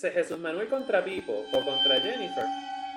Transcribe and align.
Jesús 0.00 0.38
Manuel 0.38 0.68
contra 0.68 1.04
Pipo 1.04 1.32
o 1.32 1.64
contra 1.64 2.00
Jennifer, 2.00 2.44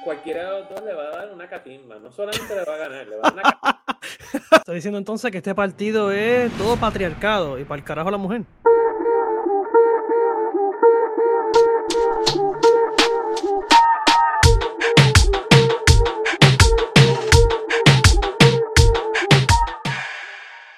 cualquiera 0.03 0.46
de 0.46 0.59
los 0.59 0.70
dos 0.70 0.83
le 0.83 0.94
va 0.94 1.04
a 1.04 1.09
dar 1.17 1.33
una 1.33 1.47
catimba. 1.47 2.00
No 2.00 2.12
solamente 2.12 2.55
le 2.55 2.63
va 2.63 2.73
a 2.73 2.77
ganar, 2.77 3.08
le 3.08 3.16
va 3.17 3.27
a 3.27 3.31
dar 3.31 3.33
una 3.33 3.43
catimba. 3.43 4.63
Diciendo 4.74 4.98
entonces 4.98 5.32
que 5.32 5.38
este 5.38 5.56
partido 5.56 6.12
es 6.12 6.52
todo 6.58 6.75
patriarcado 6.78 7.60
y 7.60 7.64
para 7.64 7.80
el 7.80 7.86
carajo 7.86 8.12
la 8.12 8.18
mujer. 8.18 8.44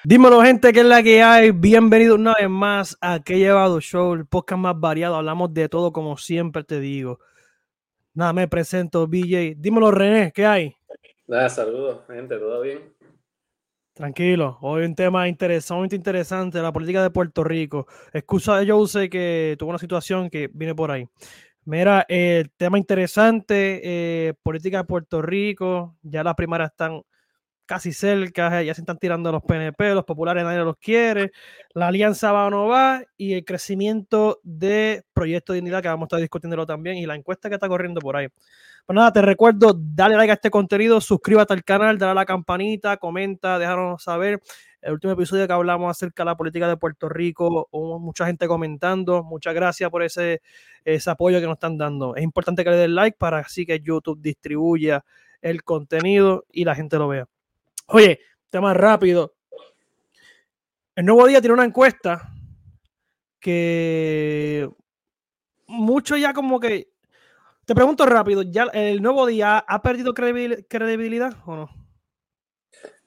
Dímelo, 0.09 0.41
gente, 0.41 0.73
que 0.73 0.79
es 0.79 0.85
la 0.87 1.03
que 1.03 1.21
hay. 1.21 1.51
Bienvenido 1.51 2.15
una 2.15 2.33
vez 2.33 2.49
más 2.49 2.97
a 2.99 3.19
Que 3.19 3.37
Llevado 3.37 3.79
Show, 3.79 4.15
el 4.15 4.25
podcast 4.25 4.59
más 4.59 4.79
variado. 4.79 5.15
Hablamos 5.15 5.53
de 5.53 5.69
todo, 5.69 5.93
como 5.93 6.17
siempre 6.17 6.63
te 6.63 6.79
digo. 6.79 7.19
Nada, 8.15 8.33
me 8.33 8.47
presento, 8.47 9.05
BJ. 9.05 9.53
Dímelo, 9.55 9.91
René, 9.91 10.31
¿qué 10.33 10.47
hay? 10.47 10.75
Nada, 11.27 11.47
saludos, 11.47 12.01
gente, 12.07 12.39
¿todo 12.39 12.59
bien? 12.61 12.91
Tranquilo, 13.93 14.57
hoy 14.61 14.83
un 14.83 14.95
tema 14.95 15.27
interesante, 15.27 15.95
interesante, 15.95 16.59
la 16.59 16.73
política 16.73 17.03
de 17.03 17.11
Puerto 17.11 17.43
Rico. 17.43 17.85
Excusa, 18.11 18.63
yo 18.63 18.87
sé 18.87 19.11
que 19.11 19.57
tuvo 19.59 19.69
una 19.69 19.77
situación 19.77 20.31
que 20.31 20.49
viene 20.51 20.73
por 20.73 20.89
ahí. 20.89 21.07
Mira, 21.65 22.03
el 22.09 22.49
tema 22.57 22.79
interesante, 22.79 23.79
eh, 23.83 24.33
política 24.41 24.79
de 24.79 24.83
Puerto 24.85 25.21
Rico, 25.21 25.97
ya 26.01 26.23
las 26.23 26.33
primarias 26.33 26.71
están 26.71 27.03
casi 27.69 27.93
cerca, 27.93 28.63
ya 28.63 28.73
se 28.73 28.81
están 28.81 28.97
tirando 28.97 29.31
los 29.31 29.43
PNP, 29.43 29.93
los 29.93 30.03
populares 30.03 30.43
nadie 30.43 30.57
los 30.57 30.75
quiere, 30.77 31.31
la 31.75 31.89
alianza 31.89 32.31
va 32.31 32.47
o 32.47 32.49
no 32.49 32.65
va 32.65 33.03
y 33.15 33.33
el 33.33 33.45
crecimiento 33.45 34.39
de 34.41 35.03
Proyecto 35.13 35.53
Dignidad 35.53 35.83
que 35.83 35.87
vamos 35.87 36.05
a 36.05 36.07
estar 36.07 36.19
discutiéndolo 36.19 36.65
también 36.65 36.97
y 36.97 37.05
la 37.05 37.13
encuesta 37.13 37.47
que 37.47 37.53
está 37.53 37.67
corriendo 37.67 38.01
por 38.01 38.17
ahí. 38.17 38.27
Pues 38.87 38.95
nada, 38.95 39.13
te 39.13 39.21
recuerdo, 39.21 39.79
dale 39.79 40.15
like 40.15 40.31
a 40.31 40.33
este 40.33 40.49
contenido, 40.49 40.99
suscríbete 40.99 41.53
al 41.53 41.63
canal, 41.63 41.99
dale 41.99 42.13
a 42.13 42.15
la 42.15 42.25
campanita, 42.25 42.97
comenta, 42.97 43.59
déjanos 43.59 44.01
saber. 44.01 44.41
El 44.81 44.93
último 44.93 45.13
episodio 45.13 45.45
que 45.45 45.53
hablamos 45.53 45.91
acerca 45.91 46.23
de 46.23 46.25
la 46.25 46.35
política 46.35 46.67
de 46.67 46.75
Puerto 46.75 47.07
Rico, 47.07 47.67
hubo 47.69 47.99
mucha 47.99 48.25
gente 48.25 48.47
comentando. 48.47 49.23
Muchas 49.23 49.53
gracias 49.53 49.91
por 49.91 50.01
ese, 50.01 50.41
ese 50.83 51.09
apoyo 51.11 51.39
que 51.39 51.45
nos 51.45 51.57
están 51.57 51.77
dando. 51.77 52.15
Es 52.15 52.23
importante 52.23 52.63
que 52.63 52.71
le 52.71 52.77
den 52.77 52.95
like 52.95 53.15
para 53.19 53.37
así 53.37 53.63
que 53.63 53.79
YouTube 53.79 54.19
distribuya 54.19 55.05
el 55.43 55.63
contenido 55.63 56.45
y 56.51 56.65
la 56.65 56.73
gente 56.73 56.97
lo 56.97 57.09
vea. 57.09 57.27
Oye, 57.91 58.19
tema 58.49 58.73
rápido. 58.73 59.35
El 60.95 61.05
nuevo 61.05 61.25
día 61.25 61.41
tiene 61.41 61.55
una 61.55 61.65
encuesta 61.65 62.29
que 63.39 64.69
mucho 65.65 66.15
ya 66.15 66.33
como 66.33 66.59
que 66.59 66.89
te 67.65 67.73
pregunto 67.73 68.05
rápido, 68.05 68.43
¿ya 68.43 68.65
el 68.73 69.01
nuevo 69.01 69.25
día 69.25 69.57
ha 69.57 69.81
perdido 69.81 70.13
credibilidad 70.13 71.33
o 71.45 71.55
no? 71.55 71.69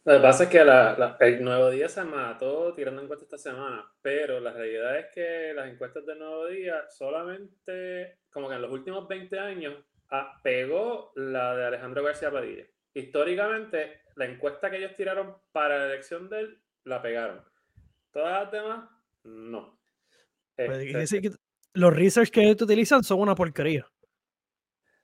Lo 0.04 0.14
que 0.14 0.20
pasa 0.20 0.44
es 0.44 0.50
que 0.50 0.58
el 0.60 1.44
nuevo 1.44 1.70
día 1.70 1.88
se 1.88 2.02
mató 2.02 2.74
tirando 2.74 3.02
encuestas 3.02 3.26
esta 3.26 3.50
semana, 3.50 3.84
pero 4.00 4.40
la 4.40 4.52
realidad 4.52 4.98
es 4.98 5.06
que 5.14 5.52
las 5.54 5.70
encuestas 5.70 6.04
del 6.06 6.18
nuevo 6.18 6.48
día 6.48 6.88
solamente, 6.88 8.18
como 8.32 8.48
que 8.48 8.56
en 8.56 8.62
los 8.62 8.72
últimos 8.72 9.06
20 9.06 9.38
años, 9.38 9.74
pegó 10.42 11.12
la 11.14 11.54
de 11.54 11.66
Alejandro 11.66 12.02
García 12.02 12.32
Padilla. 12.32 12.64
Históricamente, 12.94 14.02
la 14.16 14.26
encuesta 14.26 14.70
que 14.70 14.78
ellos 14.78 14.94
tiraron 14.94 15.36
para 15.52 15.78
la 15.78 15.86
elección 15.86 16.28
de 16.28 16.40
él, 16.40 16.62
la 16.84 17.00
pegaron. 17.00 17.42
Todas 18.12 18.42
las 18.42 18.52
demás, 18.52 18.90
no. 19.24 19.78
Este 20.56 21.30
los 21.74 21.94
research 21.96 22.30
que 22.30 22.42
ellos 22.42 22.60
utilizan 22.60 23.02
son 23.02 23.20
una 23.20 23.34
porquería. 23.34 23.86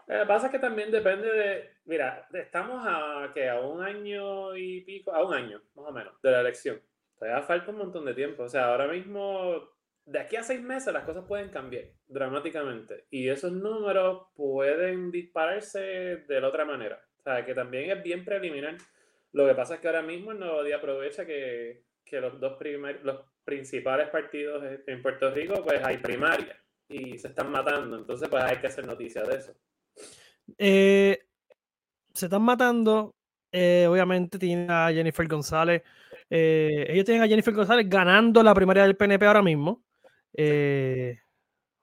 Lo 0.06 0.20
que 0.20 0.27
pasa 0.27 0.47
es 0.47 0.53
que 0.53 0.59
también 0.59 0.91
depende 0.91 1.31
de. 1.31 1.70
Mira, 1.84 2.28
estamos 2.33 2.83
a 2.86 3.31
que 3.34 3.48
a 3.48 3.61
un 3.61 3.83
año 3.83 4.56
y 4.56 4.83
pico, 4.83 5.12
a 5.12 5.25
un 5.25 5.34
año 5.34 5.62
más 5.75 5.87
o 5.87 5.93
menos 5.93 6.15
de 6.22 6.31
la 6.31 6.41
elección. 6.41 6.81
Todavía 7.19 7.43
falta 7.43 7.71
un 7.71 7.78
montón 7.78 8.04
de 8.04 8.15
tiempo. 8.15 8.44
O 8.44 8.48
sea, 8.48 8.71
ahora 8.71 8.87
mismo, 8.88 9.71
de 10.04 10.19
aquí 10.19 10.37
a 10.37 10.43
seis 10.43 10.60
meses, 10.62 10.93
las 10.93 11.04
cosas 11.04 11.25
pueden 11.27 11.50
cambiar 11.50 11.84
dramáticamente. 12.06 13.06
Y 13.10 13.28
esos 13.28 13.53
números 13.53 14.28
pueden 14.34 15.10
dispararse 15.10 15.81
de 16.28 16.41
la 16.41 16.48
otra 16.48 16.65
manera. 16.65 17.03
Sea, 17.28 17.44
que 17.44 17.55
también 17.55 17.91
es 17.91 18.03
bien 18.03 18.25
preliminar. 18.25 18.78
Lo 19.33 19.47
que 19.47 19.55
pasa 19.55 19.75
es 19.75 19.81
que 19.81 19.89
ahora 19.89 20.00
mismo 20.00 20.33
el 20.33 20.39
Nuevo 20.39 20.65
Día 20.65 20.77
aprovecha 20.77 21.27
que, 21.27 21.83
que 22.03 22.21
los 22.21 22.41
dos 22.41 22.56
primer, 22.59 23.05
los 23.05 23.21
principales 23.44 24.09
partidos 24.09 24.65
en 24.87 25.03
Puerto 25.03 25.31
Rico, 25.31 25.62
pues 25.62 25.84
hay 25.84 25.99
primaria 25.99 26.56
y 26.89 27.19
se 27.19 27.28
están 27.28 27.50
matando. 27.50 27.99
Entonces, 27.99 28.28
pues 28.31 28.43
hay 28.43 28.56
que 28.56 28.66
hacer 28.66 28.87
noticias 28.87 29.28
de 29.28 29.37
eso. 29.37 29.55
Eh, 30.56 31.19
se 32.15 32.27
están 32.27 32.43
matando. 32.43 33.15
Eh, 33.53 33.87
obviamente 33.89 34.39
tienen 34.39 34.71
a 34.71 34.91
Jennifer 34.91 35.28
González. 35.28 35.83
Eh, 36.31 36.87
ellos 36.89 37.05
tienen 37.05 37.22
a 37.22 37.28
Jennifer 37.28 37.53
González 37.53 37.89
ganando 37.89 38.43
la 38.43 38.55
primaria 38.55 38.84
del 38.84 38.97
PNP 38.97 39.27
ahora 39.27 39.43
mismo. 39.43 39.84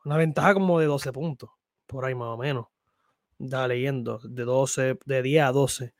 una 0.06 0.18
ventaja 0.18 0.56
como 0.56 0.80
de 0.80 0.88
12 0.88 1.12
puntos, 1.12 1.52
por 1.86 2.04
ahí 2.04 2.16
más 2.16 2.30
o 2.30 2.38
menos. 2.38 2.66
Da 3.38 3.68
leyendo, 3.68 4.20
de 4.24 4.44
12, 4.44 4.98
de 5.06 5.22
10 5.22 5.44
a 5.44 5.52
12. 5.52 5.94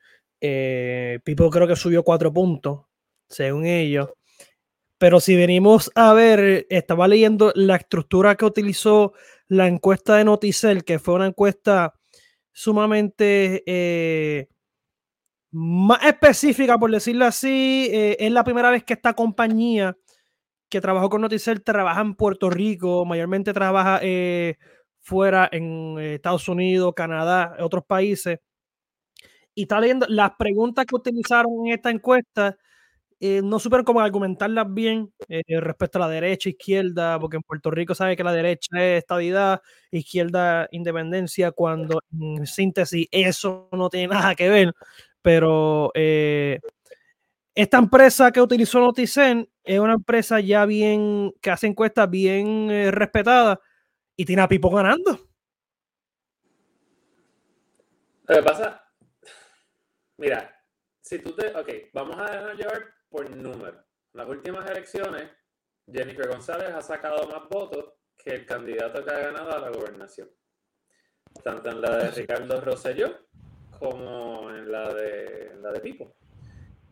Pipo 1.24 1.50
creo 1.50 1.66
que 1.66 1.76
subió 1.76 2.02
4 2.02 2.32
puntos, 2.32 2.86
según 3.28 3.66
ellos. 3.66 4.10
Pero 4.98 5.20
si 5.20 5.36
venimos 5.36 5.90
a 5.94 6.14
ver, 6.14 6.66
estaba 6.70 7.06
leyendo 7.08 7.52
la 7.54 7.76
estructura 7.76 8.34
que 8.36 8.46
utilizó 8.46 9.12
la 9.48 9.66
encuesta 9.66 10.16
de 10.16 10.24
Noticel, 10.24 10.84
que 10.84 10.98
fue 10.98 11.14
una 11.14 11.26
encuesta 11.26 11.94
sumamente 12.52 13.62
eh, 13.66 14.48
más 15.52 16.02
específica, 16.04 16.78
por 16.78 16.90
decirlo 16.90 17.26
así. 17.26 17.88
Eh, 17.92 18.16
es 18.20 18.32
la 18.32 18.44
primera 18.44 18.70
vez 18.70 18.84
que 18.84 18.94
esta 18.94 19.12
compañía 19.14 19.96
que 20.70 20.80
trabajó 20.80 21.10
con 21.10 21.22
Noticel 21.22 21.62
trabaja 21.62 22.00
en 22.00 22.14
Puerto 22.14 22.50
Rico, 22.50 23.04
mayormente 23.04 23.52
trabaja 23.52 24.00
eh, 24.02 24.56
fuera 25.06 25.48
en 25.52 25.98
Estados 26.00 26.48
Unidos, 26.48 26.92
Canadá, 26.94 27.56
otros 27.60 27.84
países. 27.84 28.40
Y 29.54 29.62
está 29.62 29.80
leyendo 29.80 30.06
las 30.08 30.32
preguntas 30.36 30.84
que 30.84 30.96
utilizaron 30.96 31.66
en 31.66 31.72
esta 31.74 31.90
encuesta 31.90 32.56
eh, 33.18 33.40
no 33.42 33.58
supieron 33.58 33.84
cómo 33.86 34.00
argumentarlas 34.00 34.66
bien 34.74 35.10
eh, 35.28 35.42
respecto 35.60 35.96
a 35.98 36.02
la 36.02 36.08
derecha, 36.08 36.50
izquierda, 36.50 37.18
porque 37.18 37.36
en 37.38 37.42
Puerto 37.42 37.70
Rico 37.70 37.94
sabe 37.94 38.14
que 38.14 38.22
la 38.22 38.32
derecha 38.32 38.76
es 38.84 38.98
estabilidad, 38.98 39.62
izquierda 39.90 40.68
independencia, 40.70 41.50
cuando 41.52 42.00
en 42.12 42.46
síntesis 42.46 43.08
eso 43.10 43.68
no 43.72 43.88
tiene 43.88 44.08
nada 44.08 44.34
que 44.34 44.50
ver. 44.50 44.74
Pero 45.22 45.90
eh, 45.94 46.60
esta 47.54 47.78
empresa 47.78 48.30
que 48.32 48.42
utilizó 48.42 48.80
Noticen 48.80 49.48
es 49.64 49.80
una 49.80 49.94
empresa 49.94 50.40
ya 50.40 50.66
bien, 50.66 51.32
que 51.40 51.50
hace 51.50 51.68
encuestas 51.68 52.10
bien 52.10 52.68
respetadas 52.92 53.58
y 54.16 54.24
tiene 54.24 54.42
a 54.42 54.48
Pipo 54.48 54.70
ganando. 54.70 55.18
Lo 58.28 58.34
que 58.34 58.42
pasa, 58.42 58.84
mira, 60.16 60.52
si 61.00 61.20
tú 61.20 61.32
te, 61.32 61.48
ok, 61.56 61.68
vamos 61.92 62.16
a 62.18 62.24
dejar 62.24 62.56
llevar 62.56 62.94
por 63.08 63.30
número. 63.30 63.78
En 64.12 64.20
las 64.20 64.28
últimas 64.28 64.68
elecciones, 64.68 65.30
Jennifer 65.86 66.28
González 66.28 66.70
ha 66.74 66.80
sacado 66.80 67.28
más 67.28 67.48
votos 67.48 67.92
que 68.16 68.30
el 68.30 68.46
candidato 68.46 69.04
que 69.04 69.10
ha 69.12 69.18
ganado 69.18 69.52
a 69.52 69.60
la 69.60 69.70
gobernación. 69.70 70.28
Tanto 71.44 71.70
en 71.70 71.80
la 71.80 71.96
de 71.98 72.10
Ricardo 72.10 72.60
Rosselló 72.60 73.28
como 73.78 74.50
en 74.50 74.72
la 74.72 74.92
de, 74.92 75.56
la 75.60 75.70
de 75.70 75.80
Pipo. 75.80 76.16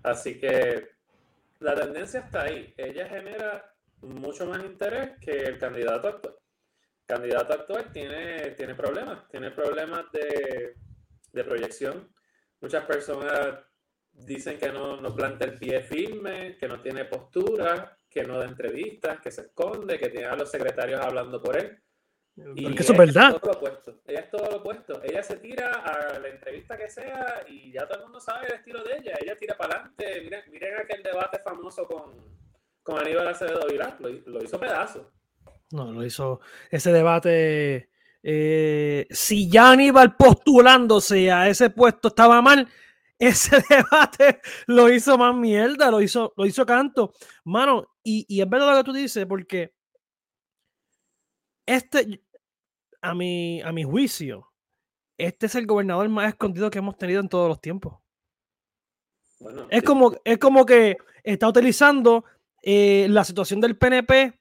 Así 0.02 0.38
que 0.38 0.90
la 1.60 1.74
tendencia 1.74 2.20
está 2.20 2.42
ahí. 2.42 2.72
Ella 2.76 3.08
genera 3.08 3.74
mucho 4.02 4.46
más 4.46 4.62
interés 4.62 5.18
que 5.18 5.32
el 5.32 5.58
candidato 5.58 6.08
actual. 6.08 6.36
Candidato 7.06 7.52
actual 7.52 7.92
tiene, 7.92 8.52
tiene 8.52 8.74
problemas, 8.74 9.28
tiene 9.28 9.50
problemas 9.50 10.10
de, 10.12 10.76
de 11.32 11.44
proyección. 11.44 12.12
Muchas 12.60 12.84
personas 12.84 13.58
dicen 14.12 14.58
que 14.58 14.72
no, 14.72 15.00
no 15.00 15.14
planta 15.14 15.44
el 15.44 15.58
pie 15.58 15.82
firme, 15.82 16.56
que 16.56 16.68
no 16.68 16.80
tiene 16.80 17.04
postura, 17.04 17.98
que 18.08 18.22
no 18.22 18.38
da 18.38 18.46
entrevistas, 18.46 19.20
que 19.20 19.30
se 19.30 19.42
esconde, 19.42 19.98
que 19.98 20.08
tiene 20.08 20.26
a 20.26 20.36
los 20.36 20.50
secretarios 20.50 21.00
hablando 21.00 21.42
por 21.42 21.56
él. 21.56 21.78
Y 22.36 22.80
eso 22.80 22.92
es 22.92 22.98
verdad. 22.98 23.38
todo 23.38 23.52
lo 23.52 23.58
opuesto. 23.58 24.00
Ella 24.06 24.20
es 24.20 24.30
todo 24.30 24.50
lo 24.50 24.56
opuesto. 24.56 25.00
Ella 25.04 25.22
se 25.22 25.36
tira 25.36 25.70
a 25.70 26.18
la 26.18 26.28
entrevista 26.28 26.76
que 26.76 26.88
sea 26.88 27.44
y 27.48 27.72
ya 27.72 27.86
todo 27.86 27.98
el 27.98 28.04
mundo 28.04 28.20
sabe 28.20 28.48
el 28.48 28.54
estilo 28.54 28.82
de 28.82 28.96
ella. 28.96 29.14
Ella 29.20 29.36
tira 29.36 29.56
para 29.56 29.74
adelante. 29.74 30.20
Miren, 30.22 30.42
miren 30.50 30.78
aquel 30.78 31.02
debate 31.02 31.38
famoso 31.38 31.86
con, 31.86 32.12
con 32.82 32.98
Aníbal 32.98 33.28
Acevedo 33.28 33.66
Vilá. 33.68 33.96
Lo, 34.00 34.08
lo, 34.08 34.42
hizo 34.42 34.58
pedazo. 34.58 35.12
No, 35.74 35.90
lo 35.90 36.04
hizo. 36.06 36.40
Ese 36.70 36.92
debate. 36.92 37.90
Eh, 38.22 39.08
si 39.10 39.50
ya 39.50 39.72
Aníbal 39.72 40.14
postulándose 40.16 41.32
a 41.32 41.48
ese 41.48 41.68
puesto 41.68 42.08
estaba 42.08 42.40
mal, 42.40 42.68
ese 43.18 43.56
debate 43.68 44.40
lo 44.68 44.88
hizo 44.88 45.18
más 45.18 45.34
mierda, 45.34 45.90
lo 45.90 46.00
hizo, 46.00 46.32
lo 46.36 46.46
hizo 46.46 46.64
canto. 46.64 47.12
Mano, 47.44 47.88
y, 48.04 48.24
y 48.28 48.40
es 48.40 48.48
verdad 48.48 48.70
lo 48.70 48.76
que 48.76 48.84
tú 48.84 48.92
dices, 48.92 49.26
porque 49.26 49.74
este, 51.66 52.22
a 53.02 53.12
mi, 53.12 53.60
a 53.60 53.72
mi 53.72 53.82
juicio, 53.82 54.52
este 55.18 55.46
es 55.46 55.56
el 55.56 55.66
gobernador 55.66 56.08
más 56.08 56.28
escondido 56.28 56.70
que 56.70 56.78
hemos 56.78 56.96
tenido 56.96 57.20
en 57.20 57.28
todos 57.28 57.48
los 57.48 57.60
tiempos. 57.60 57.98
es, 59.70 59.82
como, 59.82 60.14
es 60.24 60.38
como 60.38 60.64
que 60.64 60.98
está 61.24 61.48
utilizando 61.48 62.24
eh, 62.62 63.08
la 63.10 63.24
situación 63.24 63.60
del 63.60 63.76
PNP 63.76 64.38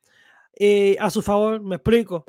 eh, 0.55 0.97
a 0.99 1.09
su 1.09 1.21
favor. 1.21 1.61
Me 1.61 1.75
explico. 1.75 2.25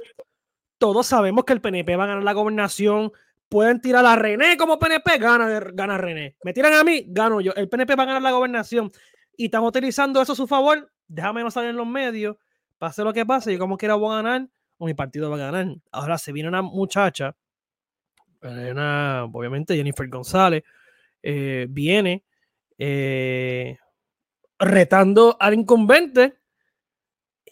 Todos 0.78 1.06
sabemos 1.06 1.44
que 1.44 1.52
el 1.52 1.60
PNP 1.60 1.96
va 1.96 2.04
a 2.04 2.08
ganar 2.08 2.24
la 2.24 2.32
gobernación. 2.32 3.12
Pueden 3.48 3.80
tirar 3.80 4.04
a 4.04 4.16
René 4.16 4.56
como 4.56 4.78
PNP, 4.78 5.18
gana, 5.18 5.60
gana 5.72 5.98
René. 5.98 6.36
Me 6.42 6.52
tiran 6.52 6.72
a 6.74 6.84
mí, 6.84 7.04
gano 7.08 7.40
yo. 7.40 7.52
El 7.54 7.68
PNP 7.68 7.94
va 7.94 8.02
a 8.02 8.06
ganar 8.06 8.22
la 8.22 8.32
gobernación. 8.32 8.90
Y 9.36 9.46
están 9.46 9.62
utilizando 9.62 10.20
eso 10.20 10.32
a 10.32 10.36
su 10.36 10.46
favor. 10.46 10.90
Déjame 11.06 11.42
no 11.42 11.50
salir 11.50 11.70
en 11.70 11.76
los 11.76 11.86
medios. 11.86 12.36
Pase 12.78 13.04
lo 13.04 13.12
que 13.12 13.24
pase, 13.24 13.52
yo 13.52 13.58
como 13.58 13.76
quiera 13.76 13.94
voy 13.94 14.12
a 14.12 14.16
ganar 14.16 14.48
o 14.78 14.86
mi 14.86 14.94
partido 14.94 15.30
va 15.30 15.36
a 15.36 15.50
ganar. 15.50 15.76
Ahora 15.92 16.18
se 16.18 16.32
viene 16.32 16.48
una 16.48 16.62
muchacha, 16.62 17.36
una, 18.42 19.24
obviamente 19.24 19.76
Jennifer 19.76 20.08
González, 20.08 20.64
eh, 21.22 21.66
viene 21.70 22.24
eh, 22.78 23.78
retando 24.58 25.36
al 25.40 25.54
incumbente. 25.54 26.38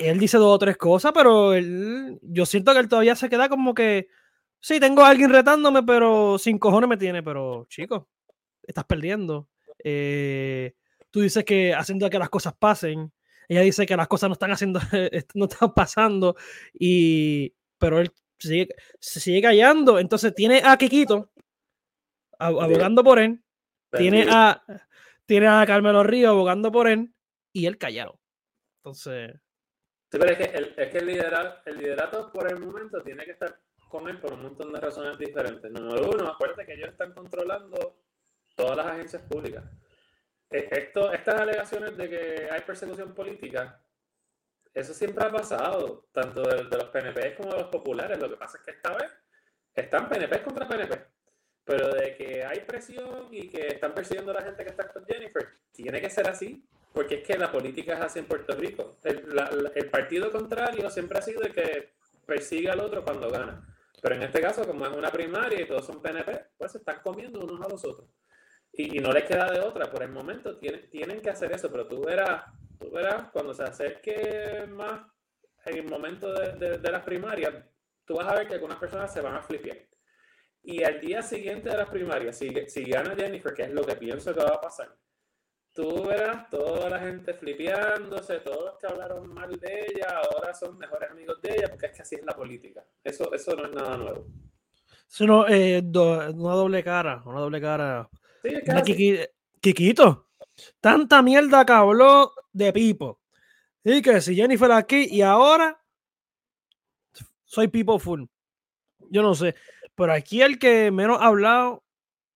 Él 0.08 0.18
dice 0.18 0.38
dos 0.38 0.54
o 0.54 0.58
tres 0.58 0.76
cosas, 0.76 1.12
pero 1.12 1.54
él, 1.54 2.18
yo 2.22 2.46
siento 2.46 2.72
que 2.72 2.80
él 2.80 2.88
todavía 2.88 3.14
se 3.16 3.28
queda 3.28 3.48
como 3.48 3.74
que, 3.74 4.08
sí, 4.60 4.80
tengo 4.80 5.02
a 5.02 5.08
alguien 5.08 5.30
retándome, 5.30 5.82
pero 5.82 6.38
sin 6.38 6.58
cojones 6.58 6.88
me 6.88 6.96
tiene, 6.96 7.22
pero 7.22 7.66
chico, 7.68 8.08
estás 8.62 8.84
perdiendo. 8.84 9.48
Eh, 9.82 10.74
tú 11.10 11.20
dices 11.20 11.44
que 11.44 11.74
haciendo 11.74 12.08
que 12.10 12.18
las 12.18 12.30
cosas 12.30 12.54
pasen, 12.58 13.12
ella 13.48 13.60
dice 13.62 13.86
que 13.86 13.96
las 13.96 14.08
cosas 14.08 14.28
no 14.28 14.34
están 14.34 14.52
haciendo, 14.52 14.80
no 15.34 15.44
están 15.44 15.72
pasando, 15.74 16.36
y, 16.72 17.54
pero 17.78 18.00
él 18.00 18.12
sigue, 18.38 18.68
se 18.98 19.20
sigue 19.20 19.42
callando. 19.42 19.98
Entonces 19.98 20.34
tiene 20.34 20.62
a 20.64 20.76
Kikito 20.76 21.30
abogando 22.38 23.04
por 23.04 23.18
él, 23.18 23.42
tiene 23.96 24.26
a, 24.28 24.62
tiene 25.26 25.46
a 25.46 25.64
Carmelo 25.66 26.02
Río 26.02 26.30
abogando 26.30 26.72
por 26.72 26.88
él, 26.88 27.12
y 27.52 27.66
él 27.66 27.78
callado. 27.78 28.18
Entonces. 28.78 29.32
Sí, 30.12 30.18
pero 30.18 30.30
es 30.30 30.36
que, 30.36 30.56
el, 30.58 30.74
es 30.76 30.90
que 30.90 30.98
el, 30.98 31.06
liderato, 31.06 31.70
el 31.70 31.78
liderato 31.78 32.30
por 32.30 32.46
el 32.46 32.58
momento 32.58 33.00
tiene 33.00 33.24
que 33.24 33.30
estar 33.30 33.58
con 33.88 34.06
él 34.10 34.20
por 34.20 34.34
un 34.34 34.42
montón 34.42 34.70
de 34.70 34.78
razones 34.78 35.16
diferentes. 35.16 35.70
Número 35.72 36.10
uno, 36.10 36.28
acuérdate 36.28 36.66
que 36.66 36.74
ellos 36.74 36.90
están 36.90 37.14
controlando 37.14 37.96
todas 38.54 38.76
las 38.76 38.86
agencias 38.88 39.22
públicas. 39.22 39.64
Eh, 40.50 40.68
esto, 40.70 41.10
estas 41.14 41.40
alegaciones 41.40 41.96
de 41.96 42.10
que 42.10 42.48
hay 42.50 42.60
persecución 42.60 43.14
política, 43.14 43.80
eso 44.74 44.92
siempre 44.92 45.24
ha 45.24 45.32
pasado, 45.32 46.06
tanto 46.12 46.42
de, 46.42 46.64
los 46.64 46.90
PNP 46.90 47.34
como 47.36 47.52
de 47.52 47.60
los 47.60 47.68
populares. 47.68 48.18
Lo 48.18 48.28
que 48.28 48.36
pasa 48.36 48.58
es 48.58 48.64
que 48.64 48.72
esta 48.72 48.94
vez 48.94 49.10
están 49.74 50.10
PNP 50.10 50.42
contra 50.42 50.68
PNP. 50.68 51.06
Pero 51.64 51.88
de 51.88 52.16
que 52.16 52.44
hay 52.44 52.60
presión 52.60 53.28
y 53.30 53.48
que 53.48 53.68
están 53.68 53.94
persiguiendo 53.94 54.32
a 54.32 54.34
la 54.34 54.42
gente 54.42 54.62
que 54.62 54.70
está 54.72 54.92
con 54.92 55.06
Jennifer, 55.06 55.48
tiene 55.72 56.02
que 56.02 56.10
ser 56.10 56.28
así, 56.28 56.62
porque 56.92 57.16
es 57.16 57.26
que 57.26 57.38
la 57.38 57.50
política 57.50 57.94
es 57.94 58.00
así 58.00 58.18
en 58.18 58.26
Puerto 58.26 58.54
Rico. 58.54 58.98
El, 59.02 59.24
el 59.74 59.90
partido 59.90 60.30
contrario 60.30 60.90
siempre 60.90 61.18
ha 61.18 61.22
sido 61.22 61.42
el 61.42 61.52
que 61.52 61.94
persigue 62.26 62.70
al 62.70 62.80
otro 62.80 63.04
cuando 63.04 63.30
gana. 63.30 63.66
Pero 64.00 64.16
en 64.16 64.22
este 64.22 64.40
caso, 64.40 64.66
como 64.66 64.84
es 64.84 64.92
una 64.92 65.10
primaria 65.10 65.60
y 65.60 65.66
todos 65.66 65.86
son 65.86 66.02
PNP, 66.02 66.46
pues 66.58 66.72
se 66.72 66.78
están 66.78 67.00
comiendo 67.02 67.40
unos 67.40 67.60
a 67.64 67.68
los 67.68 67.84
otros. 67.84 68.08
Y, 68.72 68.98
no 68.98 69.12
les 69.12 69.24
queda 69.24 69.50
de 69.50 69.60
otra, 69.60 69.90
por 69.90 70.02
el 70.02 70.10
momento 70.10 70.56
tienen, 70.56 70.88
tienen 70.90 71.20
que 71.20 71.30
hacer 71.30 71.52
eso, 71.52 71.70
pero 71.70 71.86
tú 71.86 72.02
verás, 72.02 72.44
tú 72.80 72.90
verás 72.90 73.30
cuando 73.30 73.52
se 73.52 73.62
acerque 73.62 74.66
más 74.68 75.02
el 75.66 75.84
momento 75.84 76.32
de, 76.32 76.78
de, 76.78 76.90
las 76.90 77.02
primarias, 77.04 77.52
tú 78.04 78.16
vas 78.16 78.26
a 78.26 78.34
ver 78.34 78.48
que 78.48 78.54
algunas 78.54 78.78
personas 78.78 79.12
se 79.12 79.20
van 79.20 79.36
a 79.36 79.42
flipear. 79.42 79.78
Y 80.64 80.82
al 80.82 81.00
día 81.00 81.22
siguiente 81.22 81.68
de 81.68 81.76
las 81.76 81.88
primarias, 81.88 82.38
si, 82.38 82.50
si 82.68 82.84
gana 82.84 83.14
Jennifer, 83.14 83.52
que 83.52 83.64
es 83.64 83.70
lo 83.70 83.84
que 83.84 83.94
pienso 83.94 84.34
que 84.34 84.40
va 84.40 84.54
a 84.54 84.60
pasar, 84.60 84.96
tú 85.72 86.04
verás 86.04 86.48
toda 86.50 86.90
la 86.90 86.98
gente 86.98 87.34
flipeándose, 87.34 88.40
todos 88.40 88.64
los 88.64 88.78
que 88.78 88.86
hablaron 88.86 89.32
mal 89.32 89.58
de 89.58 89.86
ella, 89.88 90.20
ahora 90.20 90.54
son 90.54 90.78
mejores 90.78 91.10
amigos 91.10 91.40
de 91.40 91.54
ella, 91.54 91.68
porque 91.68 91.86
es 91.86 91.92
que 91.92 92.02
así 92.02 92.14
es 92.16 92.24
la 92.24 92.34
política. 92.34 92.84
Eso, 93.02 93.32
eso 93.32 93.54
no 93.56 93.66
es 93.66 93.72
nada 93.72 93.96
nuevo. 93.96 94.26
Es 95.08 95.20
eh, 95.20 95.82
una 95.84 96.54
doble 96.54 96.82
cara, 96.82 97.22
una 97.26 97.40
doble 97.40 97.60
cara 97.60 98.08
Kikito, 99.60 100.28
tanta 100.80 101.22
mierda 101.22 101.64
que 101.64 101.72
habló 101.72 102.32
de 102.52 102.72
Pipo. 102.72 103.20
Y 103.84 104.00
que 104.02 104.20
si 104.20 104.34
Jennifer 104.34 104.72
aquí 104.72 105.08
y 105.10 105.22
ahora 105.22 105.80
soy 107.44 107.68
Pipo 107.68 107.98
full. 107.98 108.24
Yo 109.10 109.22
no 109.22 109.34
sé. 109.34 109.54
Pero 109.94 110.12
aquí 110.12 110.40
el 110.40 110.58
que 110.58 110.90
menos 110.90 111.20
ha 111.20 111.26
hablado 111.26 111.84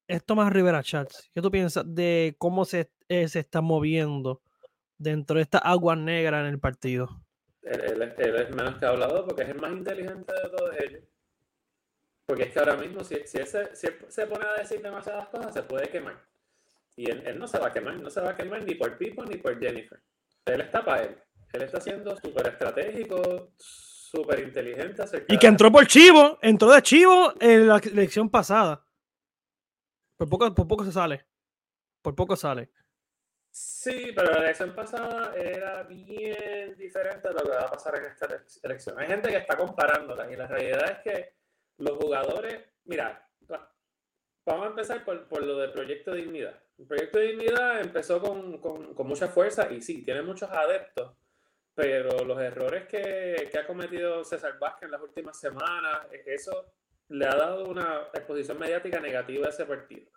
es 0.09 0.25
Tomás 0.25 0.53
Rivera 0.53 0.83
Chats. 0.83 1.31
¿Qué 1.35 1.43
tú 1.43 1.51
piensas 1.51 1.85
de 1.87 2.35
cómo 2.39 2.65
se, 2.65 2.91
eh, 3.09 3.29
se 3.29 3.41
está 3.41 3.61
moviendo 3.61 4.43
dentro 4.99 5.37
de 5.37 5.43
esta 5.43 5.59
agua 5.59 5.97
negra 5.97 6.41
en 6.41 6.47
el 6.47 6.59
partido? 6.59 7.09
Él, 7.63 8.03
es 8.03 8.51
menos 8.55 8.77
que 8.79 8.87
ha 8.87 8.91
hablado 8.91 9.27
porque 9.27 9.43
es 9.43 9.49
el 9.49 9.61
más 9.61 9.73
inteligente 9.73 10.33
de 10.33 10.49
todos 10.57 10.71
ellos. 10.79 11.03
Porque 12.25 12.45
es 12.45 12.53
que 12.53 12.59
ahora 12.59 12.77
mismo, 12.77 13.03
si, 13.03 13.17
si, 13.25 13.39
él 13.39 13.47
se, 13.47 14.27
pone 14.27 14.45
a 14.47 14.61
decir 14.61 14.81
demasiadas 14.83 15.29
cosas, 15.29 15.53
se 15.53 15.63
puede 15.63 15.89
quemar. 15.89 16.17
Y 16.97 17.11
él, 17.11 17.39
no 17.39 17.47
se 17.47 17.59
va 17.59 17.69
a 17.69 17.73
quemar, 17.73 17.97
no 17.97 18.11
se 18.11 18.21
va 18.21 18.31
a 18.31 18.37
quemar 18.37 18.65
ni 18.65 18.75
por 18.75 18.97
Pipo 18.97 19.25
ni 19.25 19.37
por 19.37 19.59
Jennifer. 19.59 20.01
Él 20.45 20.61
está 20.61 20.85
para 20.85 21.03
él. 21.03 21.17
Él 21.53 21.63
está 21.63 21.81
siendo 21.81 22.17
súper 22.17 22.49
estratégico, 22.49 23.53
súper 23.57 24.41
inteligente. 24.41 25.05
Y 25.29 25.39
que 25.39 25.47
entró 25.47 25.71
por 25.71 25.87
Chivo, 25.87 26.39
entró 26.43 26.71
de 26.71 26.83
Chivo 26.83 27.35
en 27.41 27.69
la 27.69 27.79
elección 27.79 28.31
pasada. 28.31 28.86
Por 30.17 30.29
poco, 30.29 30.55
por 30.55 30.69
poco 30.69 30.85
se 30.85 30.93
sale. 30.93 31.27
Por 32.03 32.15
poco 32.15 32.37
sale. 32.37 32.71
Sí, 33.51 34.13
pero 34.15 34.33
la 34.33 34.39
elección 34.41 34.75
pasada 34.75 35.35
era 35.35 35.83
bien 35.85 36.77
diferente 36.77 37.29
a 37.29 37.33
lo 37.33 37.43
que 37.43 37.51
va 37.51 37.63
a 37.63 37.71
pasar 37.71 37.97
en 37.97 38.05
esta 38.05 38.29
elección. 38.63 38.99
Hay 38.99 39.07
gente 39.07 39.31
que 39.31 39.39
está 39.39 39.57
comparándola 39.57 40.31
y 40.31 40.37
la 40.37 40.47
realidad 40.47 40.91
es 40.91 40.99
que 40.99 41.35
los 41.79 41.97
jugadores, 41.97 42.65
mira, 42.85 43.27
vamos 44.45 44.67
a 44.67 44.71
empezar 44.71 45.05
por, 45.05 45.27
por 45.27 45.43
lo 45.43 45.57
del 45.59 45.73
Proyecto 45.73 46.13
de 46.13 46.19
Dignidad. 46.19 46.63
El 46.79 46.87
Proyecto 46.87 47.19
de 47.19 47.29
Dignidad 47.29 47.81
empezó 47.81 48.21
con, 48.21 48.59
con, 48.61 48.95
con 48.95 49.07
mucha 49.07 49.29
fuerza 49.29 49.71
y 49.73 49.81
sí, 49.81 50.05
tiene 50.05 50.21
muchos 50.21 50.51
adeptos, 50.51 51.17
pero 51.75 52.25
los 52.25 52.39
errores 52.41 52.87
que, 52.87 53.49
que, 53.51 53.59
ha 53.59 53.67
cometido 53.67 54.23
César 54.23 54.59
Vázquez 54.59 54.85
en 54.85 54.91
las 54.93 55.01
últimas 55.01 55.39
semanas, 55.39 56.07
eso 56.27 56.73
le 57.09 57.27
ha 57.27 57.35
dado 57.35 57.65
una 57.65 58.09
exposición 58.15 58.59
mediática 58.59 59.01
negativa 59.01 59.47
a 59.47 59.51
ese 59.51 59.65
partido 59.65 60.11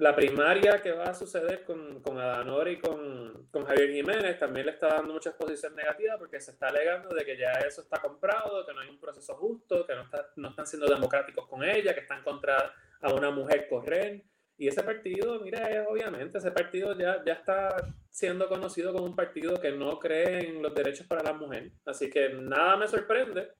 la 0.00 0.16
primaria 0.16 0.80
que 0.82 0.92
va 0.92 1.04
a 1.04 1.14
suceder 1.14 1.62
con, 1.64 2.00
con 2.00 2.18
Adanor 2.18 2.68
y 2.68 2.78
con, 2.78 3.48
con, 3.50 3.66
Javier 3.66 3.92
Jiménez 3.92 4.38
también 4.38 4.64
le 4.64 4.72
está 4.72 4.88
dando 4.88 5.12
mucha 5.12 5.30
exposición 5.30 5.74
negativa 5.76 6.16
porque 6.18 6.40
se 6.40 6.52
está 6.52 6.68
alegando 6.68 7.14
de 7.14 7.22
que 7.22 7.36
ya 7.36 7.52
eso 7.66 7.82
está 7.82 8.00
comprado, 8.00 8.64
que 8.64 8.72
no 8.72 8.80
hay 8.80 8.88
un 8.88 8.98
proceso 8.98 9.34
justo, 9.36 9.86
que 9.86 9.94
no, 9.94 10.02
está, 10.02 10.30
no 10.36 10.48
están 10.48 10.66
siendo 10.66 10.88
democráticos 10.88 11.46
con 11.46 11.62
ella, 11.62 11.92
que 11.92 12.00
están 12.00 12.22
contra 12.22 12.72
a 13.00 13.12
una 13.12 13.30
mujer 13.30 13.68
correr. 13.68 14.24
Y 14.56 14.68
ese 14.68 14.82
partido, 14.82 15.38
mira, 15.40 15.86
obviamente 15.88 16.38
ese 16.38 16.50
partido 16.50 16.96
ya, 16.98 17.22
ya 17.24 17.34
está 17.34 17.76
siendo 18.08 18.48
conocido 18.48 18.92
como 18.94 19.04
un 19.04 19.16
partido 19.16 19.60
que 19.60 19.72
no 19.72 19.98
cree 19.98 20.48
en 20.48 20.62
los 20.62 20.74
derechos 20.74 21.06
para 21.06 21.22
la 21.22 21.34
mujer. 21.34 21.72
Así 21.84 22.08
que 22.08 22.30
nada 22.30 22.76
me 22.78 22.88
sorprende 22.88 23.50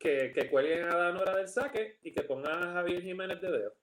que, 0.00 0.32
que 0.34 0.50
cuelguen 0.50 0.86
a 0.86 0.92
Adanora 0.92 1.36
del 1.36 1.46
saque 1.46 1.98
y 2.02 2.10
que 2.10 2.22
pongan 2.22 2.62
a 2.62 2.72
Javier 2.72 3.02
Jiménez 3.02 3.40
de 3.40 3.52
dedo. 3.52 3.74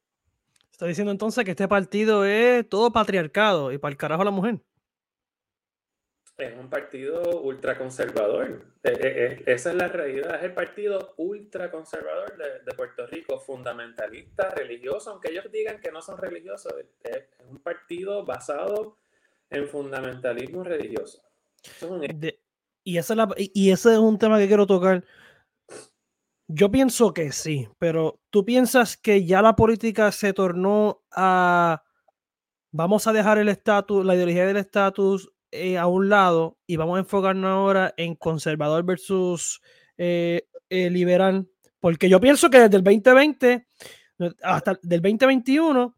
Está 0.72 0.88
diciendo 0.88 1.12
entonces 1.12 1.46
que 1.46 1.52
este 1.52 1.68
partido 1.68 2.26
es 2.26 2.68
todo 2.68 2.92
patriarcado 2.92 3.72
y 3.72 3.78
para 3.78 3.92
el 3.92 3.98
carajo 3.98 4.24
la 4.24 4.32
mujer. 4.32 4.60
Es 6.38 6.56
un 6.56 6.70
partido 6.70 7.42
ultraconservador. 7.42 8.64
E, 8.84 8.90
e, 8.90 9.44
e, 9.48 9.54
esa 9.54 9.72
es 9.72 9.76
la 9.76 9.88
realidad. 9.88 10.36
Es 10.36 10.44
el 10.44 10.54
partido 10.54 11.16
ultraconservador 11.18 12.38
de, 12.38 12.60
de 12.64 12.74
Puerto 12.76 13.08
Rico, 13.08 13.40
fundamentalista, 13.40 14.52
religioso, 14.52 15.12
aunque 15.12 15.32
ellos 15.32 15.52
digan 15.52 15.80
que 15.80 15.92
no 15.92 16.00
son 16.00 16.20
religiosos. 16.20 16.74
Es, 17.04 17.24
un 17.50 17.58
partido 17.58 18.24
basado 18.24 18.98
en 19.50 19.68
fundamentalismo 19.68 20.64
religioso. 20.64 21.24
y, 22.84 22.98
esa 22.98 23.16
y 23.38 23.72
ese 23.72 23.94
es 23.94 23.98
un 23.98 24.20
tema 24.20 24.38
que 24.38 24.48
quiero 24.48 24.68
tocar 24.68 25.04
yo 26.48 26.72
pienso 26.72 27.14
que 27.14 27.32
sí, 27.32 27.68
pero 27.78 28.20
tú 28.30 28.46
piensas 28.46 28.98
que 28.98 29.26
ya 29.26 29.42
la 29.42 29.56
política 29.56 30.12
se 30.12 30.34
tornó 30.34 31.02
a 31.12 31.84
vamos 32.72 33.08
a 33.08 33.14
dejar 33.14 33.38
el 33.38 33.50
estatus, 33.50 34.06
la 34.06 34.16
ideología 34.16 34.46
del 34.46 34.58
estatus 34.58 35.32
eh, 35.52 35.78
a 35.78 35.88
un 35.88 36.10
lado 36.10 36.58
y 36.66 36.76
vamos 36.76 36.98
a 36.98 37.00
enfocarnos 37.00 37.50
ahora 37.50 37.94
en 37.98 38.16
conservador 38.16 38.84
versus 38.84 39.62
eh, 39.98 40.48
eh, 40.70 40.90
liberal, 40.90 41.48
porque 41.80 42.10
yo 42.10 42.20
pienso 42.20 42.50
que 42.50 42.60
desde 42.60 42.78
el 42.78 42.84
2020 42.84 43.68
hasta 44.42 44.80
del 44.82 45.02
2021 45.02 45.96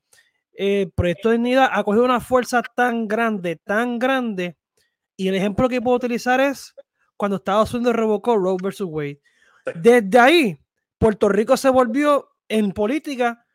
el 0.53 0.91
Proyecto 0.91 1.29
de 1.29 1.37
Dignidad 1.37 1.69
ha 1.71 1.83
cogido 1.83 2.03
una 2.03 2.19
fuerza 2.19 2.61
tan 2.75 3.07
grande, 3.07 3.55
tan 3.55 3.97
grande, 3.97 4.57
y 5.15 5.27
el 5.27 5.35
ejemplo 5.35 5.69
que 5.69 5.81
puedo 5.81 5.97
utilizar 5.97 6.39
es 6.41 6.73
cuando 7.17 7.37
Estados 7.37 7.73
Unidos 7.73 7.95
revocó 7.95 8.35
Roe 8.37 8.57
versus 8.61 8.87
Wade. 8.89 9.21
Desde 9.75 10.19
ahí, 10.19 10.59
Puerto 10.97 11.29
Rico 11.29 11.57
se 11.57 11.69
volvió 11.69 12.35
en 12.47 12.71
política 12.71 13.45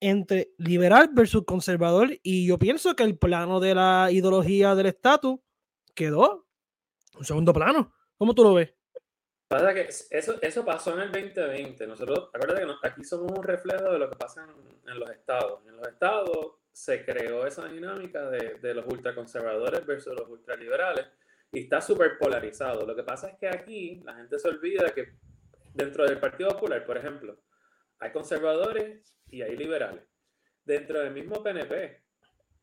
entre 0.00 0.52
liberal 0.58 1.10
versus 1.12 1.44
conservador 1.44 2.10
y 2.22 2.46
yo 2.46 2.58
pienso 2.58 2.94
que 2.94 3.04
el 3.04 3.16
plano 3.18 3.58
de 3.58 3.74
la 3.74 4.08
ideología 4.10 4.74
del 4.74 4.86
estatus 4.86 5.40
quedó 5.94 6.46
un 7.16 7.24
segundo 7.24 7.52
plano. 7.52 7.94
¿Cómo 8.16 8.34
tú 8.34 8.42
lo 8.42 8.54
ves? 8.54 8.74
Pasa 9.48 9.72
que 9.72 9.88
eso, 10.10 10.34
eso 10.40 10.64
pasó 10.64 10.94
en 10.94 11.00
el 11.00 11.12
2020. 11.12 11.86
Nosotros, 11.86 12.30
acuérdate 12.32 12.66
que 12.66 12.88
aquí 12.88 13.04
somos 13.04 13.32
un 13.32 13.42
reflejo 13.42 13.92
de 13.92 13.98
lo 13.98 14.10
que 14.10 14.16
pasa 14.16 14.44
en, 14.44 14.90
en, 14.90 14.98
los 14.98 15.10
estados. 15.10 15.60
En 15.66 15.76
los 15.76 15.86
estados 15.88 16.56
se 16.72 17.04
creó 17.04 17.46
esa 17.46 17.68
dinámica 17.68 18.28
de, 18.30 18.58
de 18.60 18.74
los 18.74 18.84
ultraconservadores 18.86 19.86
versus 19.86 20.14
los 20.14 20.28
ultraliberales 20.28 21.06
y 21.52 21.60
está 21.60 21.80
súper 21.80 22.18
polarizado. 22.18 22.84
Lo 22.84 22.96
que 22.96 23.04
pasa 23.04 23.28
es 23.28 23.38
que 23.38 23.48
aquí 23.48 24.02
la 24.04 24.14
gente 24.14 24.38
se 24.38 24.48
olvida 24.48 24.90
que 24.90 25.14
dentro 25.74 26.06
del 26.06 26.18
Partido 26.18 26.50
Popular, 26.50 26.84
por 26.86 26.96
ejemplo, 26.96 27.38
hay 27.98 28.12
conservadores 28.12 29.14
y 29.28 29.42
hay 29.42 29.56
liberales. 29.56 30.04
Dentro 30.64 31.00
del 31.00 31.12
mismo 31.12 31.42
PNP 31.42 32.02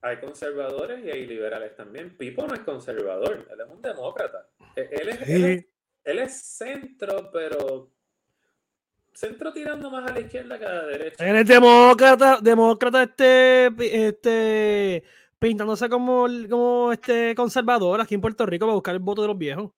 hay 0.02 0.18
conservadores 0.20 1.06
y 1.06 1.12
hay 1.12 1.28
liberales 1.28 1.76
también. 1.76 2.18
Pipo 2.18 2.48
no 2.48 2.56
es 2.56 2.62
conservador, 2.62 3.48
él 3.52 3.60
es 3.60 3.68
un 3.70 3.82
demócrata. 3.82 4.48
E, 4.76 4.90
él 4.92 5.10
es, 5.10 5.66
él 6.04 6.20
es, 6.20 6.42
centro, 6.42 7.30
pero 7.32 7.92
centro 9.14 9.54
tirando 9.54 9.92
más 9.92 10.10
a 10.10 10.14
la 10.14 10.20
izquierda 10.22 10.58
que 10.58 10.66
a 10.66 10.74
la 10.74 10.86
derecha. 10.86 11.30
Él 11.30 11.36
es 11.36 11.48
demócrata, 11.48 12.40
demócrata 12.42 13.04
este, 13.04 13.68
este 14.08 15.04
pintándose 15.38 15.90
como, 15.90 16.28
como 16.50 16.92
este 16.92 17.36
conservador 17.36 18.02
aquí 18.02 18.16
en 18.16 18.22
Puerto 18.22 18.46
Rico 18.46 18.66
para 18.66 18.76
buscar 18.76 18.96
el 18.96 19.00
voto 19.02 19.22
de 19.22 19.28
los 19.28 19.38
viejos. 19.38 19.72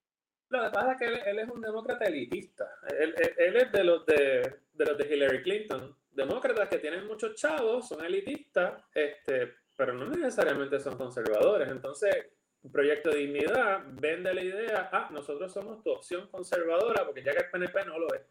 Lo 0.54 0.66
que 0.66 0.70
pasa 0.70 0.92
es 0.92 0.98
que 1.00 1.30
él, 1.32 1.40
es 1.40 1.50
un 1.50 1.62
demócrata 1.62 2.06
elitista. 2.06 2.78
Él, 3.00 3.16
él, 3.40 3.56
es 3.56 3.72
de 3.72 3.84
los 3.84 4.06
de, 4.06 4.58
de, 4.72 4.86
los 4.86 4.96
de 4.96 5.12
Hillary 5.12 5.42
Clinton. 5.42 5.98
Demócratas 6.12 6.70
que 6.70 6.78
tienen 6.78 7.08
muchos 7.08 7.34
chavos, 7.34 7.88
son 7.88 8.06
elitistas, 8.06 8.84
este, 8.94 9.56
pero 9.76 9.94
no 9.94 10.06
necesariamente 10.06 10.80
son 10.80 10.96
conservadores. 10.96 11.70
Entonces, 11.70 12.28
un 12.62 12.72
proyecto 12.72 13.10
de 13.10 13.18
dignidad 13.18 13.82
vende 13.94 14.32
la 14.32 14.44
idea, 14.44 14.90
ah, 14.92 15.10
nosotros 15.12 15.52
somos 15.52 15.82
tu 15.82 15.90
opción 15.90 16.28
conservadora, 16.28 17.04
porque 17.04 17.24
ya 17.24 17.32
que 17.32 17.46
el 17.46 17.50
PNP 17.50 17.86
no 17.86 17.98
lo 17.98 18.14
es. 18.14 18.22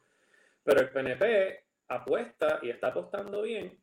Pero 0.63 0.81
el 0.81 0.91
PNP 0.91 1.65
apuesta 1.89 2.61
y 2.63 2.71
está 2.71 2.89
apostando 2.89 3.43
bien 3.43 3.77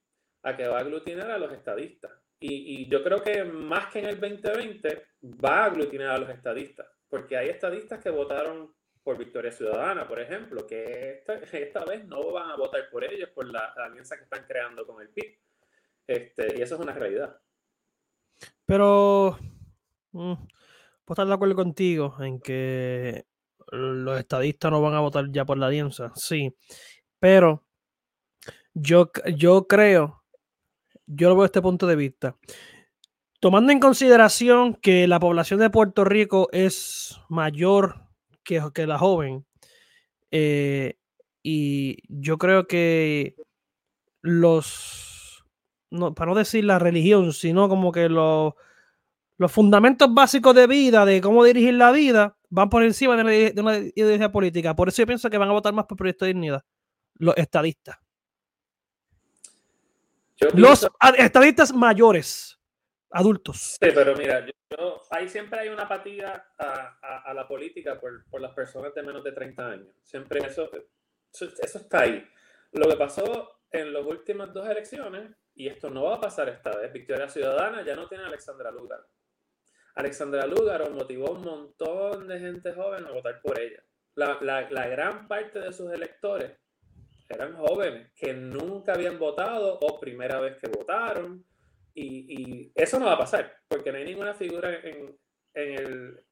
a 0.44 0.56
que 0.56 0.66
va 0.66 0.78
a 0.78 0.82
aglutinar 0.82 1.30
a 1.30 1.38
los 1.38 1.52
estadistas. 1.52 2.14
Y, 2.40 2.84
y, 2.84 2.90
yo 2.90 3.04
creo 3.04 3.22
que 3.22 3.44
más 3.44 3.88
que 3.88 4.00
en 4.00 4.06
el 4.06 4.18
2020 4.18 5.08
va 5.44 5.64
a 5.64 5.66
aglutinar 5.66 6.12
a 6.12 6.18
los 6.20 6.30
estadistas 6.30 6.88
porque 7.10 7.38
hay 7.38 7.50
estadistas 7.50 8.02
que 8.02 8.10
votaron 8.10 8.74
por 9.04 9.18
Victoria 9.18 9.52
Ciudadana, 9.52 10.08
por 10.08 10.20
ejemplo, 10.20 10.68
que 10.68 11.18
esta, 11.18 11.34
esta 11.58 11.86
vez 11.86 12.06
no 12.06 12.32
van 12.32 12.52
a 12.52 12.56
votar 12.56 12.90
por 12.92 13.04
ellos, 13.04 13.30
por 13.30 13.48
la, 13.48 13.74
alianza 13.76 14.18
que 14.18 14.24
están 14.24 14.46
creando 14.46 14.86
con 14.86 15.02
el 15.02 15.10
PIB. 15.10 15.38
Este, 16.08 16.58
y 16.58 16.62
eso 16.62 16.76
es 16.76 16.82
una 16.82 16.94
realidad. 16.94 17.40
Pero, 18.66 19.38
mm, 20.12 20.34
puedo 20.34 21.14
estar 21.14 21.28
de 21.28 21.34
acuerdo 21.34 21.56
contigo 21.56 22.16
en 22.20 22.40
que 22.40 23.26
los 23.72 24.20
estadistas 24.20 24.72
no 24.72 24.82
van 24.82 24.96
a 24.96 25.02
votar 25.02 25.26
ya 25.32 25.46
por 25.46 25.58
la 25.58 25.68
alianza, 25.68 26.12
sí, 26.16 26.56
pero 27.20 27.64
yo, 28.74 29.12
yo 29.36 29.68
creo, 29.68 30.24
yo 31.06 31.30
lo 31.30 31.36
veo 31.36 31.44
desde 31.44 31.46
este 31.46 31.62
punto 31.62 31.86
de 31.86 31.96
vista 31.96 32.36
tomando 33.40 33.72
en 33.72 33.80
consideración 33.80 34.76
que 34.76 35.08
la 35.08 35.20
población 35.20 35.60
de 35.60 35.70
Puerto 35.70 36.04
Rico 36.04 36.50
es 36.52 37.20
mayor 37.30 38.02
que, 38.44 38.62
que 38.74 38.88
la 38.88 38.98
joven, 38.98 39.46
eh, 40.32 40.98
y 41.42 41.98
yo 42.08 42.38
creo 42.38 42.68
que 42.68 43.36
los, 44.22 45.44
no, 45.90 46.14
para 46.14 46.32
no 46.32 46.38
decir 46.38 46.66
la 46.66 46.80
religión, 46.80 47.34
sino 47.34 47.70
como 47.70 47.92
que 47.92 48.10
los, 48.10 48.54
los 49.38 49.52
fundamentos 49.52 50.14
básicos 50.14 50.54
de 50.54 50.68
vida, 50.68 51.06
de 51.06 51.22
cómo 51.22 51.44
dirigir 51.44 51.76
la 51.76 51.92
vida, 51.92 52.38
van 52.50 52.70
por 52.70 52.84
encima 52.84 53.16
de 53.16 53.54
una, 53.58 53.78
ideología 53.78 54.32
política. 54.32 54.76
Por 54.76 54.90
eso 54.90 55.02
yo 55.02 55.08
pienso 55.08 55.30
que 55.30 55.38
van 55.38 55.50
a 55.50 55.54
votar 55.54 55.74
más 55.74 55.86
por 55.86 55.98
Proyecto 55.98 56.26
de 56.26 56.34
Dignidad, 56.34 56.64
los 57.16 57.36
estadistas. 57.38 57.98
Los 60.54 60.88
estadistas 61.18 61.74
mayores 61.74 62.59
adultos. 63.12 63.78
Sí, 63.82 63.90
pero 63.94 64.16
mira, 64.16 64.46
yo, 64.46 65.02
ahí 65.10 65.28
siempre 65.28 65.60
hay 65.60 65.70
una 65.70 65.84
apatía 65.84 66.46
a, 66.58 67.22
a, 67.26 67.34
la 67.34 67.48
política 67.48 68.00
por, 68.00 68.24
las 68.40 68.54
personas 68.54 68.94
de 68.94 69.04
menos 69.04 69.24
de 69.24 69.32
30 69.32 69.68
años. 69.68 69.96
Siempre 70.04 70.40
eso, 70.46 70.70
eso, 71.34 71.78
está 71.78 72.02
ahí. 72.02 72.24
Lo 72.72 72.88
que 72.88 72.96
pasó 72.96 73.62
en 73.72 73.94
las 73.94 74.06
últimas 74.06 74.54
dos 74.54 74.68
elecciones, 74.68 75.36
y 75.56 75.68
esto 75.68 75.90
no 75.90 76.04
va 76.04 76.16
a 76.16 76.22
pasar 76.22 76.50
esta 76.50 76.76
vez, 76.78 76.94
Victoria 76.94 77.28
Ciudadana 77.28 77.84
ya 77.84 77.96
no 77.96 78.08
tiene 78.08 78.24
a 78.24 78.28
Alexandra 78.28 78.72
Lugar. 78.72 79.06
Alexandra 79.96 80.46
Lugar 80.46 80.90
motivó 80.92 81.32
un 81.32 81.42
montón 81.42 82.28
de 82.28 82.40
gente 82.40 82.74
joven 82.74 83.06
a 83.06 83.12
votar 83.12 83.42
por 83.42 83.60
ella. 83.60 83.84
La, 84.16 84.38
la, 84.42 84.70
la 84.70 84.88
gran 84.88 85.28
parte 85.28 85.60
de 85.60 85.74
sus 85.74 85.92
electores 85.92 86.58
eran 87.28 87.56
jóvenes 87.56 88.12
que 88.16 88.34
nunca 88.34 88.94
habían 88.94 89.20
votado 89.20 89.78
o 89.82 90.00
primera 90.00 90.40
vez 90.40 90.58
que 90.58 90.68
votaron 90.68 91.46
y, 92.02 92.72
eso 92.76 93.00
no 93.00 93.08
va 93.08 93.14
a 93.14 93.18
pasar, 93.20 93.54
porque 93.68 93.92
no 93.92 93.98
hay 93.98 94.06
ninguna 94.06 94.34
figura 94.34 94.74
en, 94.76 95.18
en, 95.54 95.74
el, 95.74 96.24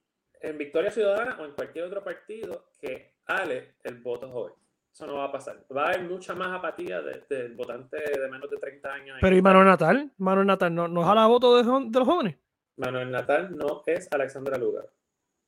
en 0.41 0.57
Victoria 0.57 0.91
Ciudadana 0.91 1.37
o 1.39 1.45
en 1.45 1.51
cualquier 1.51 1.85
otro 1.85 2.03
partido 2.03 2.69
que 2.79 3.15
ale 3.25 3.75
el 3.83 4.01
voto 4.01 4.29
joven. 4.29 4.53
Eso 4.91 5.05
no 5.05 5.17
va 5.17 5.25
a 5.25 5.31
pasar. 5.31 5.63
Va 5.75 5.83
a 5.83 5.87
haber 5.89 6.03
mucha 6.03 6.33
más 6.33 6.47
apatía 6.47 7.01
del 7.01 7.23
de 7.29 7.49
votante 7.49 7.97
de 7.97 8.29
menos 8.29 8.49
de 8.49 8.57
30 8.57 8.93
años. 8.93 9.17
Pero 9.21 9.35
¿y 9.35 9.41
Manuel 9.41 9.67
Natal? 9.67 10.11
Manuel 10.17 10.47
Natal 10.47 10.73
no, 10.73 10.87
no 10.87 11.03
jala 11.03 11.27
voto 11.27 11.55
de, 11.55 11.63
de, 11.63 11.99
los 11.99 12.07
jóvenes. 12.07 12.37
Manuel 12.77 13.11
Natal 13.11 13.55
no 13.55 13.83
es 13.85 14.11
Alexandra 14.11 14.57
Lugar. 14.57 14.89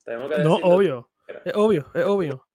Tenemos 0.04 0.30
que 0.30 0.42
no, 0.44 0.54
obvio. 0.54 1.10
Es 1.44 1.54
obvio, 1.56 1.86
es 1.94 2.04
obvio. 2.04 2.46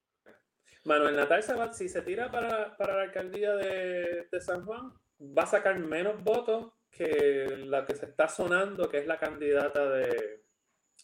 Manuel 0.86 1.16
Natal, 1.16 1.44
si 1.74 1.90
se 1.90 2.02
tira 2.02 2.32
para, 2.32 2.78
para 2.78 2.96
la 2.96 3.04
alcaldía 3.04 3.56
de, 3.56 4.28
de 4.32 4.42
San 4.42 4.64
Juan, 4.66 4.94
va 5.20 5.44
a 5.44 5.48
sacar 5.48 5.78
menos 5.80 6.24
votos 6.24 6.72
que 6.96 7.64
la 7.66 7.86
que 7.86 7.96
se 7.96 8.06
está 8.06 8.28
sonando, 8.28 8.90
que 8.90 9.00
es 9.00 9.08
la 9.08 9.18
candidata 9.18 9.90
de, 9.90 10.44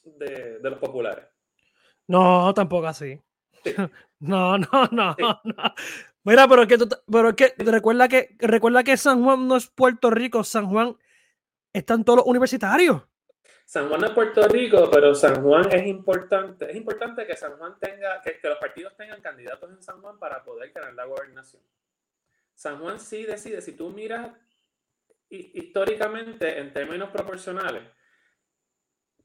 de, 0.03 0.59
los 0.61 0.79
populares. 0.79 1.25
No, 2.07 2.53
tampoco 2.53 2.87
así. 2.87 3.19
No, 4.23 4.55
no, 4.55 4.67
no, 4.91 5.15
no. 5.17 5.73
Mira, 6.23 6.47
pero 6.47 6.61
es 6.61 6.67
que, 6.67 6.77
pero 7.11 7.29
es 7.29 7.35
que 7.35 7.55
recuerda 7.57 8.07
que 8.07 8.35
recuerda 8.37 8.83
que 8.83 8.95
San 8.95 9.23
Juan 9.23 9.47
no 9.47 9.55
es 9.55 9.65
Puerto 9.65 10.11
Rico, 10.11 10.43
San 10.43 10.67
Juan 10.67 10.95
están 11.73 12.03
todos 12.03 12.17
los 12.17 12.27
universitarios. 12.27 13.01
San 13.65 13.89
Juan 13.89 13.99
no 13.99 14.05
es 14.05 14.13
Puerto 14.13 14.47
Rico, 14.47 14.91
pero 14.91 15.15
San 15.15 15.41
Juan 15.41 15.71
es 15.71 15.87
importante. 15.87 16.69
Es 16.69 16.75
importante 16.75 17.25
que 17.25 17.35
San 17.35 17.57
Juan 17.57 17.79
tenga, 17.79 18.21
que, 18.21 18.37
que 18.37 18.47
los 18.47 18.59
partidos 18.59 18.95
tengan 18.95 19.21
candidatos 19.21 19.71
en 19.71 19.81
San 19.81 19.99
Juan 19.99 20.19
para 20.19 20.43
poder 20.43 20.71
ganar 20.71 20.93
la 20.93 21.05
gobernación. 21.05 21.63
San 22.53 22.77
Juan 22.79 22.99
sí 22.99 23.23
decide, 23.23 23.59
si 23.59 23.71
tú 23.71 23.89
miras 23.89 24.29
históricamente, 25.31 26.59
en 26.59 26.73
términos 26.73 27.09
proporcionales, 27.09 27.83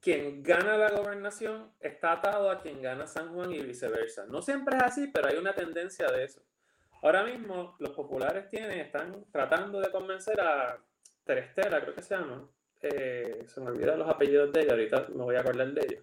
quien 0.01 0.43
gana 0.43 0.77
la 0.77 0.91
gobernación 0.91 1.73
está 1.81 2.13
atado 2.13 2.51
a 2.51 2.61
quien 2.61 2.81
gana 2.81 3.07
San 3.07 3.35
Juan 3.35 3.51
y 3.53 3.61
viceversa. 3.61 4.27
No 4.27 4.41
siempre 4.41 4.77
es 4.77 4.83
así, 4.85 5.09
pero 5.09 5.29
hay 5.29 5.37
una 5.37 5.53
tendencia 5.53 6.07
de 6.07 6.25
eso. 6.25 6.43
Ahora 7.03 7.25
mismo 7.25 7.77
los 7.81 7.91
populares 7.91 8.49
tienen, 8.49 8.79
están 8.79 9.25
tratando 9.33 9.81
de 9.81 9.91
convencer 9.91 10.41
a 10.41 10.79
Terestela, 11.25 11.81
creo 11.81 11.95
que 11.95 12.03
se 12.03 12.15
llama, 12.15 12.49
eh, 12.81 13.45
se 13.47 13.61
me 13.61 13.71
olvidan 13.71 13.99
los 13.99 14.09
apellidos 14.09 14.53
de 14.53 14.63
ella, 14.63 14.73
ahorita 14.73 15.09
me 15.09 15.25
voy 15.25 15.35
a 15.35 15.41
acordar 15.41 15.73
de 15.73 15.81
ella, 15.81 16.01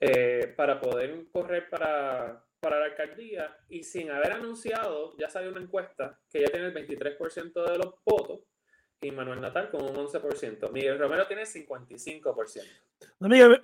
eh, 0.00 0.52
para 0.56 0.80
poder 0.80 1.26
correr 1.32 1.68
para, 1.70 2.44
para 2.60 2.80
la 2.80 2.86
alcaldía 2.86 3.56
y 3.68 3.84
sin 3.84 4.10
haber 4.10 4.32
anunciado, 4.32 5.16
ya 5.16 5.30
salió 5.30 5.50
una 5.50 5.60
encuesta 5.60 6.20
que 6.30 6.40
ya 6.40 6.48
tiene 6.48 6.66
el 6.66 6.74
23% 6.74 7.70
de 7.70 7.78
los 7.78 7.94
votos 8.04 8.40
y 9.00 9.10
Manuel 9.12 9.40
Natal 9.40 9.70
con 9.70 9.82
un 9.84 9.94
11%. 9.94 10.72
Miguel 10.72 10.98
Romero 10.98 11.26
tiene 11.26 11.42
55%. 11.42 12.62
Miguel, 13.20 13.60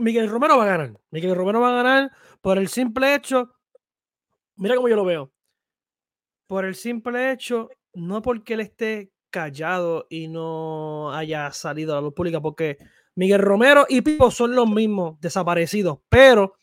Miguel, 0.00 0.28
Romero 0.28 0.58
va 0.58 0.64
a 0.64 0.66
ganar. 0.66 1.00
Miguel 1.10 1.34
Romero 1.36 1.60
va 1.60 1.70
a 1.70 1.82
ganar 1.82 2.10
por 2.40 2.58
el 2.58 2.68
simple 2.68 3.14
hecho, 3.14 3.54
mira 4.56 4.74
cómo 4.74 4.88
yo 4.88 4.96
lo 4.96 5.04
veo, 5.04 5.32
por 6.46 6.64
el 6.64 6.74
simple 6.74 7.32
hecho, 7.32 7.68
no 7.94 8.22
porque 8.22 8.54
él 8.54 8.60
esté 8.60 9.12
callado 9.30 10.06
y 10.08 10.28
no 10.28 11.12
haya 11.12 11.52
salido 11.52 11.92
a 11.92 11.96
la 11.96 12.02
luz 12.02 12.14
pública, 12.14 12.40
porque 12.40 12.78
Miguel 13.14 13.40
Romero 13.40 13.86
y 13.88 14.00
Pipo 14.00 14.30
son 14.30 14.54
los 14.54 14.68
mismos 14.68 15.20
desaparecidos, 15.20 15.98
pero 16.08 16.54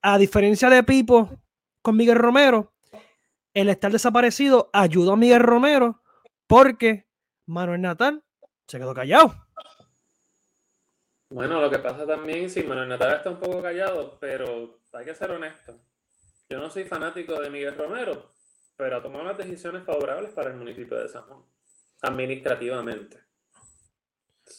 a 0.00 0.18
diferencia 0.18 0.70
de 0.70 0.82
Pipo 0.82 1.28
con 1.82 1.96
Miguel 1.96 2.16
Romero, 2.16 2.72
el 3.52 3.68
estar 3.68 3.90
desaparecido 3.90 4.70
ayudó 4.72 5.12
a 5.12 5.16
Miguel 5.16 5.40
Romero 5.40 6.00
porque 6.50 7.06
Manuel 7.46 7.80
Natal 7.80 8.24
se 8.66 8.78
quedó 8.78 8.92
callado. 8.92 9.46
Bueno, 11.30 11.60
lo 11.60 11.70
que 11.70 11.78
pasa 11.78 12.04
también, 12.04 12.50
sí, 12.50 12.64
Manuel 12.64 12.88
Natal 12.88 13.14
está 13.14 13.30
un 13.30 13.38
poco 13.38 13.62
callado, 13.62 14.18
pero 14.18 14.80
hay 14.92 15.04
que 15.04 15.14
ser 15.14 15.30
honesto. 15.30 15.78
Yo 16.48 16.58
no 16.58 16.68
soy 16.68 16.82
fanático 16.82 17.40
de 17.40 17.50
Miguel 17.50 17.76
Romero, 17.76 18.32
pero 18.76 18.96
ha 18.96 19.02
tomado 19.02 19.26
las 19.26 19.38
decisiones 19.38 19.84
favorables 19.84 20.32
para 20.32 20.50
el 20.50 20.56
municipio 20.56 20.98
de 20.98 21.08
San 21.08 21.22
Juan, 21.22 21.40
administrativamente. 22.02 23.18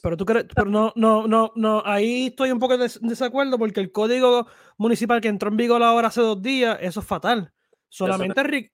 Pero 0.01 0.15
tú 0.15 0.23
crees, 0.23 0.45
pero 0.55 0.69
no, 0.69 0.93
no, 0.95 1.27
no, 1.27 1.51
no, 1.57 1.83
ahí 1.85 2.27
estoy 2.27 2.51
un 2.51 2.59
poco 2.59 2.75
en 2.75 2.89
desacuerdo 3.01 3.59
porque 3.59 3.81
el 3.81 3.91
código 3.91 4.47
municipal 4.77 5.19
que 5.19 5.27
entró 5.27 5.49
en 5.49 5.57
vigor 5.57 5.83
ahora 5.83 6.07
hace 6.07 6.21
dos 6.21 6.41
días, 6.41 6.77
eso 6.79 7.01
es 7.01 7.05
fatal. 7.05 7.53
Solamente 7.89 8.41
Rick. 8.43 8.71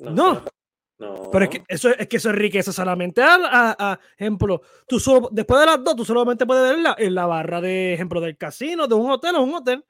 No. 0.00 0.10
no. 0.10 0.53
Pero 0.96 1.44
es 1.44 1.50
que 1.50 1.64
eso 1.66 1.88
es 1.90 2.06
que 2.06 2.16
eso 2.18 2.30
es 2.30 2.36
riqueza 2.36 2.72
solamente 2.72 3.20
a, 3.20 3.36
a, 3.42 4.00
ejemplo, 4.16 4.62
tú 4.86 5.00
solo, 5.00 5.28
después 5.32 5.60
de 5.60 5.66
las 5.66 5.82
dos, 5.82 5.96
tú 5.96 6.04
solamente 6.04 6.46
puedes 6.46 6.62
ver 6.62 6.96
en 6.98 7.14
la, 7.14 7.26
barra 7.26 7.60
de 7.60 7.94
ejemplo 7.94 8.20
del 8.20 8.36
casino, 8.36 8.86
de 8.86 8.94
un 8.94 9.10
hotel 9.10 9.34
o 9.34 9.42
un 9.42 9.54
hotel. 9.54 9.84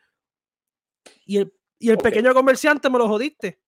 Y 1.26 1.38
el, 1.38 1.52
y 1.78 1.90
el 1.90 1.99
pequeño 1.99 2.32
comerciante 2.32 2.88
me 2.88 2.99
lo 2.99 3.06
jodiste. 3.06 3.61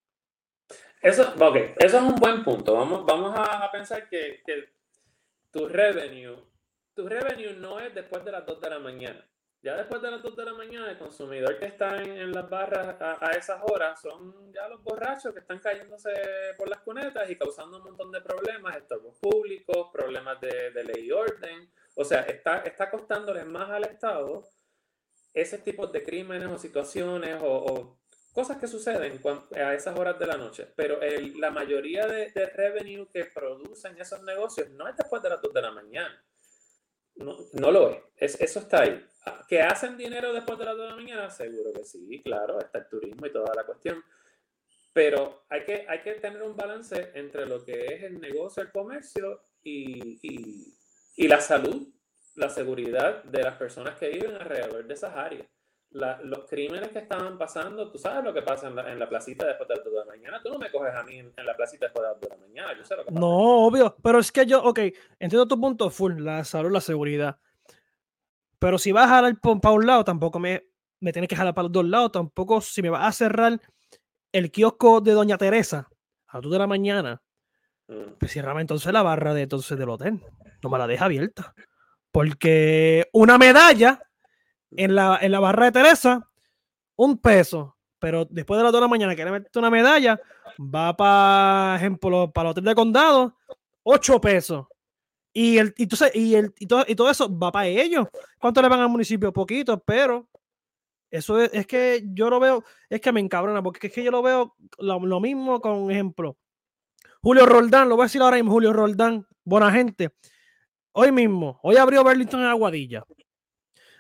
Eso, 1.03 1.35
okay. 1.39 1.75
eso 1.79 1.99
es 1.99 2.03
un 2.03 2.15
buen 2.15 2.43
punto. 2.43 2.75
Vamos, 2.75 3.05
vamos 3.05 3.39
a, 3.39 3.71
pensar 3.71 4.09
que, 4.09 4.43
que 4.45 4.71
tu 5.51 5.69
revenue, 5.69 6.37
tu 6.95 7.07
revenue 7.07 7.55
no 7.55 7.79
es 7.79 7.95
después 7.95 8.25
de 8.25 8.33
las 8.33 8.47
2 8.47 8.61
de 8.63 8.71
la 8.71 8.79
mañana. 8.79 9.25
Ya 9.63 9.75
después 9.77 10.01
de 10.01 10.11
las 10.11 10.23
2 10.23 10.37
de 10.37 10.45
la 10.45 10.55
mañana, 10.55 10.91
el 10.91 10.99
consumidor 10.99 11.59
que 11.59 11.67
está 11.67 12.01
en, 12.01 12.31
las 12.31 12.49
barras 12.49 12.97
a, 13.01 13.31
esas 13.33 13.61
horas 13.65 14.01
son 14.01 14.53
ya 14.53 14.69
los 14.69 14.83
borrachos 14.83 15.33
que 15.33 15.41
están 15.41 15.59
cayéndose 15.59 16.13
por 16.57 16.69
las 16.69 16.81
cunetas 16.81 17.29
y 17.29 17.37
causando 17.37 17.79
un 17.79 17.85
montón 17.85 18.13
de 18.13 18.21
problemas, 18.21 18.77
estorbos 18.77 19.17
públicos, 19.19 19.89
problemas 19.93 20.41
de, 20.41 20.85
ley 20.85 21.07
y 21.07 21.11
orden. 21.11 21.71
O 21.95 22.05
sea, 22.05 22.21
está, 22.23 22.59
está 22.59 22.91
costándoles 22.91 23.47
más 23.47 23.71
al 23.71 23.85
Estado 23.85 24.45
ese 25.35 25.59
tipo 25.59 25.87
de 25.87 26.03
crímenes 26.03 26.49
o 26.49 26.59
situaciones 26.59 27.39
o 27.43 27.99
cosas 28.37 28.59
que 28.59 28.69
suceden 28.69 29.19
a 29.55 29.73
esas 29.73 29.99
horas 29.99 30.19
de 30.19 30.27
la 30.27 30.37
noche, 30.37 30.71
pero 30.77 31.01
la 31.39 31.51
mayoría 31.51 32.07
de, 32.07 32.29
revenue 32.55 33.09
que 33.11 33.25
producen 33.25 33.99
esos 33.99 34.23
negocios 34.25 34.69
no 34.73 34.87
es 34.87 34.95
después 34.95 35.23
de 35.23 35.31
las 35.31 35.41
2 35.41 35.55
de 35.55 35.63
la 35.63 35.71
mañana. 35.71 36.23
No, 37.15 37.71
lo 37.71 37.99
es. 38.15 38.39
Eso 38.39 38.59
está 38.59 38.83
ahí. 38.83 39.03
¿Que 39.49 39.61
hacen 39.61 39.97
dinero 39.97 40.33
después 40.33 40.59
de 40.59 40.65
las 40.65 40.77
2 40.77 40.85
de 40.85 40.91
la 40.91 40.97
mañana? 40.97 41.31
Seguro 41.31 41.73
que 41.73 41.85
sí, 41.85 42.23
claro, 42.23 42.61
está 42.61 42.79
el 42.79 42.89
turismo 42.89 43.27
y 43.27 43.33
toda 43.33 43.55
la 43.55 43.65
cuestión. 43.65 44.03
Pero 44.93 45.45
hay 45.49 45.65
que, 45.65 45.85
hay 45.89 46.01
que 46.01 46.13
tener 46.15 46.43
un 46.43 46.57
balance 46.57 47.11
entre 47.15 47.47
lo 47.47 47.65
que 47.65 47.87
es 47.87 48.03
el 48.05 48.21
negocio, 48.21 48.63
el 48.63 48.71
comercio 48.71 49.43
y, 49.63 50.19
y 51.17 51.29
la 51.29 51.41
salud, 51.41 51.87
la 52.35 52.49
seguridad 52.49 53.25
de 53.25 53.43
las 53.43 53.57
personas 53.57 53.99
que 53.99 54.09
viven 54.09 54.35
alrededor 54.35 54.87
de 54.87 54.95
esas 54.95 55.15
áreas 55.15 55.47
los 55.91 56.45
crímenes 56.49 56.91
que 56.91 56.99
estaban 56.99 57.39
pasando, 57.39 57.91
tú 57.91 57.99
sabes 57.99 58.23
lo 58.25 58.35
que 58.35 58.43
pasa 58.43 58.69
en 58.69 58.77
la, 58.77 58.93
en 58.93 58.99
la 58.99 59.09
placita 59.09 59.47
después 59.47 59.69
de 59.69 59.77
las 59.77 59.85
2 59.85 59.93
de 59.93 59.99
la 60.01 60.05
mañana. 60.05 60.41
Tú 60.43 60.51
no 60.51 60.59
me 60.59 60.71
coges 60.71 60.95
a 60.95 61.03
mí 61.03 61.19
en, 61.19 61.33
la 61.37 61.57
placita 61.57 61.87
después 61.87 62.03
de 62.03 62.13
las 62.13 62.21
2 62.21 62.31
de 62.31 62.37
la 62.37 62.47
mañana. 62.47 62.77
Yo 62.77 62.85
sé 62.85 62.97
lo 62.97 63.05
que 63.05 63.09
pasa. 63.09 63.21
No, 63.21 63.67
obvio. 63.67 63.97
Pero 64.03 64.19
es 64.19 64.31
que 64.31 64.47
yo, 64.47 64.63
ok, 64.63 64.79
entiendo 65.19 65.49
tu 65.49 65.61
punto 65.61 65.91
full, 65.91 66.21
la 66.21 66.45
salud, 66.45 66.71
la 66.71 66.81
seguridad. 66.81 67.39
Pero 68.67 68.79
si 68.79 68.91
vas 68.91 69.05
a 69.05 69.11
jalar 69.11 69.39
para 69.39 69.75
un 69.77 69.87
lado, 69.87 70.03
tampoco 70.03 70.41
me, 70.41 70.65
me 70.99 71.13
tienes 71.13 71.29
que 71.29 71.37
jalar 71.37 71.55
para 71.55 71.67
los 71.67 71.73
dos 71.73 71.85
lados. 71.85 72.11
Tampoco 72.11 72.61
si 72.61 72.83
me 72.83 72.91
vas 72.91 73.07
a 73.07 73.13
cerrar 73.13 73.61
el 74.33 74.51
kiosco 74.51 75.01
de 75.01 75.13
Doña 75.13 75.39
Teresa 75.39 75.89
a 76.27 76.39
las 76.39 76.43
2 76.43 76.51
de 76.51 76.59
la 76.59 76.67
mañana, 76.67 77.23
mm. 77.87 78.15
pues 78.19 78.33
cierrame 78.33 78.63
entonces 78.63 78.93
la 78.93 79.05
barra 79.05 79.35
de 79.35 79.43
entonces 79.43 79.79
del 79.79 79.89
hotel. 79.89 80.21
No 80.65 80.69
me 80.69 80.79
la 80.79 80.89
deja 80.89 81.05
abierta. 81.05 81.55
Porque 82.11 83.09
una 83.13 83.39
medalla 83.39 84.03
en 84.73 84.97
la, 84.97 85.21
en 85.23 85.31
la 85.31 85.39
barra 85.39 85.67
de 85.67 85.71
Teresa, 85.71 86.29
un 86.97 87.19
peso. 87.19 87.77
Pero 88.01 88.25
después 88.29 88.59
de 88.59 88.65
las 88.65 88.73
2 88.73 88.81
de 88.81 88.85
la 88.85 88.89
mañana 88.89 89.15
quiere 89.15 89.31
meterte 89.31 89.61
una 89.61 89.71
medalla, 89.71 90.21
va 90.59 90.97
para 90.97 91.77
ejemplo, 91.77 92.33
para 92.33 92.49
el 92.49 92.51
hotel 92.51 92.65
de 92.65 92.75
condado, 92.75 93.37
8 93.85 94.21
pesos. 94.21 94.67
Y, 95.39 95.59
el, 95.59 95.75
y, 95.77 95.87
y, 96.15 96.35
el, 96.35 96.55
y, 96.59 96.67
todo, 96.67 96.83
y 96.89 96.95
todo 96.95 97.11
eso 97.11 97.29
va 97.39 97.53
para 97.53 97.67
ellos. 97.67 98.09
¿Cuánto 98.39 98.63
le 98.63 98.71
van 98.71 98.81
al 98.81 98.89
municipio? 98.89 99.31
Poquito, 99.35 99.79
pero 99.79 100.31
eso 101.11 101.39
es, 101.39 101.51
es, 101.53 101.67
que 101.67 102.03
yo 102.15 102.31
lo 102.31 102.41
veo, 102.41 102.65
es 102.89 103.03
que 103.03 103.13
me 103.13 103.21
encabrona, 103.21 103.63
porque 103.63 103.89
es 103.89 103.93
que 103.93 104.03
yo 104.03 104.11
lo 104.11 104.23
veo 104.23 104.57
lo, 104.79 104.99
lo, 104.99 105.21
mismo 105.21 105.61
con 105.61 105.91
ejemplo. 105.91 106.39
Julio 107.21 107.45
Roldán, 107.45 107.91
lo 107.91 107.97
voy 107.97 108.05
a 108.05 108.07
decir 108.07 108.23
ahora 108.23 108.37
mismo, 108.37 108.51
Julio 108.51 108.73
Roldán, 108.73 109.27
buena 109.45 109.71
gente. 109.71 110.15
Hoy 110.93 111.13
mismo, 111.13 111.61
hoy 111.63 111.77
abrió 111.77 112.03
Burlington 112.03 112.41
en 112.41 112.47
Aguadilla. 112.47 113.05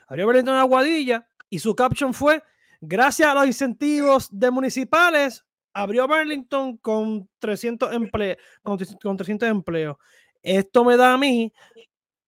Abrió 0.08 0.24
Burlington 0.24 0.54
en 0.54 0.60
Aguadilla 0.60 1.28
y 1.50 1.58
su 1.58 1.76
caption 1.76 2.14
fue, 2.14 2.42
gracias 2.80 3.28
a 3.28 3.34
los 3.34 3.46
incentivos 3.46 4.30
de 4.30 4.50
municipales, 4.50 5.44
abrió 5.74 6.08
Burlington 6.08 6.78
con 6.78 7.28
300, 7.40 7.92
emple 7.92 8.38
con, 8.62 8.78
300 8.78 9.46
empleos. 9.50 9.98
Esto 10.46 10.84
me 10.84 10.96
da 10.96 11.12
a 11.12 11.18
mí 11.18 11.52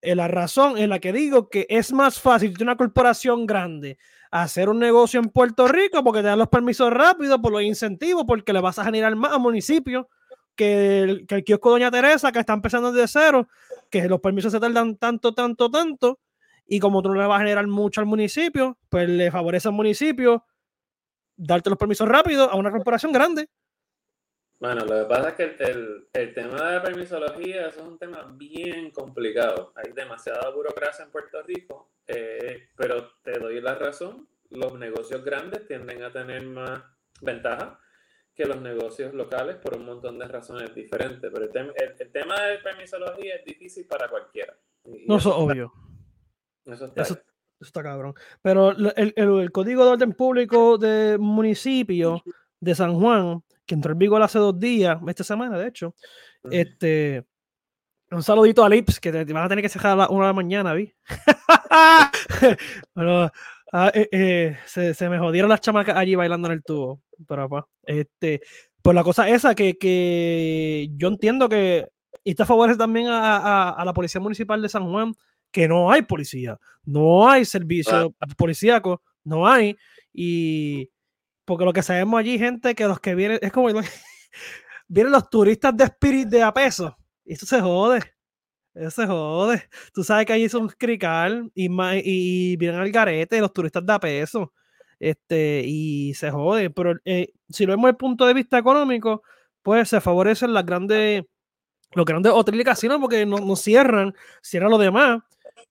eh, 0.01 0.13
la 0.13 0.27
razón 0.27 0.77
en 0.77 0.89
la 0.89 0.99
que 0.99 1.13
digo 1.13 1.49
que 1.49 1.65
es 1.69 1.93
más 1.93 2.19
fácil 2.19 2.53
de 2.53 2.63
una 2.65 2.75
corporación 2.75 3.45
grande 3.45 3.97
hacer 4.29 4.67
un 4.67 4.77
negocio 4.77 5.21
en 5.21 5.29
Puerto 5.29 5.69
Rico 5.69 6.03
porque 6.03 6.19
te 6.19 6.27
dan 6.27 6.37
los 6.37 6.49
permisos 6.49 6.91
rápidos 6.91 7.39
por 7.39 7.53
los 7.53 7.61
incentivos, 7.61 8.25
porque 8.27 8.51
le 8.51 8.59
vas 8.59 8.77
a 8.77 8.83
generar 8.83 9.15
más 9.15 9.31
a 9.31 9.37
municipios 9.37 10.05
que 10.57 10.99
el, 10.99 11.27
que 11.27 11.35
el 11.35 11.43
kiosco 11.45 11.71
Doña 11.71 11.89
Teresa, 11.91 12.33
que 12.33 12.39
está 12.39 12.51
empezando 12.51 12.91
desde 12.91 13.07
cero, 13.07 13.47
que 13.89 14.09
los 14.09 14.19
permisos 14.19 14.51
se 14.51 14.59
tardan 14.59 14.97
tanto, 14.97 15.33
tanto, 15.33 15.71
tanto, 15.71 16.19
y 16.67 16.79
como 16.81 17.01
tú 17.01 17.07
no 17.09 17.15
le 17.21 17.25
vas 17.25 17.37
a 17.37 17.43
generar 17.43 17.67
mucho 17.67 18.01
al 18.01 18.07
municipio, 18.07 18.77
pues 18.89 19.07
le 19.07 19.31
favorece 19.31 19.69
al 19.69 19.75
municipio 19.75 20.43
darte 21.37 21.69
los 21.69 21.79
permisos 21.79 22.07
rápidos 22.07 22.49
a 22.51 22.55
una 22.57 22.69
corporación 22.69 23.13
grande. 23.13 23.47
Bueno, 24.59 24.85
lo 24.85 24.99
que 24.99 25.05
pasa 25.05 25.29
es 25.29 25.35
que 25.35 25.63
el, 25.63 26.09
el, 26.11 26.33
tema 26.33 26.55
de 26.55 26.75
la 26.75 26.83
permisología 26.83 27.67
es 27.67 27.77
un 27.77 27.97
tema 27.97 28.29
bien 28.35 28.91
complicado. 28.91 29.71
Hay 29.75 29.93
demasiada 29.93 30.49
burocracia 30.49 31.05
en 31.05 31.11
Puerto 31.11 31.41
Rico, 31.43 31.91
eh, 32.05 32.67
pero 32.75 33.13
te 33.23 33.39
doy 33.39 33.61
la 33.61 33.75
razón, 33.75 34.27
los 34.49 34.77
negocios 34.77 35.23
grandes 35.23 35.65
tienden 35.65 36.03
a 36.03 36.11
tener 36.11 36.43
más 36.45 36.83
ventaja 37.21 37.79
que 38.35 38.45
los 38.45 38.61
negocios 38.61 39.13
locales 39.13 39.57
por 39.57 39.75
un 39.75 39.85
montón 39.85 40.19
de 40.19 40.27
razones 40.27 40.75
diferentes. 40.75 41.31
Pero 41.31 41.45
el, 41.45 41.73
el 41.99 42.11
tema 42.11 42.41
de 42.41 42.59
permisología 42.59 43.35
es 43.35 43.45
difícil 43.45 43.85
para 43.85 44.09
cualquiera. 44.09 44.57
no, 44.83 45.17
eso 45.17 45.29
es 45.29 45.35
obvio. 45.35 45.73
Eso 46.65 47.17
está, 47.59 47.83
cabrón. 47.83 48.13
Pero 48.41 48.71
el, 48.71 49.51
código 49.51 49.85
de 49.85 49.91
orden 49.91 50.13
público 50.13 50.77
de 50.77 51.17
municipio 51.17 52.23
de 52.59 52.75
San 52.75 52.99
Juan, 52.99 53.43
que 53.69 53.75
entró 53.75 53.91
en 53.93 53.99
vigor 53.99 54.21
hace 54.23 54.39
dos 54.39 54.59
días, 54.59 54.97
esta 55.07 55.23
semana, 55.23 55.57
de 55.57 55.67
hecho, 55.67 55.95
este. 56.49 57.23
Un 58.11 58.23
saludito 58.23 58.65
a 58.65 58.69
Lips, 58.69 58.99
que 58.99 59.11
te, 59.11 59.23
van 59.31 59.43
a 59.43 59.47
tener 59.47 59.61
que 59.61 59.69
cerrar 59.69 59.91
a 59.91 59.95
la 59.95 60.09
una 60.09 60.25
de 60.25 60.29
la 60.29 60.33
mañana, 60.33 60.73
¿vi? 60.73 60.91
ah, 62.95 63.91
eh, 63.93 64.09
eh, 64.11 64.57
se, 64.65 65.09
me 65.09 65.19
jodieron 65.19 65.47
las 65.47 65.61
chamacas 65.61 65.95
allí 65.95 66.15
bailando 66.15 66.47
en 66.47 66.53
el 66.55 66.63
tubo. 66.63 67.03
Pero, 67.27 67.47
pues, 67.47 67.65
este, 67.83 68.41
pues 68.81 68.95
la 68.95 69.03
cosa 69.03 69.29
esa 69.29 69.53
que, 69.53 69.77
que 69.77 70.89
yo 70.95 71.09
entiendo 71.09 71.47
que 71.47 71.87
esto 72.25 72.47
favorece 72.47 72.79
también 72.79 73.05
a, 73.09 73.69
a, 73.69 73.85
la 73.85 73.93
Policía 73.93 74.19
Municipal 74.19 74.59
de 74.59 74.69
San 74.69 74.89
Juan 74.89 75.13
que 75.51 75.67
no 75.67 75.91
hay 75.91 76.01
policía, 76.01 76.57
no 76.85 77.29
hay 77.29 77.45
servicio 77.45 78.15
policíaco, 78.37 79.03
no 79.23 79.47
hay. 79.47 79.77
Y 80.11 80.89
porque 81.49 81.65
lo 81.65 81.73
que 81.73 81.81
sabemos 81.81 82.19
allí, 82.19 82.37
gente, 82.37 82.75
que 82.75 82.85
los 82.85 82.99
que 82.99 83.15
vienen, 83.15 83.39
es 83.41 83.51
como 83.51 83.69
vienen 84.87 85.11
los 85.11 85.31
turistas 85.31 85.75
de 85.75 85.85
Spirit 85.85 86.27
de 86.27 86.43
a 86.43 86.53
peso. 86.53 86.95
Y 87.25 87.33
eso 87.33 87.47
se 87.47 87.59
jode. 87.59 88.01
Eso 88.75 88.91
se 88.91 89.07
jode. 89.07 89.63
Tú 89.91 90.03
sabes 90.03 90.27
que 90.27 90.33
allí 90.33 90.47
son 90.47 90.69
crical 90.69 91.51
y, 91.55 91.67
y, 92.03 92.55
vienen 92.57 92.79
al 92.79 92.91
garete 92.91 93.41
los 93.41 93.51
turistas 93.51 93.83
de 93.83 93.93
a 93.93 93.99
peso. 93.99 94.53
Este, 94.99 95.63
y 95.65 96.13
se 96.13 96.29
jode. 96.29 96.69
Pero 96.69 96.93
eh, 97.03 97.33
si 97.49 97.65
lo 97.65 97.73
vemos 97.73 97.85
desde 97.85 97.93
el 97.93 97.97
punto 97.97 98.27
de 98.27 98.35
vista 98.35 98.59
económico, 98.59 99.23
pues 99.63 99.89
se 99.89 99.99
favorecen 100.01 100.53
las 100.53 100.67
grandes, 100.67 101.23
los 101.93 102.05
grandes 102.05 102.31
hoteles 102.31 102.61
y 102.61 102.65
casinos 102.65 102.99
porque 103.01 103.25
no, 103.25 103.39
no 103.39 103.55
cierran, 103.55 104.13
cierran 104.43 104.69
lo 104.69 104.77
demás. 104.77 105.23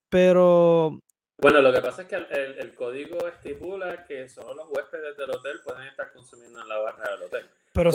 Pero. 0.09 1.01
Bueno, 1.41 1.61
lo 1.61 1.73
que 1.73 1.81
pasa 1.81 2.03
es 2.03 2.09
que 2.09 2.17
el, 2.17 2.75
código 2.75 3.29
estipula 3.29 4.05
que 4.07 4.29
solo 4.29 4.55
los 4.55 4.69
huéspedes 4.71 5.17
del 5.17 5.31
hotel 5.31 5.61
pueden 5.65 5.87
estar 5.87 6.13
consumiendo 6.13 6.61
en 6.61 6.69
la 6.69 6.79
barra 6.79 7.13
del 7.13 7.23
hotel. 7.23 7.47
Pero, 7.73 7.93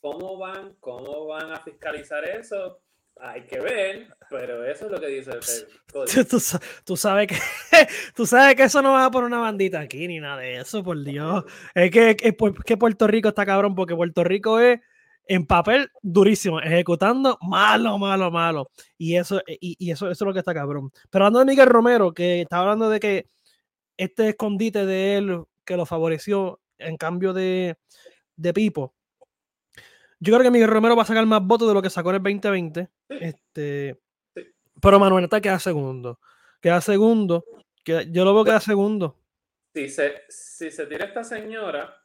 ¿Cómo, 0.00 0.38
van, 0.38 0.74
¿Cómo 0.80 1.26
van 1.26 1.52
a 1.52 1.60
fiscalizar 1.60 2.24
eso? 2.24 2.80
Hay 3.20 3.42
que 3.42 3.60
ver, 3.60 4.08
pero 4.28 4.64
eso 4.64 4.86
es 4.86 4.92
lo 4.92 4.98
que 4.98 5.06
dice 5.06 5.30
el, 5.30 5.40
código. 5.92 6.24
Tú, 6.84 6.96
sabes 6.96 7.28
que, 7.28 7.36
tú 8.16 8.26
sabes 8.26 8.56
que 8.56 8.64
eso 8.64 8.82
no 8.82 8.92
va 8.92 9.04
a 9.04 9.10
poner 9.10 9.26
una 9.26 9.40
bandita 9.40 9.78
aquí 9.78 10.08
ni 10.08 10.18
nada 10.18 10.38
de 10.38 10.56
eso, 10.56 10.82
por 10.82 11.00
Dios. 11.04 11.44
Es 11.74 11.92
que, 11.92 12.16
es 12.18 12.34
que 12.64 12.76
Puerto 12.76 13.06
Rico 13.06 13.28
está 13.28 13.46
cabrón, 13.46 13.76
porque 13.76 13.94
Puerto 13.94 14.24
Rico 14.24 14.58
es 14.58 14.80
en 15.30 15.46
papel 15.46 15.92
durísimo, 16.02 16.60
ejecutando 16.60 17.38
malo, 17.40 17.98
malo, 17.98 18.32
malo. 18.32 18.68
Y 18.98 19.14
eso, 19.14 19.38
eh, 19.46 19.58
y, 19.60 19.92
eso, 19.92 20.10
eso 20.10 20.24
es 20.24 20.26
lo 20.26 20.32
que 20.32 20.40
está 20.40 20.52
cabrón. 20.52 20.90
Pero 21.08 21.24
hablando 21.24 21.38
de 21.38 21.44
Miguel 21.44 21.68
Romero, 21.68 22.12
que 22.12 22.40
está 22.40 22.58
hablando 22.58 22.90
de 22.90 22.98
que 22.98 23.26
este 23.96 24.30
escondite 24.30 24.84
de 24.84 25.18
él 25.18 25.44
que 25.64 25.76
lo 25.76 25.86
favoreció 25.86 26.60
en 26.78 26.96
cambio 26.96 27.32
de, 27.32 27.76
de 28.34 28.52
Pipo. 28.52 28.92
Yo 30.18 30.32
creo 30.32 30.42
que 30.42 30.50
Miguel 30.50 30.68
Romero 30.68 30.96
va 30.96 31.02
a 31.04 31.06
sacar 31.06 31.24
más 31.26 31.46
votos 31.46 31.68
de 31.68 31.74
lo 31.74 31.82
que 31.82 31.90
sacó 31.90 32.10
en 32.10 32.16
el 32.16 32.22
2020. 32.24 32.88
Este, 33.08 34.00
Pero 34.82 34.98
Manuel 34.98 35.24
está 35.24 35.40
queda 35.40 35.60
segundo. 35.60 36.18
Queda 36.60 36.80
segundo. 36.80 37.44
yo 37.84 38.24
lo 38.24 38.34
veo 38.34 38.44
que 38.44 38.50
queda 38.50 38.60
segundo. 38.60 39.16
Si 39.72 39.88
se, 39.90 40.22
si 40.28 40.72
se 40.72 40.86
tira 40.86 41.04
esta 41.04 41.22
señora, 41.22 42.02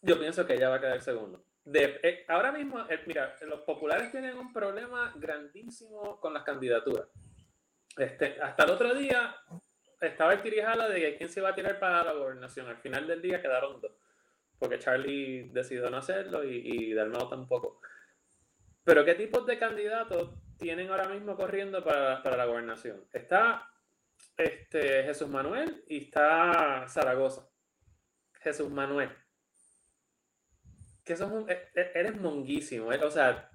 yo 0.00 0.18
pienso 0.18 0.46
que 0.46 0.54
ella 0.54 0.70
va 0.70 0.76
a 0.76 0.80
quedar 0.80 1.02
segundo. 1.02 1.44
De, 1.64 2.00
eh, 2.02 2.24
ahora 2.28 2.50
mismo, 2.50 2.80
eh, 2.88 3.00
mira, 3.06 3.36
los 3.42 3.60
populares 3.60 4.10
tienen 4.10 4.36
un 4.36 4.52
problema 4.52 5.12
grandísimo 5.16 6.18
con 6.20 6.34
las 6.34 6.42
candidaturas. 6.42 7.08
Este, 7.96 8.40
hasta 8.40 8.64
el 8.64 8.70
otro 8.70 8.94
día 8.94 9.36
estaba 10.00 10.32
el 10.32 10.42
tirijala 10.42 10.88
de 10.88 11.16
quién 11.16 11.28
se 11.28 11.40
iba 11.40 11.50
a 11.50 11.54
tirar 11.54 11.78
para 11.78 12.02
la 12.02 12.12
gobernación. 12.12 12.66
Al 12.66 12.78
final 12.78 13.06
del 13.06 13.22
día 13.22 13.40
quedaron 13.40 13.80
dos, 13.80 13.92
porque 14.58 14.78
Charlie 14.78 15.50
decidió 15.52 15.88
no 15.88 15.98
hacerlo 15.98 16.42
y, 16.44 16.62
y 16.64 16.94
Dalmau 16.94 17.28
tampoco. 17.28 17.80
Pero 18.84 19.04
¿qué 19.04 19.14
tipos 19.14 19.46
de 19.46 19.58
candidatos 19.58 20.30
tienen 20.58 20.90
ahora 20.90 21.08
mismo 21.08 21.36
corriendo 21.36 21.84
para, 21.84 22.22
para 22.22 22.36
la 22.36 22.46
gobernación? 22.46 23.04
Está 23.12 23.68
este, 24.36 25.04
Jesús 25.04 25.28
Manuel 25.28 25.84
y 25.86 26.04
está 26.04 26.86
Zaragoza. 26.88 27.48
Jesús 28.40 28.70
Manuel. 28.70 29.10
Que 31.04 31.16
sos 31.16 31.30
e, 31.48 31.70
e, 31.74 31.90
eres 31.94 32.16
monguísimo. 32.20 32.92
Eh, 32.92 33.00
o 33.02 33.10
sea, 33.10 33.50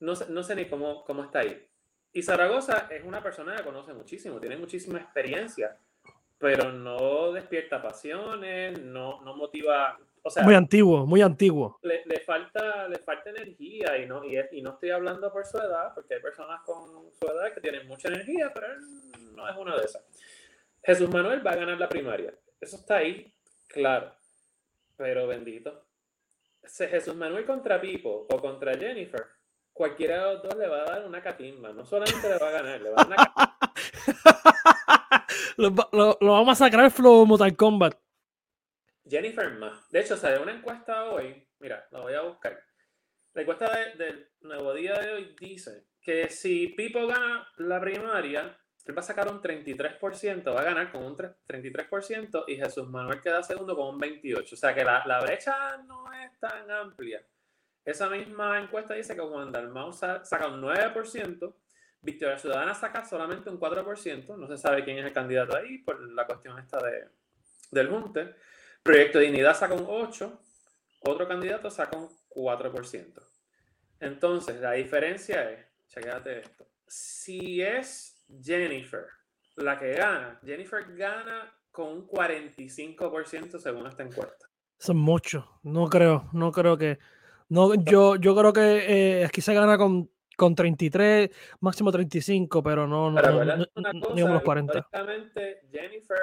no, 0.00 0.14
no 0.28 0.42
sé 0.42 0.54
ni 0.54 0.66
cómo, 0.66 1.04
cómo 1.04 1.24
está 1.24 1.40
ahí. 1.40 1.68
Y 2.12 2.22
Zaragoza 2.22 2.86
es 2.90 3.04
una 3.04 3.22
persona 3.22 3.56
que 3.56 3.64
conoce 3.64 3.92
muchísimo, 3.92 4.38
tiene 4.38 4.56
muchísima 4.56 5.00
experiencia, 5.00 5.76
pero 6.38 6.70
no 6.70 7.32
despierta 7.32 7.82
pasiones, 7.82 8.80
no, 8.80 9.20
no 9.22 9.34
motiva. 9.34 9.98
O 10.22 10.30
sea, 10.30 10.44
muy 10.44 10.54
antiguo, 10.54 11.04
muy 11.06 11.22
antiguo. 11.22 11.80
Le, 11.82 12.04
le, 12.06 12.20
falta, 12.20 12.86
le 12.86 12.98
falta 12.98 13.30
energía 13.30 13.98
y 13.98 14.06
no, 14.06 14.24
y, 14.24 14.38
y, 14.52 14.62
no 14.62 14.74
estoy 14.74 14.90
hablando 14.90 15.32
por 15.32 15.44
su 15.44 15.58
edad, 15.58 15.92
porque 15.92 16.14
hay 16.14 16.20
personas 16.20 16.62
con 16.62 17.10
su 17.12 17.26
edad 17.26 17.52
que 17.52 17.60
tienen 17.60 17.86
mucha 17.88 18.08
energía, 18.08 18.52
pero 18.54 18.68
él 18.68 19.34
no 19.34 19.48
es 19.48 19.56
una 19.56 19.76
de 19.76 19.84
esas. 19.84 20.04
Jesús 20.84 21.10
Manuel 21.10 21.44
va 21.44 21.50
a 21.50 21.56
ganar 21.56 21.78
la 21.78 21.88
primaria. 21.88 22.32
Eso 22.60 22.76
está 22.76 22.98
ahí, 22.98 23.34
claro. 23.68 24.14
Pero 24.96 25.26
bendito. 25.26 25.84
Jesús 26.66 27.14
Manuel 27.14 27.44
contra 27.44 27.80
Pipo 27.80 28.26
o 28.30 28.40
contra 28.40 28.76
Jennifer 28.76 29.26
cualquiera 29.74 30.18
de 30.18 30.34
los 30.34 30.42
dos 30.42 30.56
le 30.56 30.68
va 30.68 30.82
a 30.82 30.84
dar 30.84 31.06
una 31.06 31.20
catimba. 31.20 31.72
No 31.72 31.84
solamente 31.84 32.28
le 32.28 32.38
va 32.38 32.48
a 32.48 32.52
ganar, 32.52 32.80
le 32.80 32.90
va 32.90 33.02
a 33.02 33.04
dar 33.04 33.06
una 33.08 33.56
lo, 35.56 35.74
lo, 35.92 36.18
lo, 36.20 36.32
vamos 36.32 36.60
a 36.60 36.64
sacar 36.64 36.90
Flow 36.90 37.26
Mortal 37.26 37.54
Kombat. 37.56 37.98
Jennifer 39.06 39.50
más. 39.52 39.90
De 39.90 40.00
hecho, 40.00 40.16
salió 40.16 40.42
una 40.42 40.52
encuesta 40.52 41.10
hoy. 41.10 41.46
Mira, 41.58 41.86
la 41.90 42.00
voy 42.00 42.14
a 42.14 42.22
buscar. 42.22 42.58
La 43.34 43.42
encuesta 43.42 43.70
del 43.96 44.30
nuevo 44.40 44.72
día 44.72 44.94
de 44.98 45.12
hoy 45.12 45.36
dice 45.38 45.88
que 46.00 46.30
si 46.30 46.68
Pipo 46.68 47.06
gana 47.06 47.46
la 47.56 47.80
primaria, 47.80 48.56
él 48.84 48.96
va 48.96 49.00
a 49.00 49.04
sacar 49.04 49.28
un 49.28 49.40
33%, 49.40 50.54
va 50.54 50.60
a 50.60 50.64
ganar 50.64 50.92
con 50.92 51.04
un 51.04 51.16
33% 51.16 52.44
y 52.48 52.56
Jesús 52.56 52.88
Manuel 52.88 53.20
queda 53.20 53.42
segundo 53.42 53.74
con 53.74 53.94
un 53.94 54.00
28%. 54.00 54.52
O 54.52 54.56
sea 54.56 54.74
que 54.74 54.84
la, 54.84 55.04
la 55.06 55.20
brecha 55.20 55.78
no 55.86 56.12
es 56.12 56.38
tan 56.38 56.70
amplia. 56.70 57.24
Esa 57.84 58.08
misma 58.08 58.60
encuesta 58.60 58.94
dice 58.94 59.14
que 59.14 59.20
Juan 59.20 59.52
Dalmau 59.52 59.92
saca 59.92 60.48
un 60.48 60.62
9%, 60.62 61.54
Victoria 62.00 62.38
Ciudadana 62.38 62.74
saca 62.74 63.04
solamente 63.04 63.48
un 63.48 63.58
4%, 63.58 64.36
no 64.36 64.46
se 64.46 64.58
sabe 64.58 64.84
quién 64.84 64.98
es 64.98 65.06
el 65.06 65.12
candidato 65.12 65.56
ahí 65.56 65.78
por 65.78 66.00
la 66.00 66.26
cuestión 66.26 66.58
esta 66.58 66.82
de, 66.82 67.08
del 67.70 67.88
Junte. 67.88 68.34
Proyecto 68.82 69.18
Dignidad 69.18 69.54
saca 69.54 69.74
un 69.74 69.86
8%, 69.86 70.38
otro 71.00 71.28
candidato 71.28 71.70
saca 71.70 71.96
un 71.96 72.08
4%. 72.34 73.22
Entonces, 74.00 74.60
la 74.60 74.72
diferencia 74.72 75.50
es, 75.50 75.66
chequéate 75.88 76.40
esto, 76.40 76.66
si 76.86 77.62
es 77.62 78.13
Jennifer 78.42 79.06
la 79.56 79.78
que 79.78 79.92
gana, 79.92 80.40
Jennifer 80.44 80.84
gana 80.96 81.52
con 81.70 81.88
un 81.88 82.08
45% 82.08 83.58
según 83.58 83.86
esta 83.86 84.02
encuesta. 84.02 84.48
Son 84.78 84.96
muchos, 84.96 85.44
no 85.62 85.88
creo, 85.88 86.28
no 86.32 86.50
creo 86.50 86.76
que 86.76 86.98
no, 87.48 87.74
yo, 87.74 88.16
yo 88.16 88.34
creo 88.34 88.52
que 88.52 89.20
eh, 89.20 89.24
aquí 89.24 89.40
se 89.40 89.54
gana 89.54 89.78
con, 89.78 90.10
con 90.36 90.54
33, 90.54 91.30
máximo 91.60 91.92
35, 91.92 92.62
pero 92.62 92.86
no, 92.86 93.10
no, 93.10 93.20
no, 93.20 94.28
los 94.28 94.42
40. 94.42 94.88
Jennifer 95.70 96.18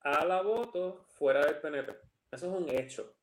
a 0.00 0.24
la 0.24 0.42
voto 0.42 1.04
fuera 1.08 1.44
del 1.44 1.56
PNP. 1.56 1.92
Eso 2.32 2.46
es 2.46 2.62
un 2.62 2.68
hecho. 2.68 3.14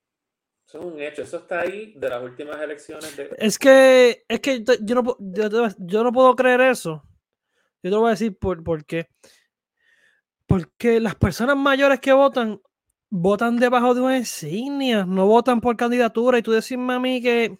Eso 0.68 0.80
es 0.80 0.86
un 0.86 1.02
hecho. 1.02 1.24
Eso 1.24 1.38
está 1.38 1.62
ahí 1.62 1.94
de 1.96 2.10
las 2.10 2.24
últimas 2.24 2.62
elecciones. 2.62 3.16
De... 3.18 3.30
Es 3.38 3.58
que, 3.58 4.26
es 4.28 4.40
que 4.40 4.64
yo, 4.82 4.96
no, 4.96 5.18
yo, 5.78 6.04
no 6.04 6.12
puedo 6.12 6.36
creer 6.36 6.62
eso. 6.62 7.04
Yo 7.84 7.90
te 7.90 7.96
lo 7.96 8.00
voy 8.00 8.08
a 8.08 8.12
decir 8.12 8.38
por, 8.38 8.64
por 8.64 8.86
qué. 8.86 9.10
Porque 10.48 11.00
las 11.00 11.16
personas 11.16 11.58
mayores 11.58 12.00
que 12.00 12.14
votan 12.14 12.62
votan 13.16 13.58
debajo 13.58 13.94
de 13.94 14.02
una 14.02 14.18
insignia, 14.18 15.06
no 15.06 15.28
votan 15.28 15.62
por 15.62 15.78
candidatura. 15.78 16.40
Y 16.40 16.42
tú 16.42 16.52
decirme 16.52 16.94
a 16.94 17.00
mí 17.00 17.22
que. 17.22 17.60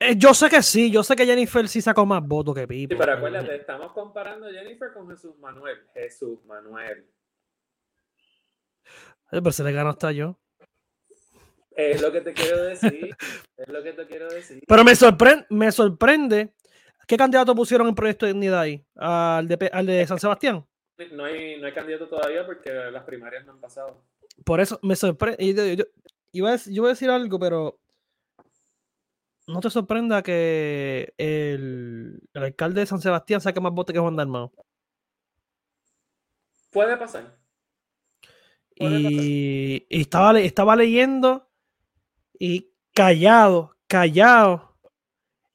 Eh, 0.00 0.16
yo 0.16 0.34
sé 0.34 0.50
que 0.50 0.60
sí, 0.60 0.90
yo 0.90 1.04
sé 1.04 1.14
que 1.14 1.24
Jennifer 1.24 1.68
sí 1.68 1.80
sacó 1.80 2.04
más 2.04 2.20
votos 2.26 2.54
que 2.54 2.66
Pipo. 2.66 2.94
Sí, 2.94 2.98
pero 2.98 3.12
acuérdate, 3.12 3.54
estamos 3.54 3.92
comparando 3.92 4.46
a 4.46 4.50
Jennifer 4.50 4.92
con 4.92 5.08
Jesús 5.08 5.38
Manuel. 5.38 5.78
Jesús 5.94 6.44
Manuel. 6.46 7.06
Eh, 9.30 9.40
pero 9.40 9.52
se 9.52 9.62
le 9.62 9.72
ganó 9.72 9.90
hasta 9.90 10.10
yo. 10.10 10.36
Es 11.70 12.02
lo 12.02 12.10
que 12.10 12.22
te 12.22 12.32
quiero 12.32 12.62
decir. 12.64 13.16
es 13.56 13.68
lo 13.68 13.82
que 13.84 13.92
te 13.92 14.06
quiero 14.06 14.28
decir. 14.28 14.64
Pero 14.66 14.84
me 14.84 14.96
sorprende, 14.96 15.46
me 15.48 15.70
sorprende. 15.70 16.54
¿Qué 17.06 17.16
candidato 17.16 17.54
pusieron 17.54 17.88
en 17.88 17.94
Proyecto 17.94 18.26
de 18.26 18.32
Dignidad 18.32 18.60
ahí? 18.60 18.84
¿Al 18.96 19.46
de, 19.48 19.70
al 19.72 19.86
de 19.86 20.06
San 20.06 20.18
Sebastián? 20.18 20.66
No 21.12 21.24
hay, 21.24 21.60
no 21.60 21.66
hay 21.66 21.72
candidato 21.72 22.08
todavía 22.08 22.46
porque 22.46 22.70
las 22.70 23.04
primarias 23.04 23.44
no 23.44 23.52
han 23.52 23.60
pasado. 23.60 24.04
Por 24.44 24.60
eso 24.60 24.78
me 24.82 24.96
sorprende. 24.96 25.76
Yo, 25.76 25.84
yo, 26.32 26.44
voy 26.44 26.86
a 26.86 26.88
decir 26.88 27.10
algo, 27.10 27.38
pero 27.38 27.78
no 29.46 29.60
te 29.60 29.70
sorprenda 29.70 30.22
que 30.22 31.12
el, 31.18 32.20
el, 32.32 32.42
alcalde 32.42 32.80
de 32.80 32.86
San 32.86 33.00
Sebastián 33.00 33.40
saque 33.40 33.60
más 33.60 33.72
votos 33.72 33.92
que 33.92 33.98
Juan 33.98 34.16
Dalmao. 34.16 34.52
Puede 36.70 36.96
pasar. 36.96 37.36
y, 38.76 39.86
estaba, 39.90 40.38
estaba 40.40 40.74
leyendo 40.74 41.48
y 42.38 42.72
callado, 42.92 43.76
callado. 43.86 44.73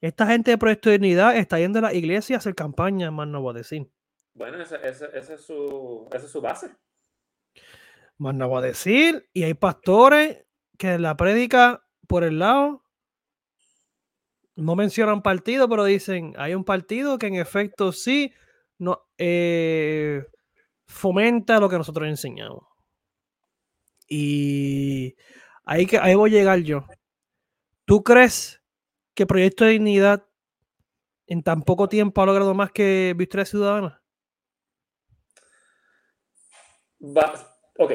Esta 0.01 0.27
gente 0.27 0.51
de 0.51 0.57
Proyecto 0.57 0.89
de 0.89 1.39
está 1.39 1.59
yendo 1.59 1.79
a 1.79 1.83
la 1.83 1.93
iglesia 1.93 2.37
a 2.37 2.39
hacer 2.39 2.55
campaña, 2.55 3.11
más 3.11 3.27
no 3.27 3.41
voy 3.41 3.55
a 3.55 3.57
decir. 3.57 3.91
Bueno, 4.33 4.61
esa, 4.61 4.77
es, 4.77 4.97
su, 5.45 6.07
esa 6.13 6.25
es 6.25 6.31
su 6.31 6.41
base. 6.41 6.71
Más 8.17 8.33
no 8.33 8.47
voy 8.47 8.59
a 8.59 8.67
decir. 8.67 9.29
Y 9.33 9.43
hay 9.43 9.53
pastores 9.53 10.45
que 10.77 10.97
la 10.97 11.17
predica 11.17 11.85
por 12.07 12.23
el 12.23 12.39
lado 12.39 12.83
no 14.59 14.75
mencionan 14.75 15.21
partido, 15.21 15.69
pero 15.69 15.85
dicen, 15.85 16.33
hay 16.37 16.53
un 16.53 16.63
partido 16.63 17.17
que 17.17 17.27
en 17.27 17.35
efecto 17.35 17.91
sí 17.91 18.33
no, 18.77 19.07
eh, 19.17 20.25
fomenta 20.85 21.59
lo 21.59 21.69
que 21.69 21.77
nosotros 21.77 22.07
enseñamos. 22.07 22.63
Y 24.07 25.15
ahí, 25.63 25.85
que, 25.85 25.97
ahí 25.97 26.15
voy 26.15 26.31
a 26.31 26.39
llegar 26.39 26.59
yo. 26.59 26.85
¿Tú 27.85 28.03
crees 28.03 28.58
que 29.19 29.25
Proyecto 29.25 29.65
de 29.65 29.71
Dignidad 29.71 30.25
en 31.27 31.43
tan 31.43 31.63
poco 31.63 31.89
tiempo 31.89 32.21
ha 32.21 32.25
logrado 32.25 32.53
más 32.53 32.71
que 32.71 33.13
Victoria 33.17 33.43
Ciudadana? 33.43 34.01
Va, 37.01 37.33
ok, 37.77 37.91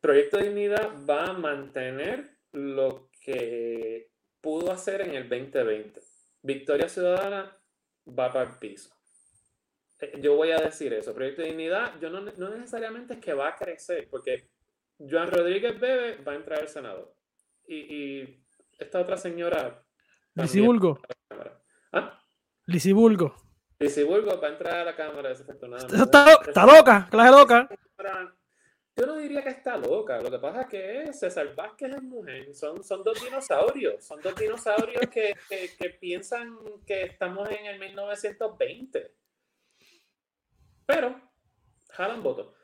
Proyecto 0.00 0.36
de 0.36 0.44
Dignidad 0.44 0.92
va 1.04 1.24
a 1.24 1.32
mantener 1.32 2.38
lo 2.52 3.10
que 3.20 4.12
pudo 4.40 4.70
hacer 4.70 5.00
en 5.00 5.16
el 5.16 5.28
2020. 5.28 6.00
Victoria 6.42 6.88
Ciudadana 6.88 7.60
va 8.06 8.32
para 8.32 8.48
el 8.48 8.58
piso. 8.58 8.94
Eh, 9.98 10.20
yo 10.22 10.36
voy 10.36 10.52
a 10.52 10.58
decir 10.58 10.92
eso. 10.92 11.12
Proyecto 11.12 11.42
de 11.42 11.48
Dignidad, 11.48 11.98
yo 12.00 12.08
no, 12.08 12.20
necesariamente 12.20 13.14
es 13.14 13.20
que 13.20 13.34
va 13.34 13.48
a 13.48 13.56
crecer, 13.56 14.08
porque 14.08 14.48
Joan 14.96 15.28
Rodríguez 15.28 15.80
Bebe 15.80 16.22
va 16.22 16.34
a 16.34 16.36
entrar 16.36 16.60
al 16.60 16.68
Senado. 16.68 17.16
Y 17.66 18.44
esta 18.78 19.00
otra 19.00 19.16
señora. 19.16 19.84
Lisibulgo. 20.34 21.00
¿Ah? 21.92 22.18
Lisibulgo. 22.66 23.34
Lisibulgo 23.78 24.40
va 24.40 24.48
a 24.48 24.50
entrar 24.50 24.76
a 24.76 24.84
la 24.84 24.96
Cámara, 24.96 25.28
desafortunadamente. 25.30 25.96
Está, 25.96 26.32
está 26.46 26.66
loca, 26.66 27.08
clase 27.10 27.30
loca. 27.30 27.68
Yo 28.94 29.06
no 29.06 29.16
diría 29.16 29.42
que 29.42 29.48
está 29.48 29.76
loca, 29.78 30.20
lo 30.20 30.30
que 30.30 30.38
pasa 30.38 30.62
es 30.62 30.66
que 30.68 31.12
César 31.14 31.54
Vázquez 31.54 31.94
es 31.94 32.02
mujer, 32.02 32.54
son, 32.54 32.84
son 32.84 33.02
dos 33.02 33.22
dinosaurios, 33.24 34.04
son 34.04 34.20
dos 34.20 34.36
dinosaurios 34.36 35.06
que, 35.10 35.34
que, 35.48 35.90
piensan 35.98 36.58
que 36.86 37.04
estamos 37.04 37.48
en 37.50 37.66
el 37.66 37.78
1920. 37.78 39.14
Pero, 40.84 41.20
jalan 41.88 42.22
votos. 42.22 42.54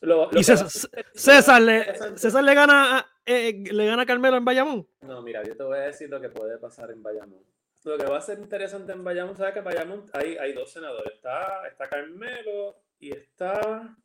Lo, 0.00 0.30
lo 0.30 0.38
Y 0.40 0.44
César, 0.44 0.68
César, 1.14 1.62
le, 1.62 1.78
interesante- 1.78 2.18
César 2.18 2.44
le 2.44 2.54
gana 2.54 3.06
eh, 3.24 3.52
le 3.70 3.86
gana 3.86 4.02
a 4.02 4.06
Carmelo 4.06 4.36
en 4.36 4.44
Bayamón. 4.44 4.88
No, 5.02 5.22
mira, 5.22 5.42
yo 5.42 5.56
te 5.56 5.62
voy 5.62 5.78
a 5.78 5.82
decir 5.82 6.08
lo 6.10 6.20
que 6.20 6.28
puede 6.28 6.58
pasar 6.58 6.90
en 6.90 7.02
Bayamón. 7.02 7.42
Lo 7.84 7.98
que 7.98 8.04
va 8.06 8.18
a 8.18 8.20
ser 8.20 8.38
interesante 8.38 8.92
en 8.92 9.02
Bayamón, 9.02 9.36
¿sabes 9.36 9.52
que 9.54 9.58
en 9.58 9.64
Bayamón 9.64 10.10
hay, 10.12 10.36
hay 10.36 10.52
dos 10.52 10.70
senadores? 10.72 11.14
Está, 11.14 11.66
está 11.66 11.88
Carmelo 11.88 12.76
y 13.00 13.10
está. 13.12 13.96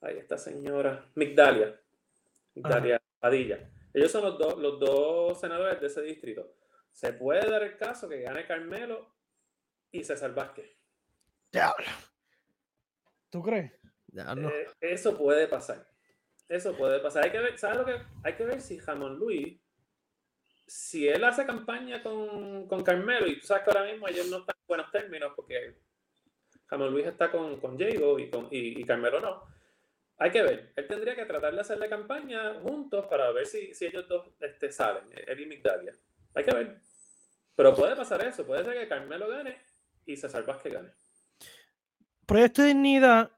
Ahí 0.00 0.16
esta 0.18 0.38
señora, 0.38 1.10
Migdalia. 1.14 1.78
Migdalia 2.54 3.00
Padilla. 3.18 3.68
Ellos 3.92 4.10
son 4.12 4.22
los, 4.22 4.38
dos 4.38 4.58
los 4.58 4.78
dos 4.78 5.40
senadores 5.40 5.80
de 5.80 5.86
ese 5.88 6.02
distrito. 6.02 6.54
Se 6.92 7.12
puede 7.12 7.48
dar 7.50 7.62
el 7.62 7.76
caso 7.76 8.08
que 8.08 8.20
gane 8.20 8.46
Carmelo 8.46 9.14
y 9.90 10.02
César 10.04 10.32
Vázquez. 10.34 10.70
Diablo. 11.52 11.86
¿Tú 13.28 13.42
crees? 13.42 13.72
Eh, 14.12 14.66
eso 14.80 15.16
puede 15.16 15.46
pasar. 15.48 15.86
Eso 16.48 16.76
puede 16.76 16.98
pasar. 17.00 17.24
Hay 17.24 17.30
que 17.30 17.38
ver, 17.38 17.58
¿sabes 17.58 17.78
lo 17.78 17.84
que? 17.84 18.02
Hay 18.24 18.34
que 18.34 18.44
ver 18.44 18.60
si 18.60 18.78
Jamón 18.78 19.16
Luis, 19.16 19.58
si 20.66 21.08
él 21.08 21.22
hace 21.24 21.46
campaña 21.46 22.02
con, 22.02 22.66
con 22.66 22.82
Carmelo, 22.82 23.26
y 23.26 23.38
tú 23.38 23.46
sabes 23.46 23.64
que 23.64 23.70
ahora 23.70 23.90
mismo 23.90 24.08
ellos 24.08 24.28
no 24.28 24.38
están 24.38 24.56
en 24.56 24.66
buenos 24.66 24.90
términos 24.90 25.32
porque 25.36 25.76
Jamón 26.66 26.92
Luis 26.92 27.06
está 27.06 27.30
con, 27.30 27.60
con 27.60 27.78
Jago 27.78 28.18
y, 28.18 28.30
con, 28.30 28.48
y, 28.50 28.80
y 28.80 28.84
Carmelo 28.84 29.20
no. 29.20 29.44
Hay 30.18 30.30
que 30.30 30.42
ver. 30.42 30.72
Él 30.76 30.86
tendría 30.86 31.16
que 31.16 31.24
tratar 31.24 31.54
de 31.54 31.60
hacerle 31.60 31.88
campaña 31.88 32.54
juntos 32.60 33.06
para 33.06 33.32
ver 33.32 33.46
si, 33.46 33.72
si 33.72 33.86
ellos 33.86 34.06
dos 34.06 34.28
este, 34.40 34.70
salen, 34.70 35.04
él 35.26 35.40
y 35.40 35.46
Migdalia. 35.46 35.94
Hay 36.34 36.44
que 36.44 36.54
ver. 36.54 36.80
Pero 37.56 37.74
puede 37.74 37.96
pasar 37.96 38.22
eso. 38.26 38.44
Puede 38.46 38.64
ser 38.64 38.74
que 38.74 38.88
Carmelo 38.88 39.28
gane 39.28 39.56
y 40.04 40.16
César 40.16 40.44
Vázquez 40.44 40.72
gane. 40.72 40.90
Proyecto 42.26 42.62
de 42.62 42.68
Dignidad. 42.68 43.30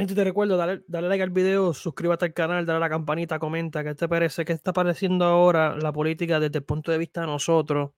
Gente, 0.00 0.14
te 0.14 0.24
recuerdo, 0.24 0.56
dale, 0.56 0.82
dale 0.88 1.08
like 1.08 1.22
al 1.22 1.28
video, 1.28 1.74
suscríbete 1.74 2.24
al 2.24 2.32
canal, 2.32 2.64
dale 2.64 2.78
a 2.78 2.80
la 2.80 2.88
campanita, 2.88 3.38
comenta 3.38 3.84
qué 3.84 3.94
te 3.94 4.08
parece, 4.08 4.46
qué 4.46 4.54
está 4.54 4.72
pareciendo 4.72 5.26
ahora 5.26 5.76
la 5.76 5.92
política 5.92 6.40
desde 6.40 6.56
el 6.56 6.64
punto 6.64 6.90
de 6.90 6.96
vista 6.96 7.20
de 7.20 7.26
nosotros. 7.26 7.90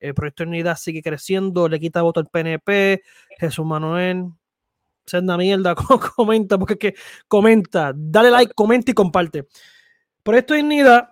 El 0.00 0.14
Proyecto 0.14 0.44
de 0.44 0.48
Unidad 0.48 0.76
sigue 0.76 1.02
creciendo, 1.02 1.68
le 1.68 1.78
quita 1.78 2.00
voto 2.00 2.20
al 2.20 2.28
PNP, 2.28 3.02
Jesús 3.38 3.66
Manuel, 3.66 4.30
senda 5.04 5.36
mierda, 5.36 5.74
comenta, 6.16 6.56
porque 6.56 6.72
es 6.72 6.78
que 6.78 6.94
comenta, 7.28 7.92
dale 7.94 8.30
like, 8.30 8.54
comenta 8.54 8.92
y 8.92 8.94
comparte. 8.94 9.46
Proyecto 10.22 10.54
de 10.54 10.60
Dignidad, 10.60 11.10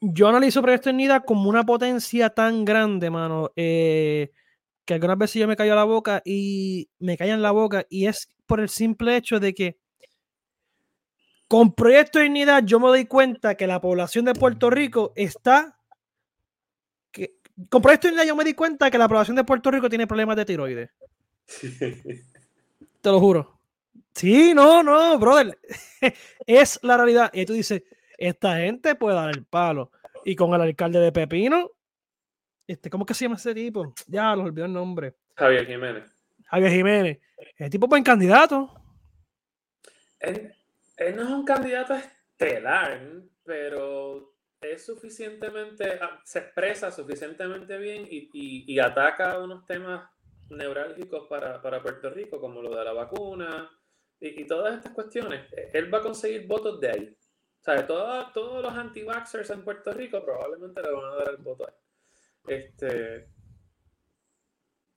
yo 0.00 0.26
analizo 0.26 0.62
Proyecto 0.62 0.88
de 0.88 0.92
Dignidad 0.94 1.22
como 1.26 1.50
una 1.50 1.64
potencia 1.64 2.30
tan 2.30 2.64
grande, 2.64 3.10
mano, 3.10 3.52
eh, 3.56 4.30
que 4.86 4.94
algunas 4.94 5.18
veces 5.18 5.40
yo 5.42 5.46
me 5.46 5.56
callo 5.56 5.74
la 5.74 5.84
boca 5.84 6.22
y 6.24 6.88
me 6.98 7.18
callan 7.18 7.42
la 7.42 7.50
boca 7.50 7.84
y 7.90 8.06
es 8.06 8.33
por 8.46 8.60
el 8.60 8.68
simple 8.68 9.16
hecho 9.16 9.40
de 9.40 9.54
que 9.54 9.78
con 11.48 11.74
Proyecto 11.74 12.18
de 12.18 12.24
Dignidad 12.24 12.64
yo 12.64 12.80
me 12.80 12.88
doy 12.88 13.06
cuenta 13.06 13.54
que 13.54 13.66
la 13.66 13.80
población 13.80 14.24
de 14.24 14.34
Puerto 14.34 14.70
Rico 14.70 15.12
está 15.14 15.78
que 17.10 17.36
con 17.68 17.82
Proyecto 17.82 18.08
de 18.08 18.12
Dignidad 18.12 18.28
yo 18.28 18.36
me 18.36 18.44
di 18.44 18.54
cuenta 18.54 18.90
que 18.90 18.98
la 18.98 19.08
población 19.08 19.36
de 19.36 19.44
Puerto 19.44 19.70
Rico 19.70 19.88
tiene 19.88 20.06
problemas 20.06 20.36
de 20.36 20.44
tiroides. 20.44 20.90
Te 23.00 23.10
lo 23.10 23.20
juro. 23.20 23.60
Sí, 24.14 24.54
no, 24.54 24.82
no, 24.82 25.18
brother. 25.18 25.58
es 26.46 26.78
la 26.82 26.96
realidad. 26.96 27.30
Y 27.32 27.44
tú 27.44 27.52
dices, 27.52 27.82
esta 28.16 28.56
gente 28.56 28.94
puede 28.94 29.16
dar 29.16 29.30
el 29.30 29.44
palo. 29.44 29.90
Y 30.24 30.36
con 30.36 30.54
el 30.54 30.60
alcalde 30.60 31.00
de 31.00 31.12
Pepino, 31.12 31.70
este, 32.66 32.88
¿cómo 32.88 33.04
que 33.04 33.12
se 33.12 33.26
llama 33.26 33.36
ese 33.36 33.54
tipo? 33.54 33.92
Ya, 34.06 34.34
lo 34.34 34.44
olvidé 34.44 34.66
el 34.66 34.72
nombre. 34.72 35.16
Javier 35.36 35.66
Jiménez. 35.66 36.13
Javier 36.46 36.70
Jiménez. 36.70 37.18
El 37.58 37.70
tipo 37.70 37.86
buen 37.86 38.02
candidato. 38.02 38.70
Él, 40.20 40.54
no 41.14 41.22
es 41.22 41.28
un 41.28 41.44
candidato 41.44 41.94
estelar, 41.94 43.00
pero 43.42 44.34
es 44.60 44.84
suficientemente, 44.84 45.98
ah, 46.00 46.20
se 46.24 46.38
expresa 46.38 46.90
suficientemente 46.90 47.76
bien 47.76 48.06
y, 48.08 48.30
y- 48.32 48.78
ataca 48.78 49.38
unos 49.38 49.66
temas 49.66 50.08
neurálgicos 50.50 51.26
para, 51.28 51.60
para 51.60 51.82
Puerto 51.82 52.10
Rico, 52.10 52.40
como 52.40 52.62
lo 52.62 52.74
de 52.74 52.84
la 52.84 52.92
vacuna 52.92 53.70
y, 54.20 54.44
todas 54.46 54.76
estas 54.76 54.92
cuestiones. 54.92 55.52
Eh, 55.52 55.70
Él 55.74 55.92
va 55.92 55.98
a 55.98 56.02
conseguir 56.02 56.46
votos 56.46 56.80
de 56.80 56.88
ahí. 56.90 57.16
O 57.60 57.64
sea, 57.64 57.86
todo- 57.86 58.30
todos 58.32 58.62
los 58.62 58.72
anti-vaxxers 58.72 59.50
en 59.50 59.64
Puerto 59.64 59.92
Rico 59.92 60.24
probablemente 60.24 60.82
le 60.82 60.90
van 60.90 61.04
a 61.04 61.16
dar 61.16 61.30
el 61.30 61.36
voto 61.38 61.66
a 61.66 61.70
él. 61.70 61.74
Este, 62.46 63.28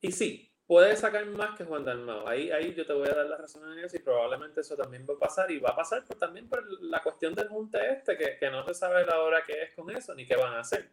y 0.01 0.11
sí, 0.11 0.46
puede 0.67 0.95
sacar 0.97 1.25
más 1.27 1.57
que 1.57 1.63
Juan 1.63 1.83
Dalmao. 1.85 2.27
Ahí, 2.27 2.51
ahí 2.51 2.73
yo 2.75 2.85
te 2.85 2.93
voy 2.93 3.07
a 3.07 3.13
dar 3.15 3.25
la 3.25 3.37
razón 3.37 3.71
en 3.71 3.79
eso 3.85 3.95
y 3.95 3.99
probablemente 3.99 4.61
eso 4.61 4.75
también 4.75 5.05
va 5.09 5.13
a 5.15 5.19
pasar. 5.19 5.49
Y 5.49 5.59
va 5.59 5.69
a 5.69 5.75
pasar 5.75 6.03
por- 6.05 6.17
también 6.17 6.47
por 6.49 6.63
la 6.83 7.01
cuestión 7.01 7.33
del 7.33 7.47
junte 7.47 7.79
este, 7.93 8.17
que, 8.17 8.37
que 8.37 8.51
no 8.51 8.65
se 8.67 8.73
sabe 8.73 9.05
la 9.05 9.19
hora 9.21 9.41
que 9.45 9.61
es 9.63 9.73
con 9.73 9.89
eso 9.89 10.13
ni 10.13 10.25
qué 10.27 10.35
van 10.35 10.53
a 10.53 10.59
hacer. 10.59 10.89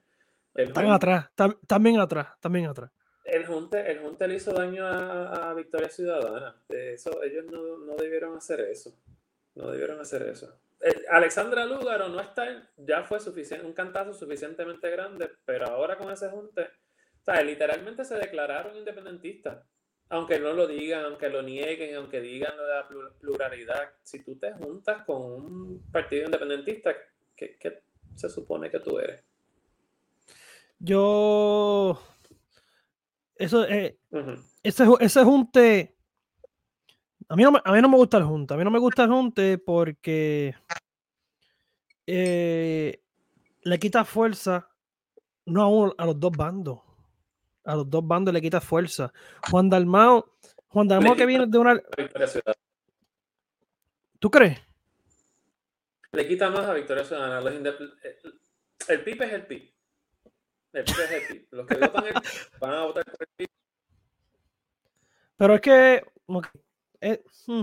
El 0.54 0.68
Están 0.68 0.84
junte, 0.84 0.96
atrás, 0.96 1.26
tam- 1.36 1.58
también 1.66 1.98
atrás, 1.98 2.28
también 2.40 2.66
atrás. 2.66 2.90
el 3.24 3.44
junte, 3.46 3.90
el 3.90 3.98
junte 3.98 4.28
le 4.28 4.34
hizo 4.36 4.52
daño 4.52 4.86
a, 4.86 5.50
a 5.50 5.54
Victoria 5.54 5.88
Ciudadana. 5.88 6.54
Eso, 6.68 7.22
ellos 7.24 7.44
no, 7.46 7.78
no 7.78 7.96
debieron 7.96 8.36
hacer 8.36 8.60
eso. 8.60 8.92
No 9.56 9.70
debieron 9.70 10.00
hacer 10.00 10.22
eso. 10.22 10.56
Alexandra 11.10 11.64
Lúgaro 11.64 12.08
no 12.08 12.20
está, 12.20 12.46
ya 12.76 13.04
fue 13.04 13.18
suficiente, 13.18 13.64
un 13.66 13.72
cantazo 13.72 14.12
suficientemente 14.12 14.90
grande, 14.90 15.30
pero 15.46 15.66
ahora 15.66 15.96
con 15.96 16.10
ese 16.12 16.28
junte, 16.28 16.68
sea, 17.24 17.42
literalmente 17.42 18.04
se 18.04 18.16
declararon 18.16 18.76
independentistas. 18.76 19.64
Aunque 20.10 20.38
no 20.38 20.52
lo 20.52 20.66
digan, 20.66 21.04
aunque 21.04 21.30
lo 21.30 21.42
nieguen, 21.42 21.96
aunque 21.96 22.20
digan 22.20 22.56
lo 22.56 22.64
de 22.64 22.74
la 22.74 22.88
plu- 22.88 23.12
pluralidad, 23.18 23.90
si 24.02 24.22
tú 24.22 24.36
te 24.36 24.52
juntas 24.52 25.04
con 25.04 25.22
un 25.22 25.82
partido 25.90 26.26
independentista, 26.26 26.94
¿qué, 27.34 27.56
qué 27.58 27.82
se 28.14 28.28
supone 28.28 28.70
que 28.70 28.80
tú 28.80 28.98
eres? 28.98 29.24
Yo. 30.78 31.98
Eso, 33.36 33.64
eh, 33.66 33.98
ese, 34.62 34.84
ese 35.00 35.24
junte. 35.24 35.96
A 37.28 37.36
mí, 37.36 37.42
no 37.42 37.52
me, 37.52 37.60
a 37.64 37.72
mí 37.72 37.80
no 37.80 37.88
me 37.88 37.96
gusta 37.96 38.18
el 38.18 38.24
junte. 38.24 38.54
A 38.54 38.56
mí 38.58 38.64
no 38.64 38.70
me 38.70 38.78
gusta 38.78 39.04
el 39.04 39.10
junte 39.10 39.58
porque 39.58 40.54
eh, 42.06 43.02
le 43.62 43.78
quita 43.78 44.04
fuerza 44.04 44.68
no 45.46 45.62
a, 45.62 45.68
uno, 45.68 45.94
a 45.96 46.04
los 46.06 46.20
dos 46.20 46.32
bandos. 46.32 46.80
A 47.64 47.76
los 47.76 47.88
dos 47.88 48.06
bandos 48.06 48.32
le 48.34 48.40
quita 48.42 48.60
fuerza. 48.60 49.12
Juan 49.50 49.70
Dalmao, 49.70 50.34
Juan 50.68 50.86
Dalmao 50.88 51.16
que 51.16 51.26
viene 51.26 51.46
de 51.46 51.58
una. 51.58 51.80
¿Tú 54.18 54.30
crees? 54.30 54.58
Le 56.12 56.28
quita 56.28 56.50
más 56.50 56.64
a 56.66 56.72
Victoria 56.74 57.04
Ciudadana. 57.04 57.40
Los 57.40 57.52
indep- 57.54 57.94
el, 58.02 58.40
el 58.88 59.02
PIB 59.04 59.22
es 59.22 59.32
el 59.32 59.46
PIB. 59.46 59.74
El 60.72 60.84
PIB 60.84 61.00
es 61.00 61.10
el 61.12 61.26
PIB. 61.28 61.46
Los 61.52 61.66
que 61.66 61.74
votan 61.76 62.06
el 62.06 62.14
van 62.60 62.72
a 62.74 62.82
votar 62.84 63.04
por 63.04 63.16
el 63.20 63.28
PIB. 63.36 63.48
Pero 65.36 65.54
es 65.54 65.60
que. 65.60 66.04
eh, 67.00 67.22
hmm. 67.46 67.62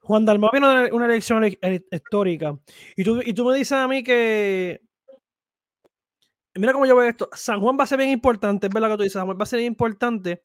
Juan 0.00 0.24
Dalmau 0.24 0.50
viene 0.52 0.66
de 0.68 0.72
una, 0.74 0.94
una 0.94 1.06
elección 1.06 1.44
ele- 1.44 1.58
ele- 1.62 1.84
histórica. 1.90 2.56
Y 2.96 3.04
tú, 3.04 3.20
y 3.24 3.32
tú 3.34 3.44
me 3.44 3.56
dices 3.56 3.72
a 3.72 3.88
mí 3.88 4.02
que. 4.02 4.80
Mira 6.56 6.72
cómo 6.72 6.86
yo 6.86 6.96
veo 6.96 7.08
esto. 7.08 7.28
San 7.32 7.60
Juan 7.60 7.76
va 7.78 7.84
a 7.84 7.86
ser 7.86 7.98
bien 7.98 8.10
importante. 8.10 8.68
Es 8.68 8.72
verdad 8.72 8.90
que 8.90 8.96
tú 8.96 9.02
dices, 9.02 9.14
San 9.14 9.26
Juan 9.26 9.38
va 9.38 9.42
a 9.42 9.46
ser 9.46 9.60
importante. 9.60 10.44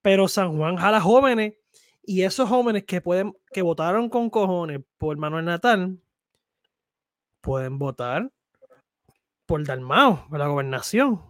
Pero 0.00 0.28
San 0.28 0.56
Juan 0.56 0.76
jala 0.76 1.00
jóvenes. 1.00 1.54
Y 2.02 2.22
esos 2.22 2.48
jóvenes 2.48 2.84
que 2.84 3.00
pueden, 3.00 3.36
que 3.52 3.62
votaron 3.62 4.08
con 4.08 4.30
cojones 4.30 4.80
por 4.96 5.16
Manuel 5.16 5.44
Natal, 5.44 5.98
pueden 7.40 7.78
votar 7.78 8.30
por 9.44 9.64
Dalmau, 9.64 10.28
por 10.28 10.38
la 10.38 10.46
gobernación. 10.46 11.20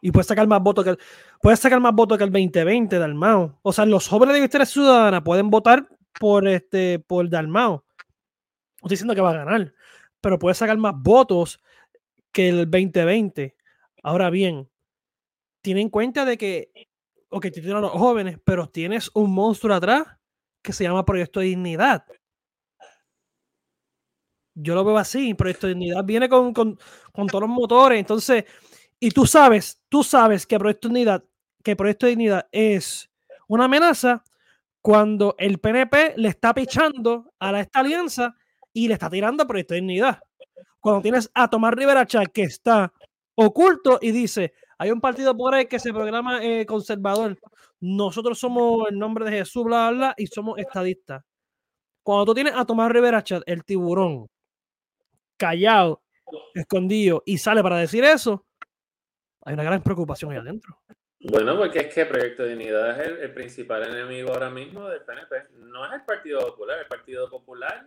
Y 0.00 0.10
puede 0.10 0.24
sacar 0.24 0.46
más 0.46 0.62
votos 0.62 0.84
que 0.84 0.90
el, 0.90 0.98
puede 1.40 1.56
sacar 1.56 1.80
más 1.80 1.94
votos 1.94 2.16
que 2.16 2.24
el 2.24 2.32
2020 2.32 2.98
Dalmau. 2.98 3.58
O 3.62 3.72
sea, 3.72 3.84
los 3.84 4.08
jóvenes 4.08 4.34
de 4.34 4.40
Victoria 4.40 4.66
Ciudadana 4.66 5.22
pueden 5.22 5.50
votar 5.50 5.88
por 6.18 6.46
este 6.46 6.98
por 6.98 7.28
Dalmau. 7.28 7.72
No 7.72 7.82
estoy 8.76 8.90
diciendo 8.90 9.14
que 9.14 9.20
va 9.20 9.30
a 9.30 9.44
ganar, 9.44 9.74
pero 10.20 10.38
puede 10.38 10.54
sacar 10.54 10.76
más 10.78 10.94
votos 10.96 11.60
que 12.32 12.48
el 12.48 12.70
2020. 12.70 13.56
Ahora 14.02 14.30
bien, 14.30 14.68
tiene 15.62 15.82
en 15.82 15.90
cuenta 15.90 16.24
de 16.24 16.36
que, 16.38 16.72
ok, 17.30 17.46
tienes 17.52 17.72
a 17.72 17.80
los 17.80 17.92
jóvenes, 17.92 18.38
pero 18.44 18.68
tienes 18.68 19.10
un 19.14 19.32
monstruo 19.32 19.74
atrás 19.74 20.06
que 20.62 20.72
se 20.72 20.84
llama 20.84 21.04
Proyecto 21.04 21.40
de 21.40 21.46
Dignidad. 21.46 22.04
Yo 24.54 24.74
lo 24.74 24.84
veo 24.84 24.98
así, 24.98 25.34
Proyecto 25.34 25.66
de 25.66 25.74
Dignidad 25.74 26.04
viene 26.04 26.28
con, 26.28 26.52
con, 26.52 26.78
con 27.12 27.26
todos 27.26 27.42
los 27.42 27.50
motores, 27.50 27.98
entonces, 27.98 28.44
y 29.00 29.10
tú 29.10 29.26
sabes, 29.26 29.80
tú 29.88 30.02
sabes 30.02 30.46
que 30.46 30.58
Proyecto 30.58 30.88
Dignidad, 30.88 31.24
que 31.64 31.76
Proyecto 31.76 32.06
de 32.06 32.10
Dignidad 32.10 32.48
es 32.52 33.10
una 33.48 33.64
amenaza 33.64 34.22
cuando 34.82 35.36
el 35.38 35.58
PNP 35.58 36.14
le 36.16 36.28
está 36.28 36.52
pichando 36.52 37.32
a 37.38 37.52
la, 37.52 37.60
esta 37.60 37.80
alianza 37.80 38.34
y 38.72 38.88
le 38.88 38.94
está 38.94 39.08
tirando 39.08 39.44
a 39.44 39.46
Proyecto 39.46 39.74
de 39.74 39.80
Dignidad. 39.80 40.20
Cuando 40.80 41.02
tienes 41.02 41.30
a 41.34 41.48
Tomás 41.48 41.74
Rivera 41.74 42.06
Chat 42.06 42.28
que 42.32 42.42
está 42.42 42.92
oculto 43.34 43.98
y 44.00 44.12
dice, 44.12 44.52
Hay 44.78 44.90
un 44.90 45.00
partido 45.00 45.36
por 45.36 45.54
ahí 45.54 45.66
que 45.66 45.78
se 45.78 45.92
programa 45.92 46.44
eh, 46.44 46.66
conservador. 46.66 47.38
Nosotros 47.80 48.38
somos 48.38 48.88
el 48.90 48.98
nombre 48.98 49.24
de 49.24 49.38
Jesús, 49.38 49.64
bla, 49.64 49.90
bla, 49.90 49.98
bla, 49.98 50.14
y 50.16 50.26
somos 50.26 50.58
estadistas. 50.58 51.22
Cuando 52.02 52.26
tú 52.26 52.34
tienes 52.34 52.54
a 52.56 52.64
Tomás 52.64 52.90
Rivera 52.90 53.22
Chat, 53.22 53.42
el 53.46 53.64
tiburón, 53.64 54.26
callado, 55.36 56.02
escondido, 56.54 57.22
y 57.24 57.38
sale 57.38 57.62
para 57.62 57.78
decir 57.78 58.02
eso, 58.02 58.44
hay 59.44 59.54
una 59.54 59.62
gran 59.62 59.82
preocupación 59.82 60.32
ahí 60.32 60.38
adentro. 60.38 60.76
Bueno, 61.20 61.56
porque 61.56 61.78
es 61.78 61.94
que 61.94 62.04
Proyecto 62.04 62.42
de 62.42 62.54
Unidad 62.54 63.00
es 63.00 63.20
el, 63.20 63.32
principal 63.32 63.84
enemigo 63.84 64.32
ahora 64.32 64.50
mismo 64.50 64.88
del 64.88 65.02
PNP. 65.02 65.50
No 65.58 65.86
es 65.86 65.92
el 65.92 66.02
Partido 66.04 66.40
Popular. 66.40 66.80
El 66.80 66.86
Partido 66.86 67.30
Popular 67.30 67.86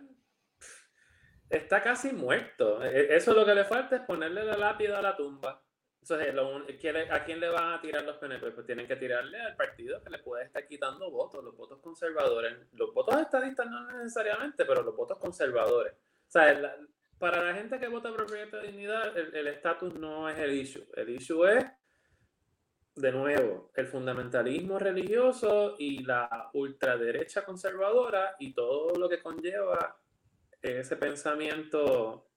está 1.50 1.82
casi 1.82 2.12
muerto. 2.12 2.82
E, 2.82 3.16
eso 3.16 3.32
lo 3.34 3.44
que 3.44 3.54
le 3.54 3.64
falta 3.64 3.96
es 3.96 4.02
ponerle 4.02 4.44
la 4.44 4.56
lápida 4.56 4.98
a 4.98 5.02
la 5.02 5.16
tumba. 5.16 5.62
¿a 7.10 7.24
quién 7.24 7.40
le 7.40 7.48
van 7.48 7.72
a 7.72 7.80
tirar 7.80 8.04
los 8.04 8.16
PNP? 8.18 8.52
Pues 8.52 8.66
tienen 8.66 8.86
que 8.86 8.96
tirarle 8.96 9.40
al 9.40 9.56
partido 9.56 10.00
que 10.02 10.10
le 10.10 10.18
puede 10.20 10.44
estar 10.44 10.66
quitando 10.66 11.10
votos, 11.10 11.42
los 11.42 11.56
votos 11.56 11.80
conservadores. 11.80 12.56
Los 12.72 12.94
votos 12.94 13.20
estadistas 13.20 13.66
no 13.68 13.90
necesariamente, 13.90 14.64
pero 14.64 14.82
los 14.82 14.94
votos 14.94 15.18
conservadores. 15.18 15.94
O 15.94 16.30
sea, 16.30 16.76
para 17.18 17.42
la 17.42 17.54
gente 17.54 17.80
que 17.80 17.88
vota 17.88 18.10
por 18.10 18.26
Proyecto 18.26 18.58
de 18.58 18.68
Dignidad, 18.68 19.16
el 19.16 19.46
estatus 19.48 19.94
no 19.94 20.28
es 20.28 20.38
el 20.38 20.52
issue. 20.52 20.86
El 20.94 21.08
issue 21.10 21.44
es, 21.44 21.64
de 22.94 23.12
nuevo, 23.12 23.72
el 23.74 23.86
fundamentalismo 23.86 24.78
religioso 24.78 25.74
y 25.78 26.04
la 26.04 26.50
ultraderecha 26.52 27.44
conservadora 27.44 28.36
y 28.38 28.54
todo 28.54 28.96
lo 28.96 29.08
que 29.08 29.20
conlleva 29.20 29.98
ese 30.70 30.96
pensamiento 30.96 32.28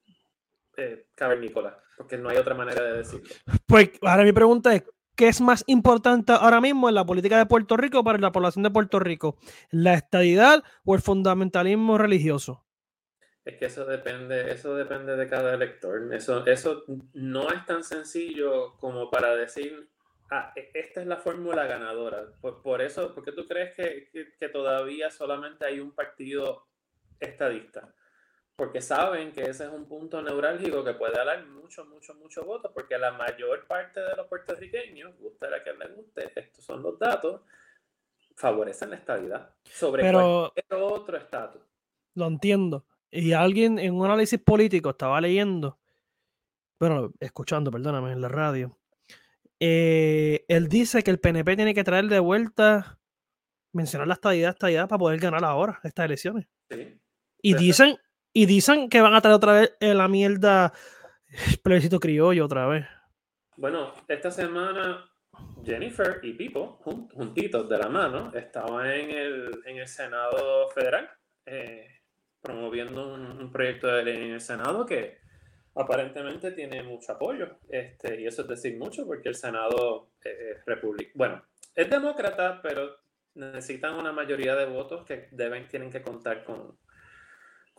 eh, 0.77 1.07
cavernícola, 1.15 1.81
porque 1.97 2.17
no 2.17 2.29
hay 2.29 2.37
otra 2.37 2.55
manera 2.55 2.83
de 2.83 2.97
decirlo. 2.97 3.29
Pues 3.65 3.91
ahora 4.01 4.23
mi 4.23 4.31
pregunta 4.31 4.73
es, 4.73 4.83
¿qué 5.15 5.27
es 5.27 5.41
más 5.41 5.63
importante 5.67 6.33
ahora 6.33 6.61
mismo 6.61 6.89
en 6.89 6.95
la 6.95 7.05
política 7.05 7.37
de 7.37 7.45
Puerto 7.45 7.77
Rico 7.77 8.03
para 8.03 8.17
la 8.17 8.31
población 8.31 8.63
de 8.63 8.71
Puerto 8.71 8.99
Rico? 8.99 9.37
¿La 9.69 9.93
estadidad 9.93 10.63
o 10.85 10.95
el 10.95 11.01
fundamentalismo 11.01 11.97
religioso? 11.97 12.65
Es 13.49 13.57
que 13.57 13.65
eso 13.65 13.85
depende, 13.85 14.51
eso 14.51 14.75
depende 14.75 15.15
de 15.15 15.27
cada 15.27 15.53
elector. 15.53 16.13
Eso, 16.13 16.45
eso 16.45 16.83
no 17.13 17.51
es 17.51 17.65
tan 17.65 17.83
sencillo 17.83 18.77
como 18.77 19.09
para 19.09 19.35
decir, 19.35 19.89
ah, 20.29 20.53
e, 20.55 20.69
esta 20.73 21.01
es 21.01 21.07
la 21.07 21.17
fórmula 21.17 21.65
ganadora. 21.65 22.27
Por, 22.41 22.81
eso, 22.81 23.13
¿por 23.15 23.23
qué 23.23 23.31
tú 23.31 23.47
crees 23.47 23.73
que, 23.75 24.35
que, 24.39 24.49
todavía 24.49 25.09
solamente 25.09 25.65
hay 25.65 25.79
un 25.79 25.93
partido 25.93 26.67
estadista? 27.19 27.93
Porque 28.60 28.82
saben 28.82 29.32
que 29.32 29.41
ese 29.41 29.63
es 29.63 29.72
un 29.72 29.86
punto 29.86 30.22
neurálgico 30.22 30.84
que 30.84 30.93
puede 30.93 31.13
dar 31.13 31.48
mucho, 31.48 31.86
mucho, 31.86 32.13
mucho 32.15 32.43
voto, 32.43 32.72
porque 32.74 32.98
la 32.98 33.13
mayor 33.13 33.65
parte 33.65 34.02
de 34.02 34.15
los 34.17 34.28
puertorriqueños, 34.28 35.17
guste 35.17 35.50
la 35.50 35.63
que 35.63 35.74
les 35.74 35.95
guste, 35.95 36.32
estos 36.36 36.65
son 36.65 36.84
los 36.84 37.00
datos, 37.00 37.41
favorecen 38.36 38.89
la 38.89 38.98
estabilidad 38.98 39.56
sobre 39.63 40.04
Pero, 40.04 40.52
cualquier 40.54 40.82
otro 40.82 41.17
estatus. 41.17 41.62
Lo 42.15 42.28
entiendo 42.28 42.86
y 43.12 43.34
alguien 43.34 43.80
en 43.80 43.95
un 43.95 44.06
análisis 44.06 44.39
político 44.39 44.91
estaba 44.91 45.19
leyendo, 45.22 45.80
bueno, 46.80 47.13
escuchando, 47.19 47.72
perdóname, 47.72 48.12
en 48.12 48.22
la 48.22 48.28
radio, 48.28 48.78
eh, 49.60 50.45
él 50.48 50.67
dice 50.67 51.02
que 51.02 51.12
el 51.12 51.19
PNP 51.19 51.56
tiene 51.56 51.74
que 51.74 51.84
traer 51.84 52.08
de 52.08 52.19
vuelta, 52.19 53.00
mencionar 53.74 54.08
la 54.08 54.13
estadidad, 54.15 54.52
estadidad 54.52 54.88
para 54.88 55.00
poder 55.00 55.19
ganar 55.19 55.43
ahora 55.43 55.80
estas 55.84 56.06
elecciones. 56.06 56.48
Y 57.41 57.56
dicen, 57.56 57.98
y 58.39 58.45
dicen 58.45 58.88
que 58.88 59.02
van 59.02 59.13
a 59.13 59.19
traer 59.19 59.36
otra 59.36 59.52
vez 59.52 59.75
la 59.82 60.08
mierda 60.08 60.71
plebiscito 61.62 61.99
criollo 61.99 62.45
otra 62.45 62.67
vez. 62.67 62.86
Bueno, 63.58 63.91
esta 64.08 64.32
semana 64.32 65.12
Jennifer 65.65 66.21
y 66.23 66.32
Pipo, 66.36 66.80
juntitos 67.13 67.67
de 67.67 67.78
la 67.78 67.89
mano, 67.89 68.32
estaban 68.34 68.89
en 68.89 69.10
el, 69.10 69.62
en 69.65 69.78
el 69.80 69.88
Senado 69.89 70.69
Federal. 70.69 71.10
Eh, 71.45 71.86
promoviendo 72.41 73.13
un, 73.13 73.52
proyecto 73.52 73.88
de 73.88 74.06
ley 74.06 74.15
en 74.15 74.32
el 74.32 74.39
Senado 74.39 74.86
que 74.86 75.17
aparentemente 75.75 76.54
tiene 76.54 76.82
mucho 76.82 77.12
apoyo. 77.12 77.58
Este, 77.67 78.21
y 78.21 78.25
eso 78.25 78.43
es 78.43 78.47
decir 78.47 78.78
mucho 78.78 79.06
porque 79.06 79.28
el 79.28 79.36
Senado 79.36 80.12
es 80.23 80.63
republicano. 80.65 81.13
Bueno, 81.15 81.43
es 81.75 81.89
demócrata, 81.89 82.62
pero 82.62 82.95
necesitan 83.34 83.95
una 83.95 84.13
mayoría 84.13 84.56
de 84.56 84.65
votos 84.65 85.06
que 85.06 85.28
deben, 85.32 85.67
tienen 85.67 85.91
que 85.91 86.02
contar 86.02 86.45
con, 86.45 86.78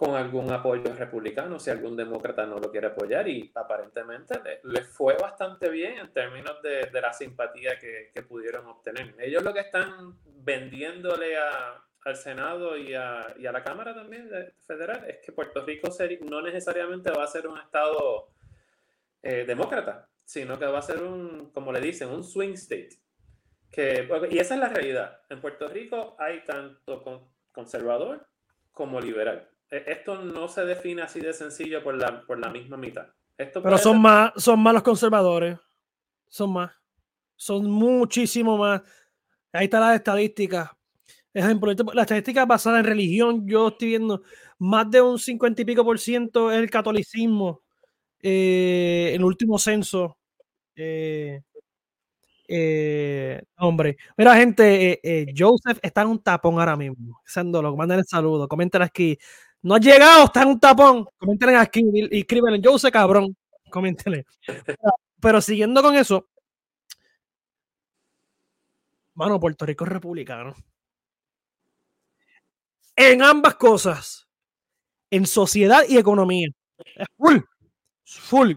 con 0.00 0.14
algún 0.14 0.50
apoyo 0.50 0.94
republicano 0.94 1.58
si 1.58 1.68
algún 1.68 1.94
demócrata 1.94 2.46
no 2.46 2.56
lo 2.58 2.70
quiere 2.70 2.86
apoyar 2.86 3.28
y 3.28 3.52
aparentemente 3.54 4.40
les 4.64 4.86
fue 4.86 5.14
bastante 5.18 5.68
bien 5.68 5.98
en 5.98 6.10
términos 6.10 6.62
de, 6.62 6.86
de 6.86 7.00
la 7.02 7.12
simpatía 7.12 7.78
que, 7.78 8.10
que, 8.14 8.22
pudieron 8.22 8.64
obtener. 8.64 9.14
Ellos 9.18 9.42
lo 9.42 9.52
que 9.52 9.60
están 9.60 10.18
vendiéndole 10.24 11.36
a, 11.36 11.84
al 12.06 12.16
Senado 12.16 12.78
y 12.78 12.94
a, 12.94 13.34
y 13.38 13.44
a, 13.44 13.52
la 13.52 13.62
Cámara 13.62 13.94
también 13.94 14.30
federal 14.66 15.04
es 15.06 15.18
que 15.18 15.32
Puerto 15.32 15.66
Rico 15.66 15.90
no 16.30 16.40
necesariamente 16.40 17.10
va 17.10 17.24
a 17.24 17.26
ser 17.26 17.46
un 17.46 17.58
Estado 17.58 18.30
eh, 19.22 19.44
demócrata, 19.46 20.08
sino 20.24 20.58
que 20.58 20.64
va 20.64 20.78
a 20.78 20.82
ser 20.82 21.02
un, 21.02 21.50
como 21.52 21.72
le 21.72 21.80
dicen, 21.82 22.08
un 22.08 22.24
swing 22.24 22.54
state. 22.54 22.98
Que, 23.70 24.08
y 24.30 24.38
esa 24.38 24.54
es 24.54 24.60
la 24.60 24.70
realidad. 24.70 25.20
En 25.28 25.42
Puerto 25.42 25.68
Rico 25.68 26.16
hay 26.18 26.42
tanto 26.46 27.28
conservador 27.52 28.26
como 28.72 28.98
liberal. 28.98 29.46
E, 29.70 29.84
esto 29.86 30.22
no 30.22 30.48
se 30.48 30.64
define 30.64 31.02
así 31.02 31.20
de 31.20 31.32
sencillo 31.32 31.82
por 31.82 31.96
la, 31.96 32.22
por 32.22 32.38
la 32.38 32.50
misma 32.50 32.76
mitad. 32.76 33.06
Esto 33.36 33.62
Pero 33.62 33.78
son, 33.78 34.00
más, 34.00 34.32
son 34.36 34.60
más 34.60 34.74
los 34.74 34.82
conservadores. 34.82 35.58
Son 36.28 36.52
más. 36.52 36.72
Son 37.36 37.70
muchísimo 37.70 38.58
más. 38.58 38.82
Ahí 39.52 39.64
está 39.64 39.80
la 39.80 39.94
estadística 39.94 40.76
Ejemplo, 41.32 41.72
la 41.94 42.02
estadística 42.02 42.44
basada 42.44 42.80
en 42.80 42.86
religión, 42.86 43.46
yo 43.46 43.68
estoy 43.68 43.88
viendo 43.88 44.22
más 44.58 44.90
de 44.90 45.00
un 45.00 45.16
50 45.18 45.62
y 45.62 45.64
pico 45.64 45.84
por 45.84 45.98
ciento 46.00 46.50
es 46.50 46.58
el 46.58 46.68
catolicismo. 46.68 47.62
Eh, 48.20 49.12
el 49.14 49.22
último 49.22 49.58
censo. 49.58 50.18
Eh, 50.74 51.42
eh, 52.48 53.42
hombre, 53.58 53.96
mira, 54.16 54.34
gente, 54.34 55.00
Joseph 55.36 55.78
está 55.82 56.02
en 56.02 56.08
un 56.08 56.22
tapón 56.22 56.58
ahora 56.58 56.76
mismo. 56.76 57.20
Sándolo, 57.24 57.76
manden 57.76 58.00
el 58.00 58.06
saludo, 58.06 58.48
comenten 58.48 58.82
aquí. 58.82 59.16
No 59.62 59.74
ha 59.74 59.78
llegado, 59.78 60.24
está 60.24 60.42
en 60.42 60.48
un 60.48 60.60
tapón. 60.60 61.06
Comenten 61.18 61.56
aquí 61.56 61.82
y 61.92 62.20
escriben 62.20 62.62
Joseph 62.62 62.92
cabrón. 62.92 63.36
Coméntenle. 63.70 64.24
Pero 65.20 65.40
siguiendo 65.40 65.82
con 65.82 65.94
eso, 65.94 66.28
mano, 69.14 69.38
Puerto 69.38 69.66
Rico 69.66 69.84
es 69.84 69.92
republicano 69.92 70.54
en 73.00 73.22
ambas 73.22 73.54
cosas, 73.54 74.28
en 75.10 75.26
sociedad 75.26 75.82
y 75.88 75.96
economía. 75.96 76.48
Full, 77.16 77.38
full. 78.04 78.52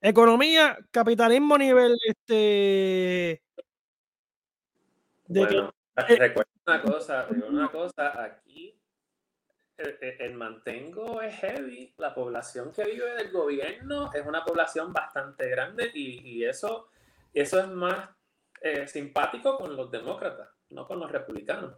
Economía, 0.00 0.78
capitalismo 0.90 1.56
a 1.56 1.58
nivel 1.58 1.96
este. 2.06 3.42
De 5.26 5.40
bueno, 5.44 5.74
eh, 6.08 6.16
recuerda 6.16 6.50
una 6.66 6.82
cosa, 6.82 7.26
una 7.30 7.68
cosa, 7.70 8.24
aquí 8.24 8.79
el, 10.00 10.34
mantengo 10.34 11.20
es 11.20 11.34
heavy, 11.36 11.94
la 11.98 12.14
población 12.14 12.72
que 12.72 12.84
vive 12.84 13.14
del 13.14 13.30
gobierno 13.30 14.10
es 14.12 14.26
una 14.26 14.44
población 14.44 14.92
bastante 14.92 15.48
grande 15.48 15.90
y, 15.94 16.44
eso, 16.44 16.88
eso 17.32 17.60
es 17.60 17.68
más 17.68 18.08
eh, 18.60 18.86
simpático 18.86 19.56
con 19.56 19.76
los 19.76 19.90
demócratas, 19.90 20.48
no 20.70 20.86
con 20.86 21.00
los 21.00 21.10
republicanos. 21.10 21.74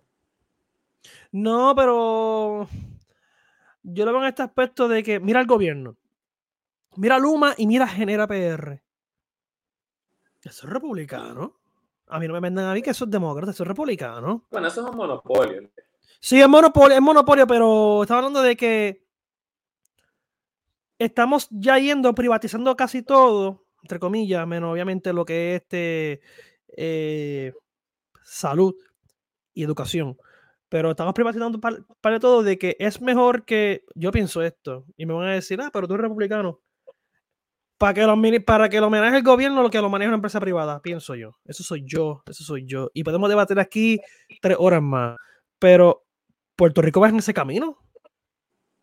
No, 1.32 1.74
pero 1.74 2.68
yo 3.82 4.04
lo 4.04 4.12
veo 4.12 4.22
en 4.22 4.28
este 4.28 4.42
aspecto 4.42 4.88
de 4.88 5.02
que 5.02 5.20
mira 5.20 5.40
el 5.40 5.46
gobierno, 5.46 5.96
mira 6.96 7.18
Luma 7.18 7.54
y 7.56 7.66
mira 7.66 7.86
Genera 7.86 8.26
PR. 8.26 8.82
Eso 10.42 10.66
es 10.66 10.72
republicano. 10.72 11.58
A 12.08 12.18
mí 12.18 12.26
no 12.26 12.34
me 12.34 12.40
vendan 12.40 12.66
a 12.66 12.74
mí 12.74 12.82
que 12.82 12.90
eso 12.90 13.04
es 13.04 13.10
demócrata, 13.10 13.52
eso 13.52 13.62
es 13.62 13.68
republicano. 13.68 14.44
Bueno, 14.50 14.66
eso 14.66 14.82
es 14.82 14.90
un 14.90 14.96
monopolio. 14.96 15.70
Sí, 16.20 16.40
es 16.40 16.48
monopolio, 16.48 16.96
es 16.96 17.02
monopolio, 17.02 17.46
pero 17.46 18.02
estaba 18.02 18.18
hablando 18.18 18.42
de 18.42 18.56
que 18.56 19.04
estamos 20.98 21.48
ya 21.50 21.78
yendo 21.78 22.14
privatizando 22.14 22.76
casi 22.76 23.02
todo, 23.02 23.66
entre 23.82 23.98
comillas, 23.98 24.46
menos 24.46 24.72
obviamente 24.72 25.12
lo 25.12 25.24
que 25.24 25.54
es 25.54 25.62
este 25.62 26.20
eh, 26.76 27.52
salud 28.22 28.74
y 29.54 29.64
educación 29.64 30.16
pero 30.72 30.92
estamos 30.92 31.12
privatizando 31.12 31.60
para, 31.60 32.18
todo 32.18 32.42
de 32.42 32.56
que 32.56 32.76
es 32.78 32.98
mejor 33.02 33.44
que 33.44 33.84
yo 33.94 34.10
pienso 34.10 34.40
esto 34.40 34.86
y 34.96 35.04
me 35.04 35.12
van 35.12 35.26
a 35.26 35.34
decir, 35.34 35.60
ah, 35.60 35.68
pero 35.70 35.86
tú 35.86 35.92
eres 35.92 36.04
republicano. 36.04 36.62
Para 37.76 37.92
que 37.92 38.06
lo, 38.06 38.16
para 38.46 38.70
que 38.70 38.80
lo 38.80 38.88
maneje 38.88 39.18
el 39.18 39.22
gobierno, 39.22 39.62
lo 39.62 39.68
que 39.68 39.82
lo 39.82 39.90
maneja 39.90 40.08
una 40.08 40.14
empresa 40.14 40.40
privada, 40.40 40.80
pienso 40.80 41.14
yo. 41.14 41.36
Eso 41.44 41.62
soy 41.62 41.84
yo, 41.84 42.22
eso 42.26 42.42
soy 42.42 42.64
yo. 42.64 42.90
Y 42.94 43.04
podemos 43.04 43.28
debatir 43.28 43.60
aquí 43.60 44.00
tres 44.40 44.56
horas 44.58 44.80
más. 44.80 45.18
Pero 45.62 46.04
Puerto 46.56 46.82
Rico 46.82 47.00
va 47.00 47.08
en 47.08 47.16
ese 47.20 47.32
camino. 47.32 47.78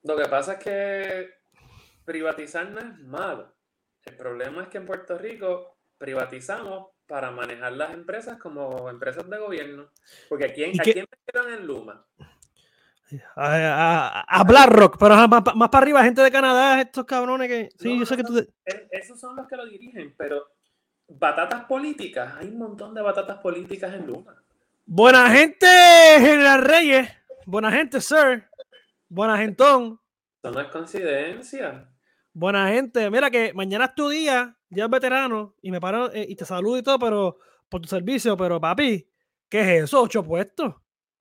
Lo 0.03 0.15
que 0.15 0.29
pasa 0.29 0.53
es 0.53 0.59
que 0.63 1.29
privatizar 2.05 2.69
no 2.71 2.79
es 2.79 2.97
malo. 2.99 3.53
El 4.05 4.15
problema 4.15 4.63
es 4.63 4.69
que 4.69 4.77
en 4.77 4.85
Puerto 4.85 5.17
Rico 5.17 5.77
privatizamos 5.97 6.87
para 7.05 7.31
manejar 7.31 7.73
las 7.73 7.93
empresas 7.93 8.37
como 8.37 8.89
empresas 8.89 9.29
de 9.29 9.37
gobierno. 9.37 9.91
Porque 10.29 10.45
aquí, 10.45 10.63
¿Y 10.63 10.79
¿a 10.79 10.83
qué- 10.83 10.93
quién 10.93 11.05
metieron 11.11 11.53
en 11.53 11.67
Luma? 11.67 12.05
A, 13.35 13.45
a, 13.45 14.21
a 14.21 14.43
BlackRock, 14.45 14.97
pero 14.97 15.15
más, 15.27 15.43
más 15.55 15.69
para 15.69 15.81
arriba, 15.83 16.03
gente 16.03 16.21
de 16.21 16.31
Canadá, 16.31 16.79
estos 16.79 17.03
cabrones 17.05 17.49
que. 17.49 17.69
Sí, 17.77 17.89
No, 17.93 17.99
yo 17.99 18.05
sé 18.05 18.15
que 18.15 18.23
tú. 18.23 18.35
te- 18.35 18.53
E- 18.65 18.87
Esos 18.91 19.19
son 19.19 19.35
los 19.35 19.47
que 19.47 19.57
lo 19.57 19.65
dirigen, 19.65 20.13
pero 20.17 20.45
batatas 21.09 21.65
políticas, 21.65 22.35
hay 22.37 22.47
un 22.47 22.59
montón 22.59 22.93
de 22.93 23.01
batatas 23.01 23.39
políticas 23.39 23.93
en 23.95 24.07
Luma. 24.07 24.41
Buena 24.91 25.29
gente, 25.29 25.67
General 26.17 26.63
Reyes. 26.63 27.07
Buena 27.45 27.71
gente, 27.71 28.01
sir. 28.01 28.49
Buena 29.07 29.37
gentón. 29.37 30.01
Eso 30.41 30.51
no 30.51 30.59
es 30.61 30.67
coincidencia. 30.69 31.87
Buena 32.33 32.69
gente. 32.69 33.07
Mira 33.11 33.29
que 33.29 33.53
mañana 33.53 33.85
es 33.85 33.93
tu 33.93 34.09
día, 34.09 34.57
ya 34.67 34.85
es 34.85 34.89
veterano, 34.89 35.53
y 35.61 35.69
me 35.69 35.79
paro 35.79 36.11
eh, 36.11 36.25
y 36.27 36.35
te 36.35 36.43
saludo 36.43 36.79
y 36.79 36.81
todo, 36.81 36.97
pero 36.97 37.37
por 37.69 37.81
tu 37.81 37.87
servicio, 37.87 38.35
pero 38.35 38.59
papi, 38.59 39.07
¿qué 39.47 39.61
es 39.61 39.83
eso? 39.83 40.01
¿Ocho 40.01 40.23
puestos? 40.23 40.73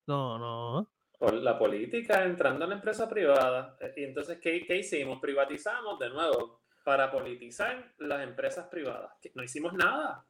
No, 0.07 0.39
no. 0.39 0.91
Por 1.19 1.35
la 1.35 1.59
política 1.59 2.23
entrando 2.23 2.63
en 2.63 2.71
la 2.71 2.75
empresa 2.77 3.07
privada. 3.07 3.77
Eh, 3.81 3.93
Y 3.97 4.03
entonces, 4.05 4.39
¿qué, 4.41 4.65
qué 4.65 4.77
hicimos? 4.77 5.19
Privatizamos 5.21 5.99
de 5.99 6.09
nuevo 6.09 6.63
para 6.83 7.11
politizar 7.11 7.93
las 7.99 8.23
empresas 8.23 8.67
privadas. 8.67 9.11
No 9.35 9.43
hicimos 9.43 9.73
nada. 9.75 10.25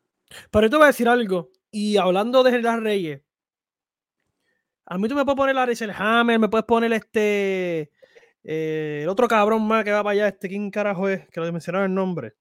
Pero 0.52 0.66
yo 0.68 0.70
te 0.70 0.76
voy 0.76 0.84
a 0.84 0.88
decir 0.88 1.08
algo. 1.08 1.52
Y 1.72 1.96
hablando 1.96 2.44
de 2.44 2.52
General 2.52 2.84
Reyes, 2.84 3.22
a 4.90 4.98
mí 4.98 5.08
tú 5.08 5.16
me 5.16 5.24
puedes 5.24 5.38
poner 5.38 5.58
a 5.58 5.66
Rachel 5.66 5.92
Hammer, 5.96 6.40
me 6.40 6.50
puedes 6.50 6.66
poner 6.66 6.92
este. 6.94 7.92
eh, 8.44 9.02
el 9.04 9.10
otro 9.10 9.28
cabrón 9.28 9.68
más 9.68 9.84
que 9.84 9.92
va 9.92 10.04
para 10.04 10.14
allá, 10.14 10.28
este, 10.28 10.50
¿quién 10.50 10.72
carajo 10.72 11.08
es? 11.08 11.28
Que 11.30 11.40
lo 11.40 11.52
mencionaron 11.52 11.92
el 11.92 11.96
nombre. 11.96 12.34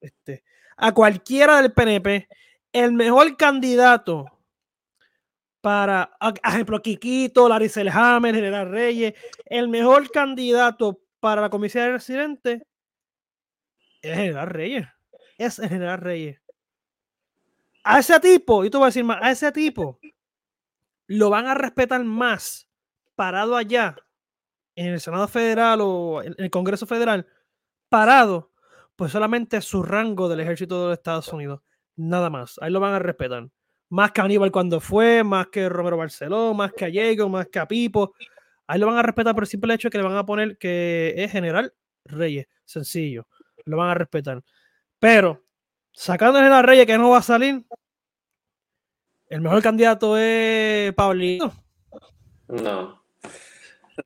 Este. 0.00 0.42
A 0.76 0.92
cualquiera 0.92 1.60
del 1.60 1.72
PNP, 1.72 2.28
el 2.72 2.92
mejor 2.92 3.36
candidato 3.36 4.26
para, 5.60 6.10
a, 6.18 6.32
ejemplo, 6.44 6.80
Quiquito, 6.82 7.48
Laricel 7.48 7.88
Hammer, 7.88 8.34
General 8.34 8.68
Reyes, 8.70 9.14
el 9.46 9.68
mejor 9.68 10.10
candidato 10.10 11.00
para 11.20 11.42
la 11.42 11.50
comisión 11.50 11.84
de 11.84 11.92
residente 11.92 12.66
es 14.02 14.16
General 14.16 14.48
Reyes. 14.48 14.86
Es 15.38 15.58
el 15.58 15.68
General 15.68 15.98
Reyes 16.00 16.44
a 17.84 17.98
ese 17.98 18.18
tipo, 18.18 18.64
y 18.64 18.70
te 18.70 18.78
voy 18.78 18.84
a 18.84 18.86
decir 18.86 19.04
más, 19.04 19.22
a 19.22 19.30
ese 19.30 19.52
tipo 19.52 20.00
lo 21.06 21.30
van 21.30 21.46
a 21.46 21.54
respetar 21.54 22.02
más 22.04 22.68
parado 23.14 23.56
allá 23.56 23.96
en 24.76 24.86
el 24.86 25.00
Senado 25.00 25.28
Federal 25.28 25.80
o 25.82 26.22
en 26.22 26.34
el 26.38 26.50
Congreso 26.50 26.86
Federal, 26.86 27.26
parado, 27.88 28.52
pues 28.96 29.12
solamente 29.12 29.60
su 29.60 29.82
rango 29.82 30.28
del 30.28 30.40
ejército 30.40 30.80
de 30.80 30.88
los 30.88 30.98
Estados 30.98 31.32
Unidos. 31.32 31.60
Nada 31.96 32.30
más. 32.30 32.56
Ahí 32.60 32.70
lo 32.70 32.80
van 32.80 32.94
a 32.94 32.98
respetar. 32.98 33.48
Más 33.90 34.12
que 34.12 34.20
Aníbal 34.20 34.50
cuando 34.50 34.80
fue, 34.80 35.22
más 35.22 35.48
que 35.48 35.68
Romero 35.68 35.96
Barceló, 35.96 36.54
más 36.54 36.72
que 36.72 36.86
a 36.86 36.88
Diego, 36.88 37.28
más 37.28 37.48
que 37.48 37.58
a 37.60 37.68
Pipo. 37.68 38.14
Ahí 38.66 38.80
lo 38.80 38.86
van 38.86 38.96
a 38.96 39.02
respetar 39.02 39.34
por 39.34 39.44
el 39.44 39.48
simple 39.48 39.74
hecho 39.74 39.88
de 39.88 39.92
que 39.92 39.98
le 39.98 40.04
van 40.04 40.16
a 40.16 40.26
poner 40.26 40.58
que 40.58 41.14
es 41.16 41.30
General 41.30 41.72
Reyes. 42.04 42.46
Sencillo. 42.64 43.28
Lo 43.64 43.76
van 43.76 43.90
a 43.90 43.94
respetar. 43.94 44.42
Pero 44.98 45.44
sacando 45.92 46.38
a 46.38 46.62
Reyes 46.62 46.86
que 46.86 46.98
no 46.98 47.10
va 47.10 47.18
a 47.18 47.22
salir, 47.22 47.64
el 49.28 49.40
mejor 49.40 49.62
candidato 49.62 50.16
es 50.18 50.92
Pablito. 50.94 51.52
No. 52.48 53.04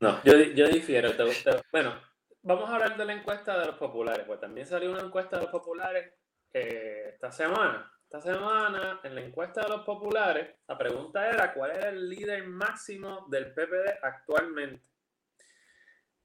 No, 0.01 0.23
yo, 0.25 0.35
yo 0.55 0.69
difiero. 0.69 1.15
Te- 1.17 1.25
te- 1.35 1.63
bueno, 1.73 1.95
vamos 2.43 2.69
a 2.71 2.75
hablar 2.75 2.97
de 2.97 3.05
la 3.05 3.13
encuesta 3.15 3.59
de 3.59 3.67
los 3.67 3.77
populares. 3.77 4.25
Pues 4.27 4.41
también 4.41 4.67
salió 4.67 4.91
una 4.91 5.01
encuesta 5.03 5.37
de 5.37 5.43
los 5.45 5.51
populares 5.53 6.13
eh, 6.53 7.11
esta 7.15 7.31
semana. 7.33 7.91
Esta 8.05 8.21
semana, 8.23 9.01
en 9.03 9.15
la 9.15 9.21
encuesta 9.23 9.63
de 9.63 9.69
los 9.69 9.83
populares, 9.83 10.55
la 10.67 10.79
pregunta 10.79 11.29
era 11.29 11.53
cuál 11.53 11.73
era 11.73 11.89
el 11.91 12.09
líder 12.09 12.45
máximo 12.47 13.27
del 13.31 13.53
PPD 13.53 13.99
actualmente. 14.03 14.83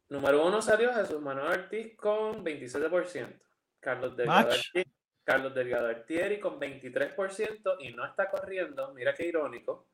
Número 0.10 0.46
uno 0.46 0.62
salió 0.62 0.94
Jesús 0.94 1.20
Manuel 1.22 1.48
Ortiz 1.60 1.96
con 1.98 2.44
27%. 2.46 3.38
Carlos 3.80 4.16
Delgado, 4.16 4.48
Mach. 4.50 4.83
Carlos 5.24 5.54
Delgado 5.54 5.88
Artieri 5.88 6.40
con 6.40 6.60
23% 6.60 7.78
y 7.80 7.94
no 7.94 8.06
está 8.06 8.30
corriendo. 8.30 8.94
Mira 8.94 9.14
qué 9.14 9.28
irónico. 9.28 9.88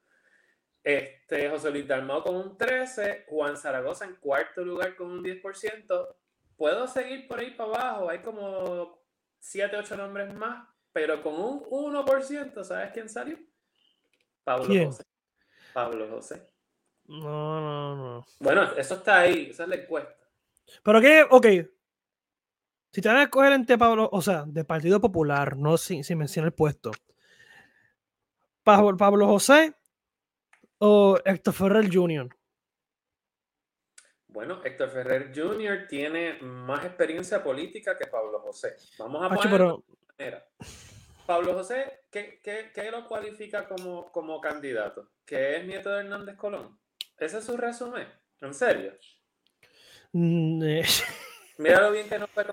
Este, 0.84 1.50
José 1.50 1.72
Luis 1.72 1.88
Dalmau 1.88 2.24
con 2.24 2.36
un 2.36 2.58
13%, 2.58 3.26
Juan 3.28 3.58
Zaragoza 3.58 4.06
en 4.06 4.16
cuarto 4.16 4.64
lugar 4.64 4.96
con 4.96 5.12
un 5.12 5.24
10%. 5.24 6.16
Puedo 6.56 6.88
seguir 6.88 7.28
por 7.28 7.40
ahí 7.40 7.52
para 7.52 7.70
abajo, 7.70 8.10
hay 8.10 8.20
como 8.20 9.02
7, 9.40 9.78
8 9.78 9.98
nombres 9.98 10.34
más, 10.34 10.68
pero 10.92 11.22
con 11.22 11.36
un 11.36 11.62
1%, 11.64 12.64
¿sabes 12.64 12.92
quién 12.92 13.10
salió? 13.10 13.38
Pablo 14.44 14.66
¿Quién? 14.66 14.86
José. 14.88 15.04
Pablo 15.74 16.10
José. 16.10 16.48
No, 17.06 17.62
no, 17.62 17.96
no. 17.96 18.26
Bueno, 18.40 18.64
eso 18.76 18.96
está 18.96 19.20
ahí, 19.20 19.50
esa 19.52 19.64
es 19.64 19.70
la 19.70 19.76
encuesta. 19.76 20.16
Pero 20.84 21.02
que, 21.02 21.26
ok. 21.30 21.46
Si 22.92 23.02
te 23.02 23.08
van 23.08 23.18
a 23.18 23.24
escoger 23.24 23.54
entre 23.54 23.78
Pablo, 23.78 24.10
o 24.12 24.22
sea, 24.22 24.46
del 24.48 24.66
Partido 24.66 25.00
Popular, 25.00 25.56
no 25.58 25.78
sin, 25.78 26.04
sin 26.04 26.18
mencionar 26.18 26.48
el 26.48 26.54
puesto. 26.54 26.92
Pablo, 28.64 28.98
Pablo 28.98 29.28
José 29.28 29.76
o 30.80 31.20
Héctor 31.24 31.54
Ferrer 31.54 31.90
Jr. 31.94 32.30
Bueno, 34.28 34.62
Héctor 34.64 34.90
Ferrer 34.90 35.32
Jr. 35.36 35.88
tiene 35.88 36.40
más 36.42 36.86
experiencia 36.86 37.44
política 37.44 37.98
que 37.98 38.08
Pablo 38.08 38.40
José. 38.40 38.76
Vamos 38.98 39.24
a 39.24 39.30
poner 39.30 39.52
pero 39.52 39.84
manera. 40.18 40.48
Pablo 41.26 41.54
José, 41.54 42.02
¿qué, 42.12 42.40
qué, 42.44 42.72
qué 42.74 42.90
lo 42.90 43.08
cualifica 43.08 43.68
como, 43.68 44.12
como 44.12 44.42
candidato? 44.42 45.12
¿Que 45.26 45.58
es 45.58 45.66
nieto 45.66 45.90
de 45.90 46.02
Hernández 46.02 46.36
Colón? 46.36 46.80
Ese 47.18 47.40
es 47.40 47.44
su 47.44 47.58
resumen. 47.58 48.08
¿En 48.42 48.54
serio? 48.54 48.94
mm, 50.14 50.64
eh, 50.64 50.86
Míralo 51.58 51.92
bien 51.92 52.08
que 52.08 52.18
no 52.18 52.28
fue 52.28 52.46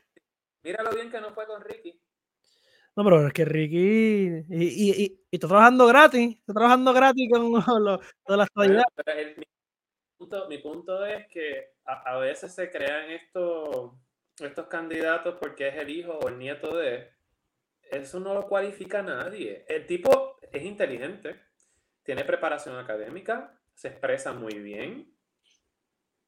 con, 0.74 0.84
míralo 0.84 0.90
bien 0.94 1.10
que 1.10 1.20
no 1.20 1.32
fue 1.34 1.46
con 1.46 1.62
Ricky. 1.62 2.00
no, 2.96 3.04
pero 3.04 3.26
es 3.26 3.32
que 3.32 3.44
Ricky 3.44 3.76
y, 4.50 4.64
y, 4.64 5.04
y- 5.04 5.20
y 5.30 5.36
está 5.36 5.48
trabajando 5.48 5.86
gratis, 5.86 6.36
está 6.38 6.54
trabajando 6.54 6.92
gratis 6.92 7.28
con 7.30 7.52
lo, 7.52 7.60
lo 7.84 8.00
de 8.28 8.36
la 8.36 8.46
Bueno, 8.54 8.82
el- 9.06 9.36
mi, 9.36 9.44
punto, 10.18 10.48
mi 10.48 10.58
punto 10.58 11.04
es 11.04 11.26
que 11.28 11.74
a, 11.84 12.14
a 12.14 12.18
veces 12.18 12.54
se 12.54 12.70
crean 12.70 13.10
estos, 13.10 13.92
estos 14.40 14.66
candidatos 14.68 15.36
porque 15.40 15.68
es 15.68 15.76
el 15.76 15.90
hijo 15.90 16.12
o 16.18 16.28
el 16.28 16.38
nieto 16.38 16.76
de. 16.76 17.10
Eso 17.90 18.18
no 18.20 18.34
lo 18.34 18.48
cualifica 18.48 18.98
a 19.00 19.02
nadie. 19.02 19.64
El 19.68 19.86
tipo 19.86 20.38
es 20.52 20.62
inteligente, 20.64 21.40
tiene 22.02 22.24
preparación 22.24 22.76
académica, 22.78 23.60
se 23.74 23.88
expresa 23.88 24.32
muy 24.32 24.58
bien, 24.58 25.14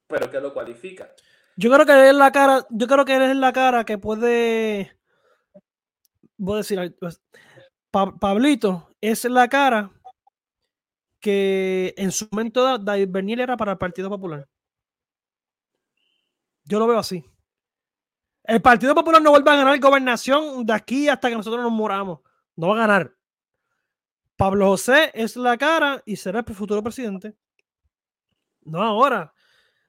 pero 0.07 0.31
¿qué 0.31 0.41
lo 0.41 0.53
cualifica? 0.55 1.15
Yo 1.61 1.73
creo 1.73 1.85
que 1.85 1.91
él 1.93 2.07
es 2.11 2.15
la 2.15 2.31
cara, 2.31 2.65
yo 2.71 2.87
creo 2.87 3.05
que 3.05 3.35
la 3.35 3.53
cara 3.53 3.85
que 3.85 3.99
puede, 3.99 4.97
voy 6.37 6.55
a 6.55 6.57
decir, 6.59 6.97
pues, 7.01 7.21
Pa- 7.91 8.15
Pablito 8.15 8.95
es 9.01 9.25
la 9.25 9.49
cara 9.49 9.91
que 11.19 11.95
en 11.97 12.13
su 12.13 12.29
momento 12.31 12.63
Da- 12.63 12.79
David 12.79 13.09
Bernier 13.11 13.41
era 13.41 13.57
para 13.57 13.73
el 13.73 13.79
Partido 13.79 14.09
Popular. 14.09 14.49
Yo 16.65 16.79
lo 16.79 16.87
veo 16.87 16.99
así. 17.01 17.25
El 18.45 18.63
Partido 18.63 18.95
Popular 18.95 19.21
no 19.21 19.31
vuelve 19.31 19.51
a 19.51 19.57
ganar 19.57 19.81
gobernación 19.81 20.65
de 20.65 20.73
aquí 20.73 21.09
hasta 21.09 21.29
que 21.29 21.35
nosotros 21.35 21.61
nos 21.61 21.73
moramos. 21.73 22.21
No 22.55 22.69
va 22.69 22.75
a 22.77 22.87
ganar. 22.87 23.17
Pablo 24.37 24.69
José 24.69 25.11
es 25.13 25.35
la 25.35 25.59
cara 25.59 26.01
y 26.07 26.15
será 26.15 26.45
el 26.47 26.55
futuro 26.55 26.85
presidente. 26.85 27.35
No 28.63 28.81
ahora. 28.81 29.35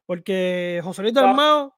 Porque 0.09 0.81
José 0.83 1.03
Luis 1.03 1.13
Pa- 1.13 1.21
Dalmao 1.21 1.77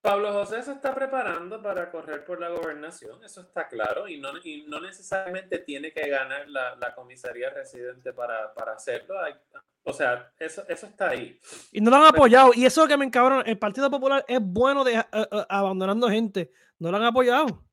Pablo 0.00 0.32
José 0.32 0.62
se 0.62 0.70
está 0.72 0.94
preparando 0.94 1.60
para 1.60 1.90
correr 1.90 2.24
por 2.24 2.40
la 2.40 2.48
gobernación, 2.48 3.22
eso 3.24 3.40
está 3.40 3.66
claro, 3.68 4.06
y 4.08 4.18
no, 4.18 4.30
y 4.44 4.64
no 4.68 4.80
necesariamente 4.80 5.58
tiene 5.58 5.92
que 5.92 6.08
ganar 6.08 6.48
la, 6.48 6.76
la 6.76 6.94
comisaría 6.94 7.50
residente 7.50 8.12
para, 8.12 8.54
para 8.54 8.74
hacerlo. 8.74 9.20
Hay- 9.20 9.34
o 9.82 9.92
sea, 9.92 10.32
eso, 10.38 10.64
eso 10.68 10.86
está 10.86 11.08
ahí. 11.10 11.40
Y 11.72 11.80
no 11.80 11.90
lo 11.90 11.96
han 11.96 12.06
apoyado. 12.06 12.52
Y 12.54 12.64
eso 12.66 12.82
es 12.82 12.84
lo 12.84 12.88
que 12.88 12.96
me 12.98 13.04
encabrona. 13.04 13.42
El 13.42 13.58
Partido 13.58 13.90
Popular 13.90 14.24
es 14.28 14.38
bueno 14.40 14.84
de, 14.84 14.94
eh, 14.94 15.04
eh, 15.12 15.44
abandonando 15.48 16.08
gente. 16.08 16.52
No 16.78 16.92
lo 16.92 16.98
han 16.98 17.04
apoyado. 17.04 17.64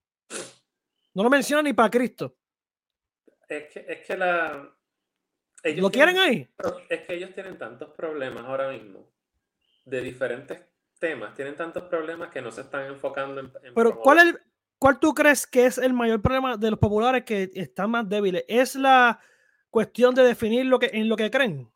No 1.14 1.22
lo 1.24 1.30
mencionan 1.30 1.66
ni 1.66 1.74
para 1.74 1.89
Cristo. 1.91 2.36
Es 3.47 3.72
que, 3.74 3.86
es 3.88 4.05
que 4.07 4.18
la... 4.18 4.72
ellos 5.64 5.82
¿Lo 5.82 5.91
quieren 5.91 6.16
tienen- 6.16 6.49
ahí? 6.57 6.84
Es 6.89 7.01
que 7.07 7.14
ellos 7.16 7.32
tienen 7.36 7.57
tantos 7.60 7.89
problemas 7.91 8.43
ahora 8.45 8.70
mismo, 8.70 9.07
de 9.90 10.02
diferentes 10.02 10.62
temas, 11.00 11.34
tienen 11.34 11.56
tantos 11.56 11.84
problemas 11.84 12.30
que 12.30 12.42
no 12.42 12.52
se 12.52 12.62
están 12.62 12.86
enfocando 12.88 13.40
en... 13.42 13.52
en 13.64 13.74
Pero 13.74 14.00
¿cuál, 14.00 14.18
es 14.20 14.24
el- 14.26 14.40
¿cuál 14.78 15.00
tú 15.00 15.14
crees 15.14 15.48
que 15.48 15.66
es 15.66 15.78
el 15.78 15.94
mayor 15.94 16.22
problema 16.22 16.58
de 16.58 16.72
los 16.72 16.80
populares 16.80 17.24
que 17.24 17.50
están 17.54 17.92
más 17.92 18.08
débiles? 18.08 18.44
¿Es 18.48 18.76
la 18.76 19.20
cuestión 19.70 20.14
de 20.16 20.24
definir 20.24 20.66
lo 20.66 20.80
que, 20.80 20.90
en 20.94 21.08
lo 21.08 21.16
que 21.16 21.32
creen? 21.32 21.72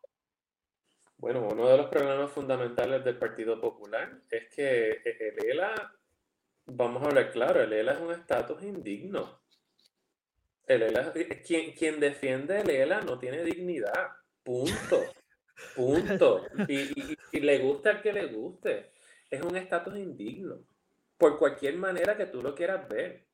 Bueno, 1.18 1.48
uno 1.50 1.70
de 1.70 1.78
los 1.78 1.88
problemas 1.88 2.32
fundamentales 2.32 3.04
del 3.06 3.18
Partido 3.18 3.60
Popular 3.62 4.20
es 4.30 4.54
que 4.54 4.90
eh, 5.06 5.34
el 5.38 5.46
ELA, 5.52 5.94
vamos 6.66 7.02
a 7.02 7.06
hablar 7.06 7.32
claro, 7.32 7.62
el 7.62 7.72
ELA 7.72 7.94
es 7.94 8.00
un 8.02 8.12
estatus 8.12 8.62
indigno. 8.62 9.40
El 10.68 10.82
ELA, 10.82 11.14
eh, 11.16 11.42
quien, 11.46 11.72
quien 11.72 12.02
defiende 12.02 12.60
el 12.60 12.70
ELA 12.70 13.02
no 13.02 13.18
tiene 13.20 13.42
dignidad. 13.44 14.10
Punto. 14.44 15.02
Punto. 15.76 16.46
Y, 16.68 17.18
y, 17.32 17.40
le 17.40 17.60
gusta 17.60 17.92
al 17.92 18.02
que 18.02 18.14
le 18.14 18.28
guste. 18.28 18.92
Es 19.30 19.42
un 19.42 19.56
estatus 19.56 19.96
indigno. 19.98 20.60
Por 21.18 21.38
cualquier 21.38 21.78
manera 21.78 22.18
que 22.18 22.26
tú 22.26 22.42
lo 22.42 22.54
quieras 22.54 22.88
ver. 22.88 23.26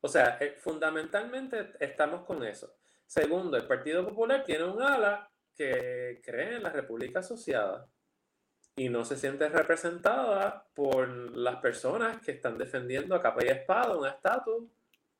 O 0.00 0.08
sea, 0.08 0.38
eh, 0.40 0.56
fundamentalmente 0.58 1.72
estamos 1.80 2.24
con 2.24 2.42
eso. 2.44 2.74
Segundo, 3.06 3.56
el 3.56 3.66
Partido 3.66 4.06
Popular 4.06 4.44
tiene 4.44 4.64
un 4.64 4.80
ala 4.80 5.30
que 5.54 6.20
cree 6.24 6.56
en 6.56 6.62
la 6.62 6.70
República 6.70 7.18
Asociada 7.18 7.88
y 8.76 8.88
no 8.88 9.04
se 9.04 9.16
siente 9.16 9.48
representada 9.48 10.66
por 10.74 11.08
las 11.36 11.56
personas 11.56 12.22
que 12.24 12.32
están 12.32 12.56
defendiendo 12.56 13.14
a 13.14 13.20
capa 13.20 13.44
y 13.44 13.48
espada 13.48 13.96
un 13.96 14.06
estatus 14.06 14.64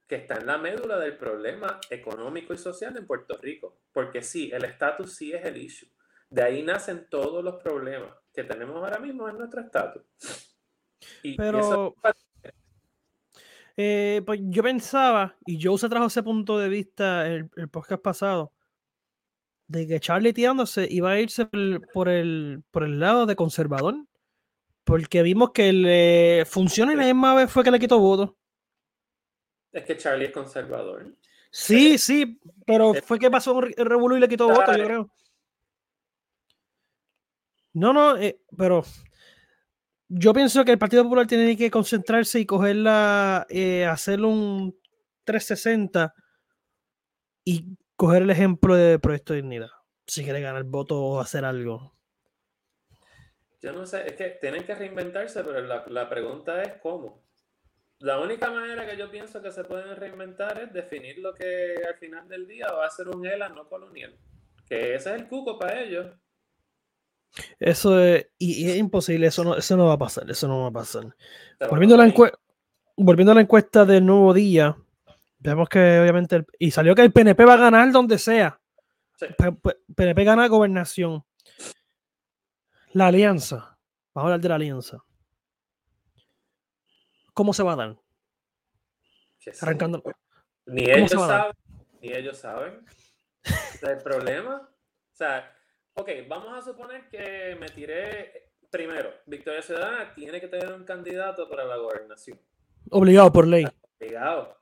que 0.06 0.16
está 0.16 0.36
en 0.36 0.46
la 0.46 0.56
médula 0.56 0.98
del 0.98 1.16
problema 1.16 1.78
económico 1.90 2.54
y 2.54 2.58
social 2.58 2.96
en 2.96 3.06
Puerto 3.06 3.36
Rico. 3.36 3.76
Porque 3.92 4.22
sí, 4.22 4.50
el 4.52 4.64
estatus 4.64 5.14
sí 5.14 5.32
es 5.32 5.44
el 5.44 5.56
issue. 5.56 5.88
De 6.30 6.42
ahí 6.42 6.62
nacen 6.62 7.08
todos 7.10 7.42
los 7.44 7.56
problemas 7.62 8.14
que 8.32 8.44
tenemos 8.44 8.76
ahora 8.76 8.98
mismo 8.98 9.28
en 9.28 9.38
nuestro 9.38 9.60
estatus. 9.60 10.02
Pero, 11.36 11.94
eh, 13.76 14.22
pues 14.24 14.40
yo 14.44 14.62
pensaba, 14.62 15.36
y 15.46 15.60
Joe 15.60 15.78
se 15.78 15.88
trajo 15.88 16.06
ese 16.06 16.22
punto 16.22 16.58
de 16.58 16.68
vista 16.68 17.26
el, 17.26 17.50
el 17.56 17.68
podcast 17.68 18.02
pasado, 18.02 18.52
de 19.70 19.86
que 19.86 20.00
Charlie 20.00 20.32
tirándose 20.32 20.88
iba 20.90 21.12
a 21.12 21.20
irse 21.20 21.46
por 21.92 22.08
el, 22.08 22.62
por 22.72 22.82
el, 22.82 22.98
lado 22.98 23.24
de 23.24 23.36
conservador. 23.36 23.94
Porque 24.82 25.22
vimos 25.22 25.52
que 25.52 25.72
le 25.72 26.44
funciona 26.44 26.92
y 26.92 26.96
la 26.96 27.04
misma 27.04 27.34
vez 27.36 27.50
fue 27.50 27.62
que 27.62 27.70
le 27.70 27.78
quitó 27.78 28.00
voto. 28.00 28.36
Es 29.70 29.84
que 29.84 29.96
Charlie 29.96 30.26
es 30.26 30.32
conservador. 30.32 31.14
Sí, 31.52 31.98
sí, 31.98 32.40
pero 32.66 32.94
fue 32.94 33.20
que 33.20 33.30
pasó 33.30 33.60
el 33.60 33.86
revuelo 33.86 34.16
y 34.16 34.20
le 34.20 34.28
quitó 34.28 34.48
voto, 34.48 34.76
yo 34.76 34.84
creo. 34.84 35.10
No, 37.72 37.92
no, 37.92 38.16
eh, 38.16 38.40
pero 38.56 38.84
yo 40.08 40.32
pienso 40.32 40.64
que 40.64 40.72
el 40.72 40.78
Partido 40.78 41.04
Popular 41.04 41.26
tiene 41.26 41.56
que 41.56 41.70
concentrarse 41.70 42.40
y 42.40 42.46
cogerla, 42.46 43.46
eh, 43.48 43.84
hacer 43.84 44.22
un 44.22 44.76
360 45.24 46.14
y 47.44 47.76
coger 47.96 48.22
el 48.22 48.30
ejemplo 48.30 48.74
de 48.74 48.98
Proyecto 48.98 49.34
Dignidad. 49.34 49.70
Si 50.06 50.24
quiere 50.24 50.40
ganar 50.40 50.64
voto 50.64 51.00
o 51.00 51.20
hacer 51.20 51.44
algo. 51.44 51.94
Yo 53.62 53.72
no 53.72 53.86
sé, 53.86 54.06
es 54.06 54.14
que 54.14 54.30
tienen 54.40 54.64
que 54.64 54.74
reinventarse, 54.74 55.44
pero 55.44 55.60
la, 55.60 55.84
la 55.86 56.08
pregunta 56.08 56.62
es 56.62 56.74
cómo. 56.82 57.22
La 58.00 58.18
única 58.18 58.50
manera 58.50 58.86
que 58.86 58.96
yo 58.96 59.10
pienso 59.10 59.42
que 59.42 59.52
se 59.52 59.62
pueden 59.62 59.94
reinventar 59.94 60.58
es 60.58 60.72
definir 60.72 61.18
lo 61.18 61.34
que 61.34 61.74
al 61.86 61.96
final 61.96 62.26
del 62.26 62.48
día 62.48 62.72
va 62.72 62.86
a 62.86 62.90
ser 62.90 63.08
un 63.08 63.26
ELA 63.26 63.50
no 63.50 63.68
colonial. 63.68 64.16
Que 64.66 64.94
ese 64.94 65.14
es 65.14 65.20
el 65.20 65.28
cuco 65.28 65.58
para 65.58 65.82
ellos. 65.82 66.06
Eso 67.58 68.00
es, 68.00 68.28
y, 68.38 68.68
es 68.68 68.76
imposible, 68.76 69.26
eso 69.28 69.44
no, 69.44 69.56
eso 69.56 69.76
no 69.76 69.86
va 69.86 69.94
a 69.94 69.98
pasar, 69.98 70.30
eso 70.30 70.48
no 70.48 70.62
va 70.62 70.68
a 70.68 70.72
pasar. 70.72 71.14
Volviendo 71.70 71.94
a, 71.94 71.98
la 71.98 72.32
volviendo 72.96 73.32
a 73.32 73.34
la 73.34 73.40
encuesta 73.40 73.84
del 73.84 74.04
nuevo 74.04 74.34
día, 74.34 74.76
vemos 75.38 75.68
que 75.68 76.00
obviamente, 76.00 76.44
y 76.58 76.70
salió 76.70 76.94
que 76.94 77.02
el 77.02 77.12
PNP 77.12 77.44
va 77.44 77.54
a 77.54 77.58
ganar 77.58 77.90
donde 77.92 78.18
sea. 78.18 78.60
PNP 79.94 80.24
gana 80.24 80.48
gobernación. 80.48 81.24
La 82.92 83.06
alianza, 83.06 83.78
vamos 84.14 84.16
a 84.16 84.20
hablar 84.20 84.40
de 84.40 84.48
la 84.48 84.54
alianza. 84.56 85.04
¿Cómo 87.32 87.52
se 87.52 87.62
va 87.62 87.74
a 87.74 87.76
dar? 87.76 87.96
Arrancando. 89.60 90.02
Ni 90.66 90.84
ellos 90.90 91.10
saben, 91.12 91.56
ni 92.02 92.12
ellos 92.12 92.38
saben. 92.38 92.84
el 93.82 93.98
problema, 93.98 94.56
o 94.56 95.16
sea, 95.16 95.50
ok, 96.00 96.10
vamos 96.28 96.56
a 96.56 96.62
suponer 96.62 97.08
que 97.08 97.56
me 97.58 97.68
tiré 97.68 98.50
primero. 98.70 99.12
Victoria 99.26 99.62
Ciudadana 99.62 100.14
tiene 100.14 100.40
que 100.40 100.48
tener 100.48 100.72
un 100.72 100.84
candidato 100.84 101.48
para 101.48 101.64
la 101.64 101.76
gobernación. 101.76 102.38
Obligado 102.90 103.32
por 103.32 103.46
ley. 103.46 103.66
Obligado. 103.98 104.56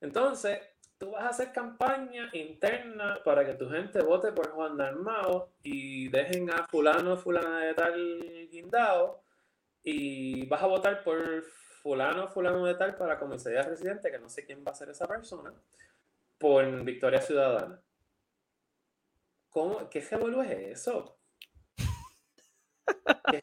Entonces, 0.00 0.58
tú 0.98 1.10
vas 1.10 1.24
a 1.24 1.28
hacer 1.28 1.52
campaña 1.52 2.30
interna 2.32 3.20
para 3.24 3.44
que 3.44 3.54
tu 3.54 3.68
gente 3.68 4.00
vote 4.02 4.32
por 4.32 4.50
Juan 4.50 4.76
Dalmao 4.76 5.52
y 5.62 6.08
dejen 6.08 6.50
a 6.50 6.66
fulano, 6.66 7.16
fulana 7.16 7.60
de 7.60 7.74
tal 7.74 8.48
guindado 8.50 9.22
y 9.82 10.46
vas 10.46 10.62
a 10.62 10.66
votar 10.66 11.02
por 11.02 11.42
fulano, 11.82 12.28
fulano 12.28 12.64
de 12.66 12.74
tal 12.74 12.96
para 12.96 13.18
comisaría 13.18 13.62
residente, 13.62 14.10
que 14.10 14.18
no 14.18 14.28
sé 14.28 14.44
quién 14.44 14.64
va 14.66 14.72
a 14.72 14.74
ser 14.74 14.90
esa 14.90 15.06
persona, 15.06 15.52
por 16.38 16.84
Victoria 16.84 17.20
Ciudadana. 17.20 17.80
¿Cómo? 19.50 19.88
¿Qué 19.90 20.00
revuelo 20.00 20.42
es 20.42 20.78
eso? 20.78 21.18
¿Qué 23.30 23.36
es 23.36 23.42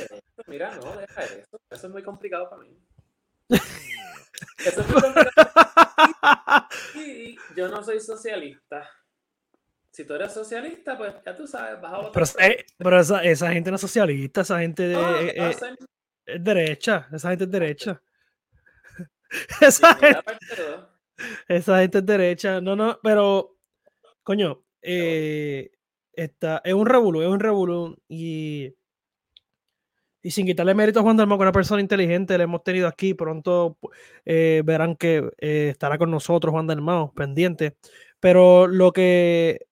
eso? 0.00 0.18
Mira, 0.46 0.74
no, 0.76 0.96
deja 0.96 1.24
eso. 1.24 1.60
Eso 1.70 1.86
es 1.86 1.92
muy 1.92 2.02
complicado 2.02 2.48
para 2.48 2.62
mí. 2.62 2.76
Eso 3.48 4.80
es 4.80 4.88
muy 4.88 5.00
complicado. 5.00 5.50
Y 6.94 7.36
yo 7.56 7.68
no 7.68 7.82
soy 7.82 8.00
socialista. 8.00 8.88
Si 9.90 10.06
tú 10.06 10.14
eres 10.14 10.32
socialista, 10.32 10.96
pues 10.96 11.14
ya 11.24 11.36
tú 11.36 11.46
sabes, 11.46 11.80
vas 11.80 11.92
a 11.92 11.96
votar. 11.98 12.12
Pero, 12.12 12.26
eh, 12.48 12.64
pero 12.78 13.00
esa, 13.00 13.22
esa, 13.22 13.52
gente 13.52 13.70
no 13.70 13.76
es 13.76 13.80
socialista, 13.82 14.40
esa 14.40 14.58
gente 14.60 14.84
de, 14.84 14.94
eh, 14.94 15.34
eh, 15.36 15.56
es 16.24 16.42
derecha, 16.42 17.08
esa 17.12 17.28
gente 17.28 17.44
es 17.44 17.50
derecha. 17.50 18.02
esa, 19.60 19.94
gente, 19.96 20.34
esa 21.46 21.78
gente 21.80 21.98
es 21.98 22.06
derecha. 22.06 22.60
No, 22.62 22.74
no, 22.74 22.98
pero, 23.02 23.58
coño, 24.22 24.64
eh, 24.82 25.70
está, 26.12 26.60
es 26.64 26.74
un 26.74 26.86
revolú, 26.86 27.22
es 27.22 27.28
un 27.28 27.40
revolú. 27.40 27.96
Y, 28.08 28.74
y 30.22 30.30
sin 30.30 30.46
quitarle 30.46 30.74
mérito 30.74 31.00
a 31.00 31.02
Juan 31.02 31.16
Dalmau, 31.16 31.38
que 31.38 31.42
una 31.42 31.52
persona 31.52 31.80
inteligente, 31.80 32.38
le 32.38 32.44
hemos 32.44 32.62
tenido 32.62 32.86
aquí. 32.88 33.14
Pronto 33.14 33.78
eh, 34.24 34.62
verán 34.64 34.96
que 34.96 35.30
eh, 35.38 35.70
estará 35.70 35.98
con 35.98 36.10
nosotros 36.10 36.52
Juan 36.52 36.66
Dalmau, 36.66 37.12
pendiente. 37.14 37.76
Pero 38.20 38.66
lo 38.66 38.92
que 38.92 39.66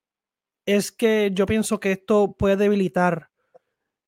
es 0.66 0.92
que 0.92 1.30
yo 1.32 1.46
pienso 1.46 1.80
que 1.80 1.92
esto 1.92 2.34
puede 2.36 2.56
debilitar 2.56 3.30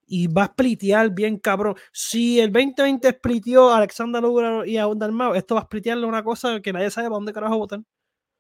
y 0.07 0.27
va 0.27 0.45
a 0.45 0.47
splitear 0.49 1.11
bien 1.11 1.39
cabrón. 1.39 1.77
Si 1.93 2.41
el 2.41 2.53
2020 2.53 3.09
spliteó 3.13 3.71
a 3.71 3.79
Alexander 3.79 4.23
Lugar 4.23 4.69
y 4.69 4.77
a 4.77 4.87
Dalmau, 4.87 5.35
esto 5.35 5.55
va 5.55 5.63
a 5.63 5.65
splitearle 5.65 6.07
una 6.07 6.23
cosa 6.23 6.61
que 6.61 6.73
nadie 6.73 6.91
sabe 6.91 7.07
para 7.07 7.17
dónde 7.17 7.33
carajo 7.33 7.59
votar. 7.59 7.81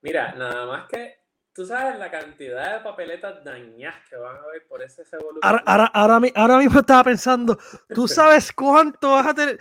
Mira, 0.03 0.35
nada 0.35 0.67
más 0.67 0.89
que 0.89 1.22
tú 1.53 1.67
sabes 1.67 1.99
la 1.99 2.11
cantidad 2.11 2.79
de 2.79 2.85
papeletas 2.85 3.45
dañadas 3.45 4.09
que 4.09 4.17
van 4.17 4.37
a 4.37 4.41
haber 4.41 4.67
por 4.67 4.83
ese 4.83 5.05
revolución. 5.05 5.41
Ahora, 5.67 5.87
ahora, 5.87 6.59
mismo 6.59 6.81
estaba 6.81 7.05
pensando, 7.05 7.59
tú 7.95 8.09
sabes 8.09 8.53
cuánto 8.53 9.13
vas 9.13 9.27
a 9.27 9.35
tener. 9.35 9.59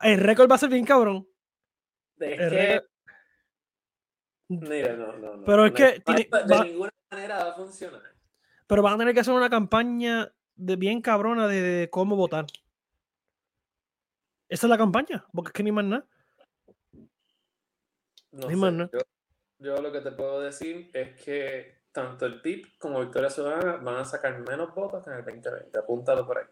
El 0.00 0.20
récord 0.20 0.50
va 0.50 0.56
a 0.56 0.58
ser 0.58 0.70
bien 0.70 0.84
cabrón. 0.84 1.26
Es 2.18 2.50
que... 2.50 2.84
Mira, 4.48 4.92
no, 4.94 5.12
no, 5.16 5.36
no. 5.38 5.44
Pero 5.44 5.66
es 5.66 5.72
que. 5.72 6.02
de 6.04 6.64
ninguna 6.64 6.92
manera 7.10 7.44
va 7.44 7.50
a 7.50 7.54
funcionar. 7.54 8.02
Pero 8.66 8.82
van 8.82 8.94
a 8.94 8.98
tener 8.98 9.14
que 9.14 9.20
hacer 9.20 9.34
una 9.34 9.50
campaña 9.50 10.32
de 10.56 10.76
bien 10.76 11.00
cabrona 11.00 11.48
de, 11.48 11.88
cómo 11.90 12.16
votar. 12.16 12.46
Esa 14.48 14.66
es 14.66 14.70
la 14.70 14.78
campaña, 14.78 15.24
porque 15.32 15.48
es 15.48 15.52
que 15.52 15.62
ni 15.62 15.72
más 15.72 15.84
nada. 15.84 16.06
ni 18.32 18.56
más 18.56 18.72
nada. 18.72 18.90
Yo, 19.64 19.80
lo 19.80 19.90
que 19.90 20.02
te 20.02 20.12
puedo 20.12 20.42
decir 20.42 20.90
es 20.92 21.18
que 21.24 21.84
tanto 21.90 22.26
el 22.26 22.42
PIB 22.42 22.76
como 22.78 23.00
Victoria 23.00 23.30
Ciudadana 23.30 23.76
van 23.76 23.96
a 23.96 24.04
sacar 24.04 24.38
menos 24.40 24.74
votos 24.74 25.02
que 25.02 25.10
en 25.10 25.16
el 25.16 25.24
2020. 25.24 25.78
Apúntalo 25.78 26.26
por 26.26 26.36
ahí. 26.36 26.44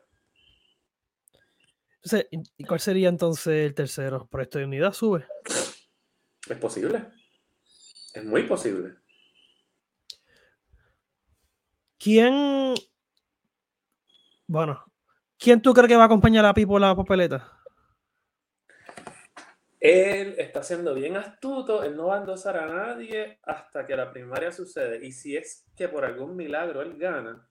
¿y 2.56 2.64
cuál 2.64 2.80
sería 2.80 3.10
entonces 3.10 3.66
el 3.66 3.74
tercero? 3.74 4.26
¿Proyecto 4.30 4.58
de 4.58 4.64
unidad 4.64 4.94
sube? 4.94 5.26
Es 6.48 6.56
posible. 6.58 7.10
Es 8.14 8.24
muy 8.24 8.44
posible. 8.44 8.94
¿Quién 11.98 12.74
bueno, 14.46 14.82
¿quién 15.38 15.60
tú 15.60 15.74
crees 15.74 15.88
que 15.88 15.96
va 15.96 16.04
a 16.04 16.06
acompañar 16.06 16.46
a 16.46 16.54
Pipo 16.54 16.78
la 16.78 16.96
papeleta? 16.96 17.61
Él 19.82 20.36
está 20.38 20.62
siendo 20.62 20.94
bien 20.94 21.16
astuto, 21.16 21.82
él 21.82 21.96
no 21.96 22.06
va 22.06 22.14
a 22.14 22.20
endosar 22.20 22.56
a 22.56 22.66
nadie 22.66 23.40
hasta 23.42 23.84
que 23.84 23.96
la 23.96 24.12
primaria 24.12 24.52
sucede. 24.52 25.04
Y 25.04 25.10
si 25.10 25.36
es 25.36 25.66
que 25.74 25.88
por 25.88 26.04
algún 26.04 26.36
milagro 26.36 26.82
él 26.82 26.96
gana, 26.96 27.48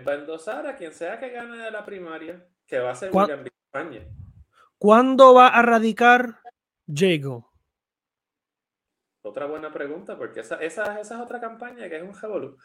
va 0.00 0.12
a 0.12 0.14
endosar 0.14 0.66
a 0.66 0.76
quien 0.76 0.94
sea 0.94 1.20
que 1.20 1.28
gane 1.28 1.58
de 1.58 1.70
la 1.70 1.84
primaria, 1.84 2.48
que 2.66 2.78
va 2.78 2.92
a 2.92 2.94
ser 2.94 3.10
William 3.12 3.44
España. 3.44 4.08
¿Cuándo 4.78 5.34
va 5.34 5.48
a 5.48 5.60
radicar 5.60 6.40
Jago? 6.90 7.52
Otra 9.20 9.44
buena 9.44 9.70
pregunta, 9.70 10.16
porque 10.16 10.40
esa, 10.40 10.56
esa, 10.56 10.98
esa 10.98 11.16
es 11.16 11.20
otra 11.20 11.38
campaña 11.38 11.86
que 11.90 11.96
es 11.98 12.02
un 12.02 12.18
revolú. 12.18 12.56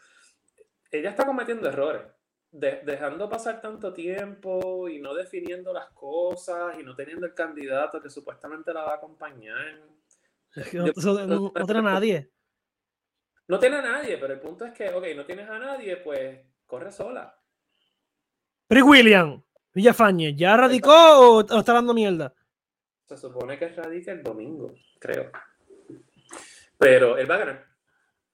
Ella 0.90 1.10
está 1.10 1.26
cometiendo 1.26 1.68
errores 1.68 2.04
dejando 2.52 3.30
pasar 3.30 3.62
tanto 3.62 3.92
tiempo 3.94 4.86
y 4.88 5.00
no 5.00 5.14
definiendo 5.14 5.72
las 5.72 5.88
cosas 5.90 6.78
y 6.78 6.82
no 6.82 6.94
teniendo 6.94 7.26
el 7.26 7.34
candidato 7.34 8.00
que 8.00 8.10
supuestamente 8.10 8.74
la 8.74 8.82
va 8.82 8.92
a 8.92 8.96
acompañar. 8.96 9.80
no, 10.74 10.92
tiene 11.64 11.78
a 11.78 11.82
nadie. 11.82 12.30
No 13.48 13.58
tiene 13.58 13.76
a 13.76 13.82
nadie, 13.82 14.18
pero 14.18 14.34
el 14.34 14.40
punto 14.40 14.66
es 14.66 14.72
que, 14.72 14.90
ok, 14.90 15.04
no 15.16 15.24
tienes 15.24 15.48
a 15.48 15.58
nadie, 15.58 15.96
pues 15.96 16.40
corre 16.66 16.92
sola. 16.92 17.34
Pero 18.68 18.86
William, 18.86 19.42
Villafañe, 19.74 20.34
¿ya 20.34 20.56
radicó 20.56 20.92
o, 20.92 21.40
está 21.40 21.72
dando 21.72 21.94
mierda? 21.94 22.34
Se 23.06 23.16
supone 23.16 23.58
que 23.58 23.68
radica 23.68 24.12
el 24.12 24.22
domingo, 24.22 24.74
creo. 24.98 25.30
Pero 26.78 27.16
él 27.16 27.30
va 27.30 27.34
a 27.34 27.38
ganar. 27.38 27.66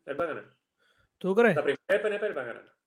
Él 0.06 0.20
va 0.20 0.24
a 0.24 0.28
ganar. 0.28 0.44
¿Tú 1.18 1.34
crees? 1.34 1.56
La 1.56 1.62
primera 1.62 2.02
PNP 2.02 2.26
él 2.26 2.36
va 2.36 2.42
a 2.42 2.44
ganar. 2.44 2.77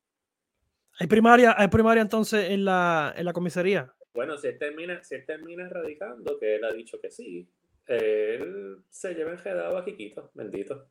¿Hay 1.01 1.07
primaria, 1.07 1.55
hay 1.57 1.67
primaria 1.67 2.03
entonces 2.03 2.51
en 2.51 2.63
la, 2.63 3.11
en 3.17 3.25
la 3.25 3.33
comisaría? 3.33 3.91
Bueno, 4.13 4.37
si 4.37 4.49
él, 4.49 4.59
termina, 4.59 5.03
si 5.03 5.15
él 5.15 5.25
termina 5.25 5.67
radicando, 5.67 6.37
que 6.37 6.57
él 6.57 6.63
ha 6.63 6.71
dicho 6.71 7.01
que 7.01 7.09
sí, 7.09 7.49
él 7.87 8.77
se 8.87 9.15
lleva 9.15 9.31
enredado 9.31 9.75
a 9.79 9.83
Kikito, 9.83 10.29
bendito. 10.35 10.89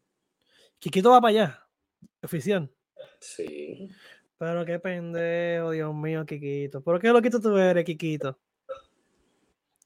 Kikito 0.80 1.12
va 1.12 1.20
para 1.20 1.30
allá, 1.30 1.68
oficial. 2.24 2.68
Sí. 3.20 3.88
Pero 4.36 4.64
qué 4.64 4.80
pendejo, 4.80 5.70
Dios 5.70 5.94
mío, 5.94 6.26
Kikito. 6.26 6.82
¿Por 6.82 7.00
qué 7.00 7.10
lo 7.10 7.22
quito 7.22 7.40
tú 7.40 7.56
eres, 7.56 7.84
Kikito? 7.84 8.36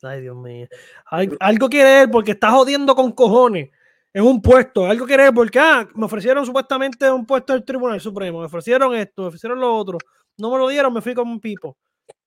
Ay, 0.01 0.23
Dios 0.23 0.37
mío. 0.37 0.69
Algo, 1.05 1.69
quiere 1.69 2.01
él 2.01 2.11
porque 2.11 2.31
está 2.31 2.51
jodiendo 2.51 2.95
con 2.95 3.13
cojones 3.13 3.69
en 4.15 4.25
un 4.25 4.41
puesto. 4.41 4.87
Algo 4.87 5.07
él 5.07 5.35
porque 5.35 5.59
ah, 5.59 5.87
me 5.95 6.07
ofrecieron 6.07 6.47
supuestamente 6.47 7.11
un 7.11 7.27
puesto 7.27 7.53
del 7.53 7.65
Tribunal 7.65 8.01
Supremo. 8.01 8.39
Me 8.39 8.47
ofrecieron 8.47 8.95
esto, 8.95 9.23
me 9.23 9.29
ofrecieron 9.29 9.61
lo 9.61 9.75
otro. 9.75 9.99
No 10.39 10.51
me 10.53 10.59
lo 10.59 10.69
dieron, 10.69 10.95
me 10.95 11.03
fui 11.03 11.15
como 11.15 11.33
un 11.33 11.41
pipo. 11.41 11.77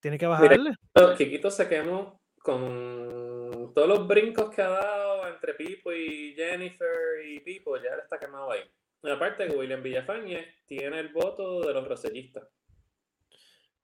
Tiene 0.02 0.18
que 0.18 0.28
bajarle. 0.28 0.74
Kikito 1.18 1.50
se 1.50 1.68
quemó 1.68 2.20
con 2.38 3.74
todos 3.74 3.88
los 3.88 4.08
brincos 4.08 4.54
que 4.54 4.62
ha 4.62 4.70
dado 4.70 5.28
entre 5.28 5.54
Pipo 5.54 5.92
y 5.92 6.34
Jennifer 6.36 7.26
y 7.26 7.40
Pipo, 7.40 7.78
ya 7.78 7.96
le 7.96 8.04
está 8.04 8.18
quemado 8.20 8.52
ahí. 8.52 8.62
aparte 9.04 9.48
que 9.48 9.56
William 9.56 9.84
Villafañez 9.84 10.48
tiene 10.66 11.00
el 11.00 11.10
voto 11.10 11.62
de 11.62 11.74
los 11.74 11.88
rosellistas. 11.88 12.48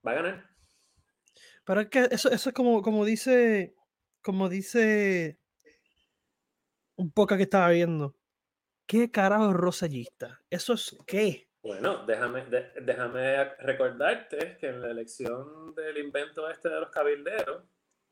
Va 0.05 0.11
a 0.11 0.15
ganar. 0.15 0.49
Pero 1.65 1.81
es 1.81 1.89
que 1.89 2.07
eso, 2.11 2.29
eso 2.29 2.49
es 2.49 2.55
como, 2.55 2.81
como 2.81 3.05
dice, 3.05 3.75
como 4.21 4.49
dice 4.49 5.39
un 7.03 7.11
poco 7.11 7.35
que 7.35 7.43
estaba 7.43 7.69
viendo. 7.69 8.15
¿Qué 8.85 9.11
carajo 9.11 9.49
es 9.49 9.55
rosellista? 9.55 10.41
¿Eso 10.49 10.73
es 10.73 10.97
qué? 11.05 11.49
Bueno, 11.61 12.05
déjame, 12.05 12.45
déjame 12.81 13.43
recordarte 13.59 14.57
que 14.57 14.67
en 14.67 14.81
la 14.81 14.91
elección 14.91 15.75
del 15.75 15.97
invento 15.97 16.49
este 16.49 16.69
de 16.69 16.79
los 16.79 16.89
cabilderos, 16.89 17.63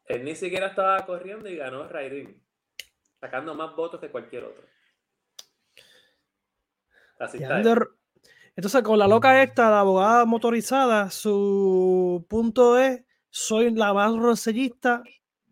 él 0.06 0.24
ni 0.24 0.36
siquiera 0.36 0.68
estaba 0.68 1.06
corriendo 1.06 1.50
y 1.50 1.58
ganó 1.58 1.88
Raidin, 1.88 2.42
sacando 3.20 3.54
más 3.56 3.76
votos 3.76 4.00
que 4.00 4.10
cualquier 4.10 4.46
otro. 4.46 4.64
Así 7.20 7.38
está. 7.42 7.62
Entonces, 8.56 8.84
con 8.84 9.00
la 9.00 9.08
loca 9.08 9.42
esta, 9.42 9.70
la 9.70 9.80
abogada 9.82 10.26
motorizada, 10.26 11.10
su 11.10 12.26
punto 12.30 12.78
es, 12.78 13.04
soy 13.30 13.74
la 13.74 13.94
más 13.94 14.16
rosellista 14.18 15.04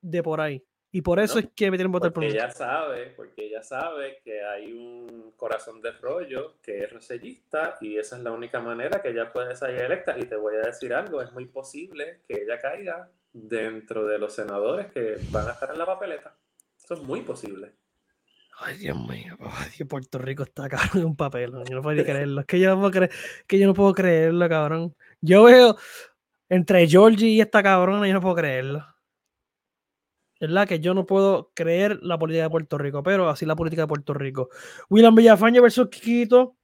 de 0.02 0.24
por 0.24 0.42
ahí. 0.42 0.66
Y 0.92 1.02
por 1.02 1.20
eso 1.20 1.38
es 1.38 1.50
que 1.56 1.70
me 1.70 1.78
tienen 1.78 1.92
que 1.92 1.98
votar 1.98 2.12
por 2.12 2.24
ella 2.24 2.50
sabe, 2.50 3.14
porque 3.16 3.46
ella 3.46 3.62
sabe 3.62 4.22
que 4.24 4.44
hay 4.44 4.74
un 4.74 5.34
corazón 5.38 5.82
de 5.82 5.92
rollo 5.92 6.56
que 6.64 6.84
es 6.84 6.92
rosellista 6.92 7.78
y 7.80 7.98
esa 7.98 8.18
es 8.18 8.24
la 8.24 8.32
única 8.32 8.60
manera 8.60 9.00
que 9.02 9.10
ella 9.10 9.32
puede 9.32 9.56
salir 9.56 9.82
electa. 9.82 10.18
Y 10.18 10.26
te 10.26 10.36
voy 10.36 10.56
a 10.56 10.62
decir 10.62 10.94
algo, 10.94 11.22
es 11.22 11.32
muy 11.32 11.46
posible 11.46 12.22
que 12.28 12.42
ella 12.42 12.60
caiga 12.60 13.10
dentro 13.32 14.06
de 14.06 14.18
los 14.18 14.34
senadores 14.34 14.88
que 14.88 15.18
van 15.30 15.48
a 15.48 15.52
estar 15.52 15.72
en 15.72 15.78
la 15.78 15.86
papeleta. 15.86 16.36
Eso 16.84 16.96
es 16.96 17.02
muy 17.02 17.22
posible. 17.22 17.72
Ay, 18.62 18.78
Dios 18.78 18.98
mío, 18.98 19.38
ay, 19.40 19.86
Puerto 19.86 20.18
Rico 20.18 20.44
está 20.44 20.68
caro 20.68 20.90
en 20.96 21.06
un 21.06 21.16
papel. 21.16 21.52
Yo 21.70 21.76
no 21.76 21.82
puedo 21.84 22.04
creerlo. 22.04 22.42
Es 22.42 22.48
que 22.48 22.60
yo 22.60 22.70
no 22.72 22.80
puedo 22.80 22.92
creer, 22.92 23.12
que 23.48 23.60
yo 23.60 23.68
no 23.68 23.74
puedo 23.76 23.94
creerlo, 23.94 24.50
cabrón. 24.50 24.96
Yo 25.22 25.44
veo 25.44 25.78
entre 26.50 26.88
Georgie 26.88 27.28
y 27.28 27.42
esta 27.42 27.62
cabrona, 27.62 28.08
yo 28.08 28.14
no 28.14 28.22
puedo 28.22 28.36
creerlo. 28.36 28.84
La 30.40 30.66
que 30.66 30.80
yo 30.80 30.94
no 30.94 31.06
puedo 31.06 31.52
creer 31.54 32.00
la 32.02 32.18
política 32.18 32.44
de 32.44 32.50
Puerto 32.50 32.78
Rico, 32.78 33.04
pero 33.04 33.30
así 33.30 33.46
la 33.46 33.56
política 33.56 33.84
de 33.84 33.88
Puerto 33.88 34.14
Rico. 34.14 34.50
William 34.90 35.14
Villafañe 35.14 35.60
versus 35.60 35.90
Kikito. 35.90 36.56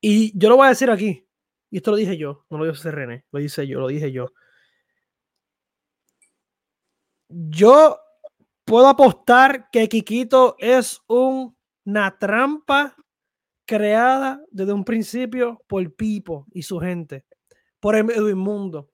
Y 0.00 0.36
yo 0.38 0.48
lo 0.48 0.56
voy 0.56 0.66
a 0.66 0.70
decir 0.70 0.90
aquí. 0.90 1.26
Y 1.70 1.78
esto 1.78 1.92
lo 1.92 1.96
dije 1.96 2.16
yo, 2.16 2.44
no 2.50 2.58
lo 2.58 2.70
dice 2.70 2.90
René, 2.90 3.24
lo 3.30 3.38
dice 3.40 3.66
yo, 3.66 3.80
lo 3.80 3.88
dije 3.88 4.12
yo. 4.12 4.32
Yo 7.28 7.98
puedo 8.64 8.88
apostar 8.88 9.70
que 9.70 9.88
Kikito 9.88 10.56
es 10.58 11.00
una 11.06 12.18
trampa 12.18 12.96
creada 13.66 14.40
desde 14.50 14.72
un 14.72 14.84
principio 14.84 15.62
por 15.66 15.94
Pipo 15.94 16.46
y 16.52 16.62
su 16.62 16.78
gente, 16.78 17.24
por 17.80 17.96
el 17.96 18.10
inmundo. 18.28 18.90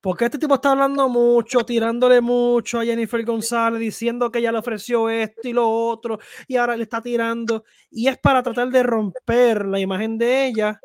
Porque 0.00 0.24
este 0.24 0.38
tipo 0.38 0.54
está 0.54 0.70
hablando 0.72 1.08
mucho, 1.08 1.64
tirándole 1.64 2.20
mucho 2.22 2.80
a 2.80 2.84
Jennifer 2.84 3.22
González, 3.24 3.80
diciendo 3.80 4.30
que 4.30 4.38
ella 4.38 4.52
le 4.52 4.58
ofreció 4.58 5.10
esto 5.10 5.46
y 5.46 5.52
lo 5.52 5.68
otro, 5.68 6.18
y 6.48 6.56
ahora 6.56 6.76
le 6.76 6.84
está 6.84 7.02
tirando. 7.02 7.64
Y 7.90 8.08
es 8.08 8.18
para 8.18 8.42
tratar 8.42 8.68
de 8.70 8.82
romper 8.82 9.66
la 9.66 9.78
imagen 9.78 10.16
de 10.16 10.46
ella 10.46 10.80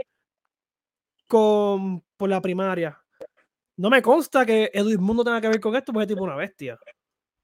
con, 1.27 2.03
por 2.17 2.29
la 2.29 2.41
primaria. 2.41 3.01
No 3.77 3.89
me 3.89 4.01
consta 4.01 4.45
que 4.45 4.69
Edwin 4.73 5.01
Mundo 5.01 5.23
tenga 5.23 5.41
que 5.41 5.49
ver 5.49 5.59
con 5.59 5.75
esto, 5.75 5.93
porque 5.93 6.03
es 6.03 6.09
tipo 6.09 6.23
una 6.23 6.35
bestia. 6.35 6.77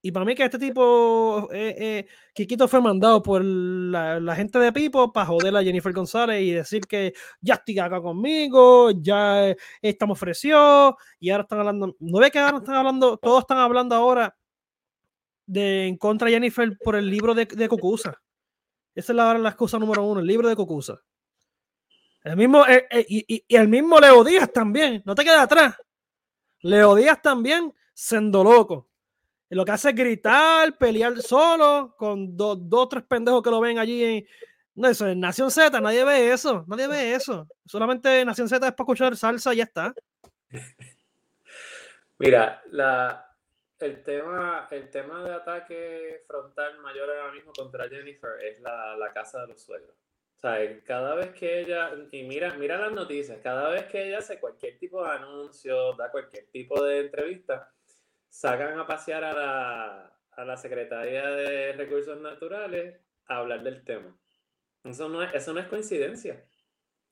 Y 0.04 0.12
para 0.12 0.26
mí 0.26 0.34
que 0.34 0.44
este 0.44 0.58
tipo, 0.58 1.48
eh, 1.54 1.76
eh, 1.78 2.08
Kikito 2.34 2.68
fue 2.68 2.82
mandado 2.82 3.22
por 3.22 3.44
la, 3.46 4.36
gente 4.36 4.58
de 4.58 4.74
Pipo 4.74 5.14
para 5.14 5.28
joder 5.28 5.56
a 5.56 5.64
Jennifer 5.64 5.94
González 5.94 6.42
y 6.42 6.52
decir 6.52 6.88
que 6.88 7.14
ya 7.40 7.56
estoy 7.56 7.78
acá 7.78 8.02
conmigo, 8.02 8.90
ya 8.92 9.50
eh, 9.50 9.58
estamos 9.82 10.18
ofreció 10.18 10.98
y 11.20 11.30
ahora 11.30 11.44
están 11.44 11.60
hablando, 11.60 11.96
no 12.00 12.20
ve 12.20 12.32
que 12.32 12.40
ahora 12.40 12.58
están 12.58 12.76
hablando, 12.76 13.18
todos 13.18 13.42
están 13.42 13.60
hablando 13.60 13.96
ahora 13.96 14.36
de 15.46 15.88
en 15.88 15.98
contra 15.98 16.28
de 16.28 16.34
Jennifer 16.34 16.78
por 16.84 16.96
el 16.96 17.08
libro 17.08 17.36
de, 17.36 17.46
de. 17.46 17.66
Esa 18.96 19.12
es 19.14 19.16
la, 19.16 19.50
excusa 19.50 19.78
número 19.78 20.04
uno, 20.04 20.20
el 20.20 20.28
libro 20.28 20.50
de 20.50 20.56
Cucusa. 20.56 21.00
El 22.24 22.38
mismo, 22.38 22.64
y, 23.08 23.46
y, 23.48 23.56
el 23.56 23.68
mismo 23.68 24.00
Leo 24.00 24.24
Díaz 24.24 24.52
también, 24.52 25.02
no 25.06 25.14
te 25.16 25.24
quedes 25.24 25.40
atrás. 25.40 25.76
Leo 26.62 26.96
Díaz 26.96 27.22
también, 27.22 27.74
siendo 27.94 28.44
loco 28.44 28.91
lo 29.56 29.66
que 29.66 29.72
hace 29.72 29.90
es 29.90 29.96
gritar, 29.96 30.78
pelear 30.78 31.22
solo 31.22 31.94
con 31.98 32.38
dos 32.38 32.58
o 32.72 32.88
tres 32.88 33.04
pendejos 33.04 33.44
que 33.44 33.50
lo 33.50 33.60
ven 33.60 33.80
allí 33.80 34.04
en, 34.04 34.28
no, 34.76 34.88
eso, 34.88 35.08
en 35.08 35.20
Nación 35.20 35.52
Z, 35.52 35.82
nadie 35.82 36.06
ve 36.06 36.32
eso, 36.32 36.64
nadie 36.68 36.88
ve 36.88 37.14
eso. 37.14 37.48
Solamente 37.66 38.24
Nación 38.24 38.48
Z 38.48 38.66
es 38.66 38.74
para 38.74 38.84
escuchar 38.84 39.16
salsa 39.18 39.54
y 39.54 39.58
ya 39.58 39.64
está. 39.64 39.94
Mira, 42.18 42.64
el, 43.80 44.04
tema, 44.04 44.68
el 44.72 44.90
tema 44.90 45.24
de 45.24 45.34
ataque 45.34 46.24
frontal 46.28 46.80
mayor 46.80 47.10
ahora 47.10 47.34
mismo 47.34 47.52
contra 47.52 47.90
Jennifer 47.90 48.40
es 48.44 48.62
la, 48.62 48.96
la 48.96 49.12
casa 49.12 49.42
de 49.42 49.48
los 49.48 49.62
suegros. 49.62 49.96
O 50.38 50.40
sea, 50.42 50.84
cada 50.84 51.16
vez 51.16 51.32
que 51.34 51.62
ella, 51.62 51.92
y 52.12 52.24
mira, 52.24 52.54
mira 52.54 52.78
las 52.78 52.92
noticias, 52.94 53.40
cada 53.44 53.70
vez 53.70 53.86
que 53.86 54.08
ella 54.08 54.20
hace 54.20 54.40
cualquier 54.40 54.78
tipo 54.80 55.04
de 55.04 55.12
anuncio, 55.12 55.94
da 55.94 56.10
cualquier 56.10 56.46
tipo 56.48 56.82
de 56.84 57.02
entrevista, 57.02 57.72
sacan 58.32 58.80
a 58.80 58.88
pasear 58.88 59.26
a 59.26 59.34
la, 59.34 60.18
a 60.32 60.46
la 60.46 60.58
Secretaría 60.58 61.30
de 61.30 61.74
Recursos 61.74 62.20
Naturales 62.20 62.98
a 63.28 63.38
hablar 63.38 63.62
del 63.62 63.84
tema. 63.84 64.18
Eso 64.86 65.10
no 65.10 65.22
es, 65.22 65.34
eso 65.36 65.54
no 65.54 65.60
es 65.60 65.68
coincidencia. 65.68 66.46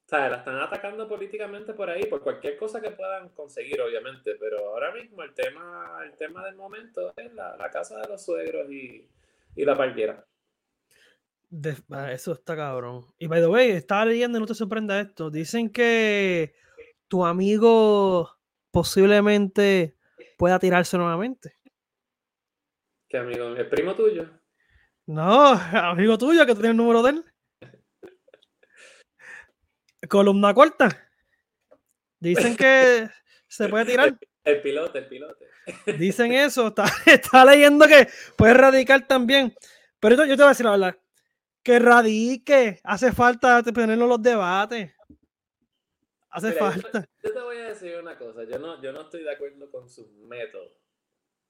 O 0.05 0.09
sea, 0.09 0.29
la 0.29 0.37
están 0.37 0.57
atacando 0.57 1.07
políticamente 1.07 1.73
por 1.73 1.89
ahí, 1.89 2.05
por 2.05 2.23
cualquier 2.23 2.57
cosa 2.57 2.81
que 2.81 2.91
puedan 2.91 3.29
conseguir, 3.29 3.79
obviamente, 3.81 4.35
pero 4.39 4.69
ahora 4.69 4.91
mismo 4.91 5.21
el 5.21 5.33
tema, 5.35 5.99
el 6.03 6.15
tema 6.15 6.43
del 6.45 6.55
momento 6.55 7.13
es 7.15 7.31
la, 7.33 7.55
la 7.57 7.69
casa 7.69 7.99
de 7.99 8.07
los 8.07 8.23
suegros 8.25 8.71
y, 8.71 9.07
y 9.55 9.65
la 9.65 9.75
parquera. 9.75 10.25
Ah, 11.91 12.11
eso 12.11 12.31
está 12.31 12.55
cabrón. 12.55 13.05
Y 13.19 13.27
by 13.27 13.41
the 13.41 13.47
way, 13.47 13.71
estaba 13.71 14.05
leyendo, 14.05 14.39
no 14.39 14.45
te 14.45 14.55
sorprenda 14.55 14.99
esto. 14.99 15.29
Dicen 15.29 15.69
que 15.69 16.55
tu 17.07 17.25
amigo 17.25 18.39
posiblemente 18.71 19.98
pueda 20.39 20.57
tirarse 20.57 20.97
nuevamente. 20.97 21.53
¿Qué 23.09 23.17
amigo? 23.17 23.49
¿El 23.49 23.67
primo 23.67 23.93
tuyo? 23.93 24.29
No, 25.05 25.51
amigo 25.73 26.17
tuyo 26.17 26.45
que 26.45 26.53
tiene 26.53 26.69
el 26.69 26.77
número 26.77 27.03
de 27.03 27.09
él. 27.11 27.25
Columna 30.07 30.53
corta. 30.53 31.09
Dicen 32.21 32.55
que 32.55 33.09
se 33.47 33.67
puede 33.67 33.85
tirar. 33.85 34.17
El, 34.45 34.61
pilote, 34.61 34.99
el 34.99 35.07
pilote. 35.07 35.45
Dicen 35.97 36.31
eso. 36.31 36.67
Está, 36.67 36.85
está, 37.05 37.43
leyendo 37.43 37.85
que 37.85 38.07
puede 38.37 38.53
radicar 38.53 39.05
también. 39.05 39.53
Pero 39.99 40.15
yo 40.15 40.37
te 40.37 40.43
voy 40.43 40.45
a 40.45 40.49
decir 40.49 40.65
la 40.65 40.71
verdad. 40.71 40.97
Que 41.61 41.79
radique. 41.79 42.79
Hace 42.85 43.11
falta 43.11 43.61
tenerlo 43.61 44.05
en 44.05 44.09
los 44.09 44.21
debates. 44.21 44.93
Hace 46.29 46.53
falta. 46.53 47.05
Yo, 47.23 47.33
te 47.33 47.39
voy 47.39 47.57
a 47.57 47.69
decir 47.69 47.97
una 47.97 48.17
cosa, 48.17 48.43
yo 48.43 48.59
no, 48.59 48.81
yo 48.81 48.91
no 48.91 49.01
estoy 49.01 49.23
de 49.23 49.31
acuerdo 49.31 49.69
con 49.71 49.89
sus 49.89 50.11
métodos. 50.11 50.73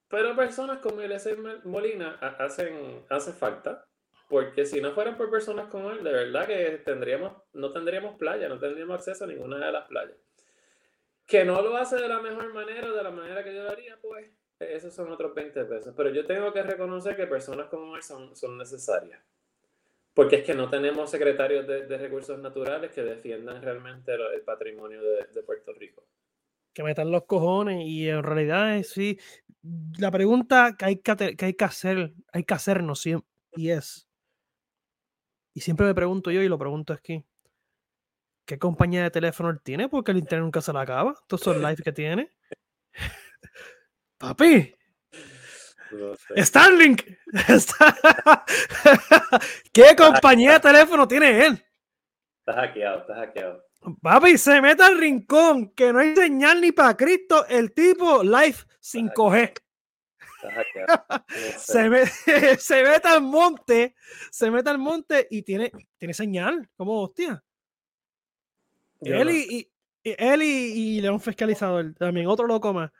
Pero 0.08 0.34
personas 0.34 0.78
como 0.78 1.00
Eliezer 1.00 1.38
Molina 1.64 2.14
hacen, 2.38 3.04
hace 3.08 3.32
falta. 3.32 3.86
porque 4.28 4.64
si 4.64 4.80
no 4.80 4.92
fueran 4.92 5.16
por 5.16 5.30
personas 5.30 5.68
como 5.68 5.90
él, 5.90 6.02
de 6.02 6.12
verdad 6.12 6.46
que 6.46 6.82
tendríamos, 6.84 7.32
no 7.52 7.72
tendríamos 7.72 8.16
playa, 8.16 8.48
no 8.48 8.58
tendríamos 8.58 8.96
acceso 8.96 9.24
a 9.24 9.26
ninguna 9.26 9.64
de 9.64 9.72
las 9.72 9.86
playas. 9.88 10.16
Que 11.26 11.44
no 11.44 11.62
lo 11.62 11.76
hace 11.76 11.96
de 11.96 12.08
la 12.08 12.20
mejor 12.20 12.52
manera, 12.52 12.90
de 12.90 13.02
la 13.02 13.10
manera 13.10 13.44
que 13.44 13.54
yo 13.54 13.62
lo 13.62 13.70
haría, 13.70 13.98
pues 14.00 14.30
esos 14.60 14.94
son 14.94 15.10
otros 15.10 15.34
20 15.34 15.64
pesos. 15.64 15.94
Pero 15.96 16.10
yo 16.10 16.26
tengo 16.26 16.52
que 16.52 16.62
reconocer 16.62 17.16
que 17.16 17.26
personas 17.26 17.68
como 17.68 17.96
él 17.96 18.02
son, 18.02 18.36
son 18.36 18.58
necesarias. 18.58 19.20
Porque 20.14 20.36
es 20.36 20.44
que 20.44 20.54
no 20.54 20.68
tenemos 20.68 21.10
secretarios 21.10 21.66
de, 21.66 21.86
de 21.86 21.98
recursos 21.98 22.38
naturales 22.40 22.92
que 22.92 23.02
defiendan 23.02 23.62
realmente 23.62 24.12
el 24.12 24.42
patrimonio 24.42 25.02
de, 25.02 25.26
de, 25.32 25.42
Puerto 25.42 25.72
Rico. 25.72 26.04
Que 26.74 26.82
metan 26.82 27.10
los 27.10 27.24
cojones 27.24 27.84
y 27.86 28.08
en 28.08 28.22
realidad 28.22 28.76
es 28.76 28.90
sí. 28.90 29.18
La 29.98 30.10
pregunta 30.10 30.74
que 30.78 30.84
hay 30.84 30.96
que, 30.96 31.36
que 31.36 31.44
hay 31.44 31.54
que 31.54 31.64
hacer, 31.64 32.12
hay 32.32 32.44
que 32.44 32.54
hacernos 32.54 33.00
siempre, 33.00 33.28
y 33.56 33.70
es, 33.70 34.10
y 35.54 35.60
siempre 35.60 35.86
me 35.86 35.94
pregunto 35.94 36.30
yo 36.30 36.42
y 36.42 36.48
lo 36.48 36.58
pregunto 36.58 36.92
aquí, 36.92 37.24
¿qué 38.46 38.58
compañía 38.58 39.02
de 39.02 39.10
teléfono 39.10 39.50
él 39.50 39.60
tiene? 39.62 39.88
Porque 39.88 40.12
el 40.12 40.18
internet 40.18 40.44
nunca 40.44 40.60
se 40.60 40.72
le 40.72 40.78
acaba. 40.78 41.14
Todos 41.26 41.42
son 41.42 41.60
live 41.62 41.82
que 41.82 41.92
tiene. 41.92 42.30
Papi, 44.18 44.74
Starlink. 46.36 47.02
¿Qué 49.72 49.96
compañía 49.96 50.54
de 50.54 50.60
teléfono 50.60 51.08
tiene 51.08 51.46
él? 51.46 51.64
Está 52.40 52.60
hackeado, 52.60 53.00
está 53.00 53.14
hackeado. 53.14 53.64
Papi, 54.02 54.36
se 54.36 54.60
mete 54.60 54.82
al 54.82 54.98
rincón, 54.98 55.70
que 55.70 55.92
no 55.92 56.00
hay 56.00 56.14
señal 56.14 56.60
ni 56.60 56.72
para 56.72 56.96
Cristo. 56.96 57.46
El 57.46 57.72
tipo 57.72 58.22
live 58.22 58.56
sin 58.78 59.08
coger. 59.08 59.54
se, 61.58 61.88
mete 61.88 63.08
al 63.08 63.22
monte, 63.22 63.94
se 64.30 64.50
mete 64.50 64.70
al 64.70 64.78
monte 64.78 65.26
y 65.30 65.42
tiene, 65.42 65.70
tiene 65.98 66.14
señal, 66.14 66.68
como 66.76 67.02
hostia. 67.02 67.42
él, 69.00 69.30
y, 69.30 69.70
él 70.02 70.42
y, 70.42 71.00
León 71.00 71.20
Fiscalizador, 71.20 71.94
también 71.94 72.26
otro 72.26 72.46
loco 72.46 72.72
más. 72.72 72.90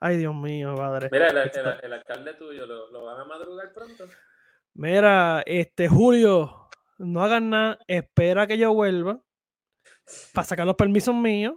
Ay, 0.00 0.16
Dios 0.16 0.34
mío, 0.34 0.74
padre. 0.76 1.08
Mira, 1.10 1.28
el, 1.28 1.92
alcalde 1.92 2.34
tuyo, 2.34 2.66
¿lo, 2.66 3.04
van 3.04 3.20
a 3.20 3.24
madrugar 3.24 3.72
pronto? 3.72 4.08
Mira, 4.74 5.42
este 5.44 5.88
Julio, 5.88 6.68
no 6.98 7.22
hagan 7.22 7.50
nada, 7.50 7.78
espera 7.86 8.46
que 8.46 8.56
yo 8.56 8.72
vuelva 8.72 9.20
para 10.32 10.46
sacar 10.46 10.66
los 10.66 10.76
permisos 10.76 11.14
míos 11.14 11.56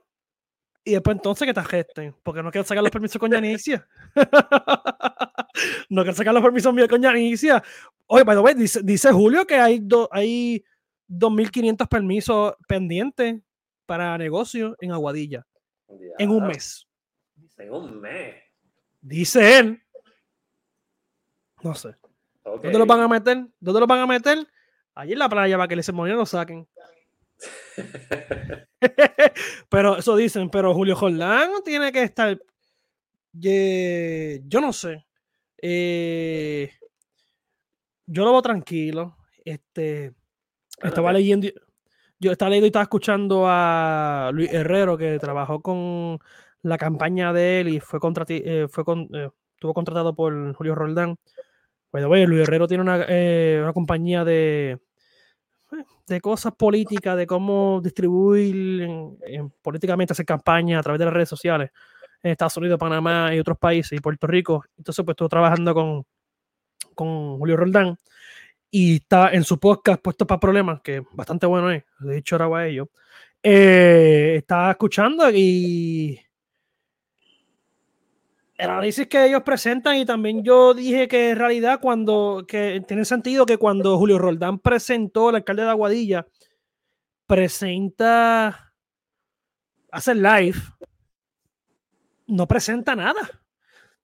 y 0.83 0.93
después 0.93 1.17
entonces 1.17 1.47
que 1.47 1.53
te 1.53 1.63
gesten, 1.63 2.15
porque 2.23 2.41
no 2.41 2.49
quiero 2.49 2.65
sacar 2.65 2.83
los 2.83 2.91
permisos 2.91 3.19
con 3.19 3.29
Yanicia. 3.29 3.87
no 5.89 6.01
quiero 6.01 6.17
sacar 6.17 6.33
los 6.33 6.43
permisos 6.43 6.73
míos 6.73 6.87
con 6.87 7.01
Yanicia. 7.01 7.61
Oye, 8.07 8.23
by 8.23 8.35
the 8.35 8.41
way, 8.41 8.55
dice, 8.55 9.11
Julio 9.11 9.45
que 9.45 9.55
hay, 9.55 9.79
do, 9.79 10.09
hay 10.11 10.63
2.500 11.07 11.87
permisos 11.87 12.55
pendientes 12.67 13.39
para 13.85 14.17
negocio 14.17 14.75
en 14.79 14.91
Aguadilla 14.91 15.45
en 16.17 16.29
un 16.29 16.47
mes. 16.47 16.87
En 17.62 17.72
un 17.72 18.01
mes. 18.01 18.36
Dice 19.01 19.59
él. 19.59 19.82
No 21.62 21.76
sé. 21.76 21.95
¿Dónde 22.43 22.78
los 22.78 22.88
van 22.88 23.01
a 23.01 23.07
meter? 23.07 23.45
¿Dónde 23.59 23.80
los 23.80 23.88
van 23.88 23.99
a 23.99 24.07
meter? 24.07 24.47
Allí 24.95 25.14
en 25.14 25.20
la 25.20 25.30
playa 25.30 25.57
para 25.57 25.68
que 25.68 25.76
les 25.76 25.88
y 25.88 25.91
lo 25.91 26.26
saquen. 26.26 26.68
pero 29.70 29.97
eso 29.97 30.16
dicen, 30.16 30.49
pero 30.49 30.74
Julio 30.74 30.95
Jordán 30.95 31.51
tiene 31.64 31.91
que 31.91 32.03
estar. 32.03 32.39
yo 33.32 34.62
no 34.62 34.74
sé. 34.74 35.05
Eh, 35.62 36.72
yo 38.07 38.26
lo 38.26 38.32
veo 38.32 38.41
tranquilo. 38.41 39.18
Este, 39.45 40.14
estaba 40.82 41.14
leyendo. 41.14 41.47
Yo 42.20 42.32
estaba 42.32 42.49
leyendo 42.49 42.66
y 42.66 42.70
estaba 42.70 42.84
escuchando 42.84 43.45
a 43.47 44.32
Luis 44.34 44.51
Herrero 44.51 44.97
que 44.97 45.20
trabajó 45.20 45.62
con 45.62 46.20
la 46.64 46.78
campaña 46.78 47.34
de 47.34 47.62
él 47.62 47.70
y 47.70 47.80
fue, 47.80 47.99
eh, 48.30 48.68
fue 48.70 48.86
con, 48.86 49.09
eh, 49.14 49.30
estuvo 49.53 49.74
contratado 49.74 50.16
por 50.16 50.53
Julio 50.53 50.76
Roldán. 50.76 51.18
Bueno, 51.91 52.07
bueno, 52.07 52.28
Luis 52.28 52.43
Herrero 52.43 52.68
tiene 52.68 52.84
una, 52.84 53.05
eh, 53.07 53.59
una 53.62 53.74
compañía 53.74 54.24
de, 54.24 54.80
de 56.07 56.22
cosas 56.22 56.53
políticas, 56.55 57.18
de 57.18 57.28
cómo 57.28 57.82
distribuir 57.84 58.88
políticamente 59.62 60.14
hacer 60.14 60.26
campaña 60.26 60.80
a 60.80 60.84
través 60.84 60.99
de 60.99 61.05
las 61.05 61.14
redes 61.14 61.30
sociales 61.30 61.72
en 62.24 62.32
Estados 62.32 62.57
Unidos, 62.57 62.80
Panamá 62.80 63.34
y 63.36 63.39
otros 63.39 63.57
países 63.57 63.97
y 63.97 64.01
Puerto 64.01 64.28
Rico. 64.28 64.64
Entonces, 64.78 65.03
pues 65.03 65.14
estuvo 65.14 65.30
trabajando 65.30 65.74
con, 65.74 66.05
con 66.95 67.38
Julio 67.39 67.57
Roldán 67.57 67.97
y 68.70 68.97
está 68.97 69.32
en 69.34 69.43
su 69.43 69.59
podcast 69.59 70.01
Puesto 70.01 70.26
para 70.26 70.39
Problemas, 70.39 70.82
que 70.82 71.03
bastante 71.12 71.45
bueno 71.45 71.72
es, 71.72 71.84
de 71.99 72.18
hecho 72.18 72.36
ahora 72.41 72.59
a 72.59 72.68
ello. 72.68 72.89
estaba 73.43 74.72
escuchando 74.72 75.30
y 75.32 76.22
el 78.62 78.70
análisis 78.70 79.07
que 79.07 79.26
ellos 79.26 79.41
presentan 79.41 79.97
y 79.97 80.05
también 80.05 80.43
yo 80.43 80.76
dije 80.76 81.07
que 81.07 81.32
en 81.32 81.38
realidad 81.39 81.80
cuando, 81.82 82.45
que 82.47 82.84
tiene 82.88 83.05
sentido 83.05 83.43
que 83.43 83.57
cuando 83.57 83.97
Julio 83.97 84.20
Roldán 84.20 84.59
presentó, 84.59 85.32
el 85.32 85.38
alcalde 85.38 85.64
de 85.64 85.70
Aguadilla, 85.70 86.28
presenta, 87.26 88.72
hace 89.91 90.14
live, 90.14 90.59
no 92.28 92.47
presenta 92.47 92.95
nada. 92.95 93.41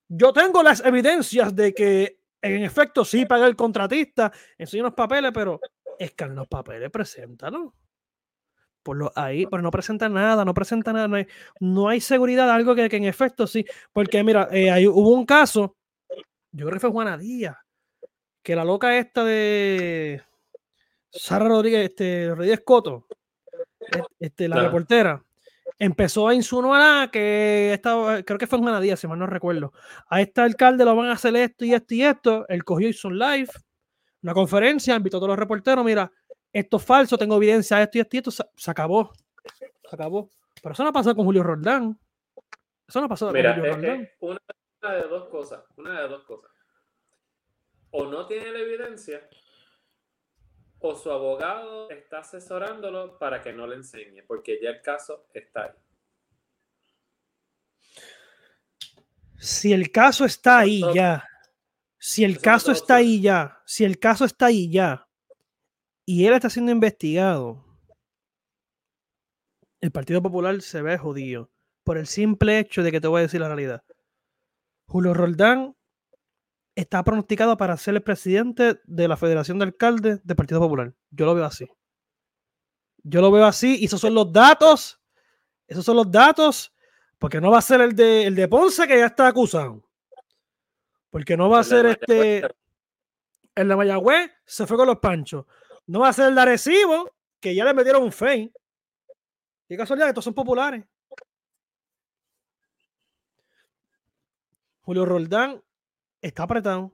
Yo 0.08 0.34
tengo 0.34 0.64
las 0.64 0.84
evidencias 0.84 1.56
de 1.56 1.76
que 1.76 2.20
en 2.42 2.64
efecto 2.64 3.06
sí 3.06 3.28
paga 3.28 3.46
el 3.46 3.56
contratista, 3.56 4.32
enseña 4.58 4.84
los 4.84 4.96
papeles, 4.96 5.32
pero 5.36 5.60
es 6.00 6.14
que 6.14 6.24
en 6.24 6.34
los 6.34 6.48
papeles 6.48 6.90
preséntalo 6.90 7.76
por 8.88 9.12
ahí, 9.16 9.46
pero 9.48 9.62
no 9.62 9.70
presenta 9.70 10.08
nada, 10.08 10.46
no 10.46 10.54
presenta 10.54 10.94
nada, 10.94 11.10
no 11.10 11.18
hay, 11.18 11.28
no 11.60 11.90
hay 11.90 12.00
seguridad, 12.00 12.50
algo 12.50 12.74
que, 12.74 12.88
que, 12.88 12.96
en 12.96 13.04
efecto 13.04 13.46
sí, 13.46 13.66
porque 13.92 14.24
mira, 14.24 14.48
eh, 14.50 14.88
hubo 14.88 15.10
un 15.10 15.26
caso, 15.26 15.76
yo 16.54 16.66
creo 16.66 16.76
que 16.76 16.80
fue 16.80 16.90
Juana 16.90 17.18
Díaz, 17.18 17.58
que 18.42 18.56
la 18.56 18.64
loca 18.64 18.98
esta 18.98 19.26
de 19.26 20.22
Sara 21.12 21.50
Rodríguez, 21.50 21.90
este, 21.90 22.30
Rodríguez 22.30 22.62
Coto, 22.64 23.08
este, 24.22 24.48
la 24.48 24.64
reportera, 24.64 25.22
empezó 25.78 26.30
a 26.30 26.34
insinuar 26.34 27.12
que 27.12 27.74
esta, 27.74 28.24
creo 28.24 28.40
que 28.40 28.48
fue 28.48 28.60
Juana 28.60 28.80
Díaz, 28.80 29.02
si 29.02 29.08
mal 29.08 29.20
no 29.20 29.28
recuerdo, 29.28 29.74
a 30.10 30.22
este 30.22 30.40
alcalde 30.40 30.86
lo 30.86 30.96
van 30.96 31.10
a 31.10 31.14
hacer 31.14 31.36
esto 31.36 31.66
y 31.66 31.74
esto 31.74 31.94
y 31.94 32.04
esto, 32.04 32.46
él 32.48 32.64
cogió 32.64 32.88
y 32.88 32.92
hizo 32.92 33.10
un 33.10 33.20
live, 33.20 33.50
una 34.24 34.34
conferencia, 34.34 34.96
invitó 34.96 35.18
a 35.18 35.20
todos 35.20 35.32
los 35.32 35.40
reporteros, 35.40 35.84
mira, 35.84 36.10
esto 36.60 36.78
es 36.78 36.86
falso, 36.86 37.18
tengo 37.18 37.36
evidencia, 37.38 37.82
esto 37.82 37.98
y 37.98 38.02
esto 38.02 38.16
y 38.16 38.20
esto, 38.20 38.32
se, 38.32 38.72
acabó. 38.72 39.14
Se 39.58 39.96
acabó. 39.96 40.32
Pero 40.62 40.74
eso 40.74 40.84
no 40.84 40.92
pasó 40.92 41.16
con 41.16 41.26
Julio 41.26 41.44
Roldán. 41.44 42.00
Eso 42.88 43.02
no 43.02 43.08
pasó 43.08 43.28
con 43.28 43.36
Julio 43.36 43.54
Roldán. 43.54 44.10
una 44.20 44.94
de 44.96 45.08
dos 45.08 45.30
cosas, 45.30 45.64
una 45.76 46.02
de 46.02 46.08
dos 46.08 46.24
cosas. 46.24 46.52
O 47.92 48.06
no 48.06 48.26
tiene 48.26 48.52
la 48.52 48.60
evidencia, 48.60 49.28
o 50.80 50.96
su 50.96 51.12
abogado 51.12 51.90
está 51.90 52.20
asesorándolo 52.20 53.18
para 53.18 53.42
que 53.42 53.54
no 53.54 53.68
le 53.68 53.76
enseñe, 53.76 54.24
porque 54.26 54.60
ya 54.62 54.70
el 54.70 54.82
caso 54.82 55.28
está 55.34 55.64
ahí. 55.64 55.72
Si 59.40 59.72
el 59.72 59.92
caso 59.92 60.26
está 60.26 60.60
ahí 60.60 60.82
ya, 60.94 61.24
si 62.00 62.24
el 62.24 62.40
caso 62.40 62.72
está 62.72 62.96
ahí 62.96 63.22
ya, 63.22 63.62
si 63.66 63.86
el 63.86 64.00
caso 64.00 64.26
está 64.26 64.48
ahí 64.48 64.72
ya, 64.72 65.07
y 66.10 66.26
él 66.26 66.34
está 66.34 66.50
siendo 66.50 66.72
investigado, 66.72 67.66
el 69.82 69.92
Partido 69.92 70.22
Popular 70.22 70.62
se 70.62 70.82
ve 70.82 70.98
jodido 70.98 71.52
por 71.84 71.98
el 71.98 72.08
simple 72.08 72.60
hecho 72.60 72.82
de 72.82 72.94
que 72.94 73.02
te 73.02 73.10
voy 73.10 73.20
a 73.20 73.22
decir 73.24 73.42
la 73.42 73.48
realidad. 73.48 73.84
Julio 74.88 75.14
Roldán 75.14 75.76
está 76.76 77.04
pronosticado 77.04 77.58
para 77.58 77.76
ser 77.76 77.96
el 77.96 78.04
presidente 78.04 78.80
de 78.86 79.08
la 79.10 79.18
Federación 79.18 79.60
de 79.60 79.66
Alcaldes 79.66 80.26
del 80.26 80.38
Partido 80.38 80.62
Popular. 80.62 80.96
Yo 81.12 81.26
lo 81.26 81.36
veo 81.36 81.44
así. 81.44 81.68
Yo 83.04 83.20
lo 83.20 83.30
veo 83.30 83.46
así 83.46 83.78
y 83.82 83.86
esos 83.86 84.00
son 84.00 84.14
los 84.14 84.32
datos. 84.32 85.02
Esos 85.68 85.84
son 85.84 85.98
los 85.98 86.10
datos. 86.10 86.74
Porque 87.20 87.42
no 87.42 87.52
va 87.52 87.58
a 87.58 87.62
ser 87.62 87.82
el 87.82 87.94
de, 87.94 88.28
el 88.28 88.36
de 88.36 88.48
Ponce 88.48 88.88
que 88.88 88.98
ya 88.98 89.08
está 89.08 89.28
acusado. 89.28 89.84
Porque 91.10 91.36
no 91.36 91.50
va 91.50 91.60
a 91.60 91.64
ser 91.66 91.86
este. 91.86 92.48
El 93.56 93.68
de 93.68 93.76
Mayagüez 93.76 94.32
se 94.46 94.66
fue 94.66 94.78
con 94.78 94.88
los 94.88 95.00
panchos. 95.00 95.46
No 95.88 96.02
va 96.02 96.10
a 96.10 96.14
ser 96.14 96.28
el 96.30 96.36
de 96.36 96.42
Arecibo, 96.42 97.12
que 97.40 97.56
ya 97.56 97.66
le 97.66 97.74
metieron 97.74 98.04
un 98.04 98.12
fake. 98.12 98.52
Qué 99.68 99.78
casualidad, 99.78 100.10
estos 100.10 100.24
son 100.24 100.34
populares. 100.34 100.84
Julio 104.82 105.06
Roldán 105.06 105.62
está 106.22 106.44
apretado. 106.44 106.94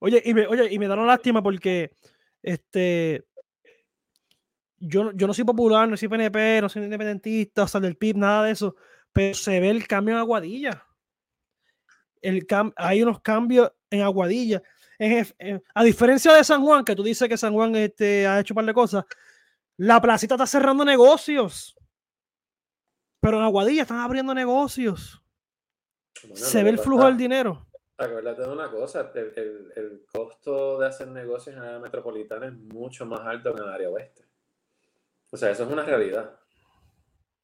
Oye, 0.00 0.22
y 0.24 0.34
me, 0.34 0.46
oye, 0.46 0.68
y 0.70 0.78
me 0.78 0.88
da 0.88 0.94
una 0.94 1.06
lástima 1.06 1.42
porque 1.42 1.94
este 2.42 3.24
yo, 4.80 5.12
yo 5.12 5.26
no 5.26 5.34
soy 5.34 5.44
popular, 5.44 5.88
no 5.88 5.96
soy 5.96 6.08
PNP, 6.08 6.62
no 6.62 6.68
soy 6.68 6.82
independentista, 6.82 7.64
o 7.64 7.68
sea, 7.68 7.80
del 7.80 7.96
PIB, 7.96 8.16
nada 8.16 8.44
de 8.44 8.52
eso, 8.52 8.76
pero 9.12 9.34
se 9.34 9.60
ve 9.60 9.68
el 9.68 9.86
cambio 9.86 10.14
en 10.14 10.20
Aguadilla. 10.20 10.86
El 12.22 12.46
hay 12.76 13.02
unos 13.02 13.20
cambios 13.20 13.72
en 13.90 14.02
Aguadilla. 14.02 14.62
A 15.74 15.84
diferencia 15.84 16.32
de 16.34 16.44
San 16.44 16.62
Juan, 16.62 16.84
que 16.84 16.94
tú 16.94 17.02
dices 17.02 17.28
que 17.28 17.36
San 17.36 17.54
Juan 17.54 17.74
este, 17.76 18.26
ha 18.26 18.40
hecho 18.40 18.52
un 18.52 18.56
par 18.56 18.66
de 18.66 18.74
cosas, 18.74 19.04
la 19.78 20.00
placita 20.00 20.34
está 20.34 20.46
cerrando 20.46 20.84
negocios. 20.84 21.76
Pero 23.20 23.38
en 23.38 23.44
Aguadilla 23.44 23.82
están 23.82 24.00
abriendo 24.00 24.34
negocios. 24.34 25.22
Se 26.34 26.62
ve 26.62 26.70
el 26.70 26.78
flujo 26.78 27.06
del 27.06 27.16
dinero. 27.16 27.66
Acuérdate 27.96 28.42
de 28.42 28.48
una 28.48 28.70
cosa, 28.70 29.10
el, 29.14 29.72
el, 29.76 30.06
costo 30.10 30.78
de 30.78 30.86
hacer 30.86 31.08
negocios 31.08 31.54
en 31.54 31.62
el 31.62 31.68
área 31.68 31.80
metropolitana 31.80 32.46
es 32.46 32.54
mucho 32.54 33.04
más 33.04 33.20
alto 33.20 33.54
que 33.54 33.60
en 33.60 33.68
el 33.68 33.74
área 33.74 33.90
oeste. 33.90 34.24
O 35.30 35.36
sea, 35.36 35.50
eso 35.50 35.64
es 35.64 35.70
una 35.70 35.84
realidad. 35.84 36.38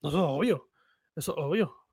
Eso 0.03 0.09
es 0.09 0.15
obvio. 0.15 0.71
Eso 1.15 1.33
es 1.33 1.39
obvio. 1.39 1.86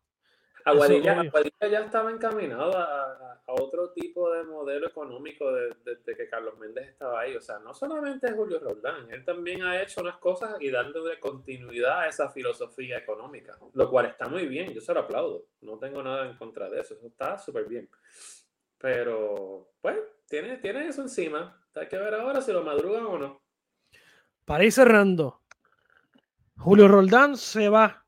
Aguadilla, 0.66 1.22
ya 1.59 1.80
estaba 1.80 2.11
encaminado 2.11 2.78
a, 2.78 3.41
otro 3.45 3.91
tipo 3.91 4.32
de 4.32 4.43
modelo 4.43 4.88
económico 4.88 5.51
desde 5.51 6.16
que 6.16 6.28
Carlos 6.28 6.57
Méndez 6.57 6.89
estaba 6.89 7.22
ahí. 7.22 7.36
O 7.36 7.41
sea, 7.41 7.59
no 7.59 7.74
solamente 7.74 8.28
es 8.28 8.34
Julio 8.34 8.59
Roldán, 8.59 9.11
él 9.11 9.24
también 9.26 9.64
ha 9.64 9.82
hecho 9.82 10.01
unas 10.01 10.18
cosas 10.18 10.55
y 10.59 10.72
dándole 10.72 11.20
continuidad 11.20 12.01
a 12.01 12.07
esa 12.07 12.30
filosofía 12.30 12.97
económica, 12.97 13.57
lo 13.74 13.89
cual 13.89 14.07
está 14.07 14.28
muy 14.28 14.47
bien, 14.47 14.74
yo 14.74 14.82
se 14.82 14.93
lo 14.93 15.01
aplaudo. 15.01 15.45
No 15.61 15.78
tengo 15.78 16.01
nada 16.01 16.26
en 16.26 16.38
contra 16.38 16.70
de 16.70 16.80
eso, 16.80 16.93
eso 16.95 17.07
está 17.07 17.38
súper 17.38 17.66
bien. 17.66 17.89
Pero, 18.78 19.74
pues, 19.82 19.97
tiene, 20.28 20.57
tiene 20.57 20.88
eso 20.88 21.01
encima. 21.01 21.61
Hay 21.76 21.88
que 21.88 21.97
ver 21.97 22.14
ahora 22.16 22.41
si 22.41 22.51
lo 22.51 22.64
madrugan 22.64 23.05
o 23.05 23.18
no. 23.18 23.41
Para 24.45 24.66
ir 24.66 24.72
cerrando, 24.72 25.41
Julio 26.57 26.88
Roldán 26.88 27.38
se 27.38 27.70
va 27.70 28.03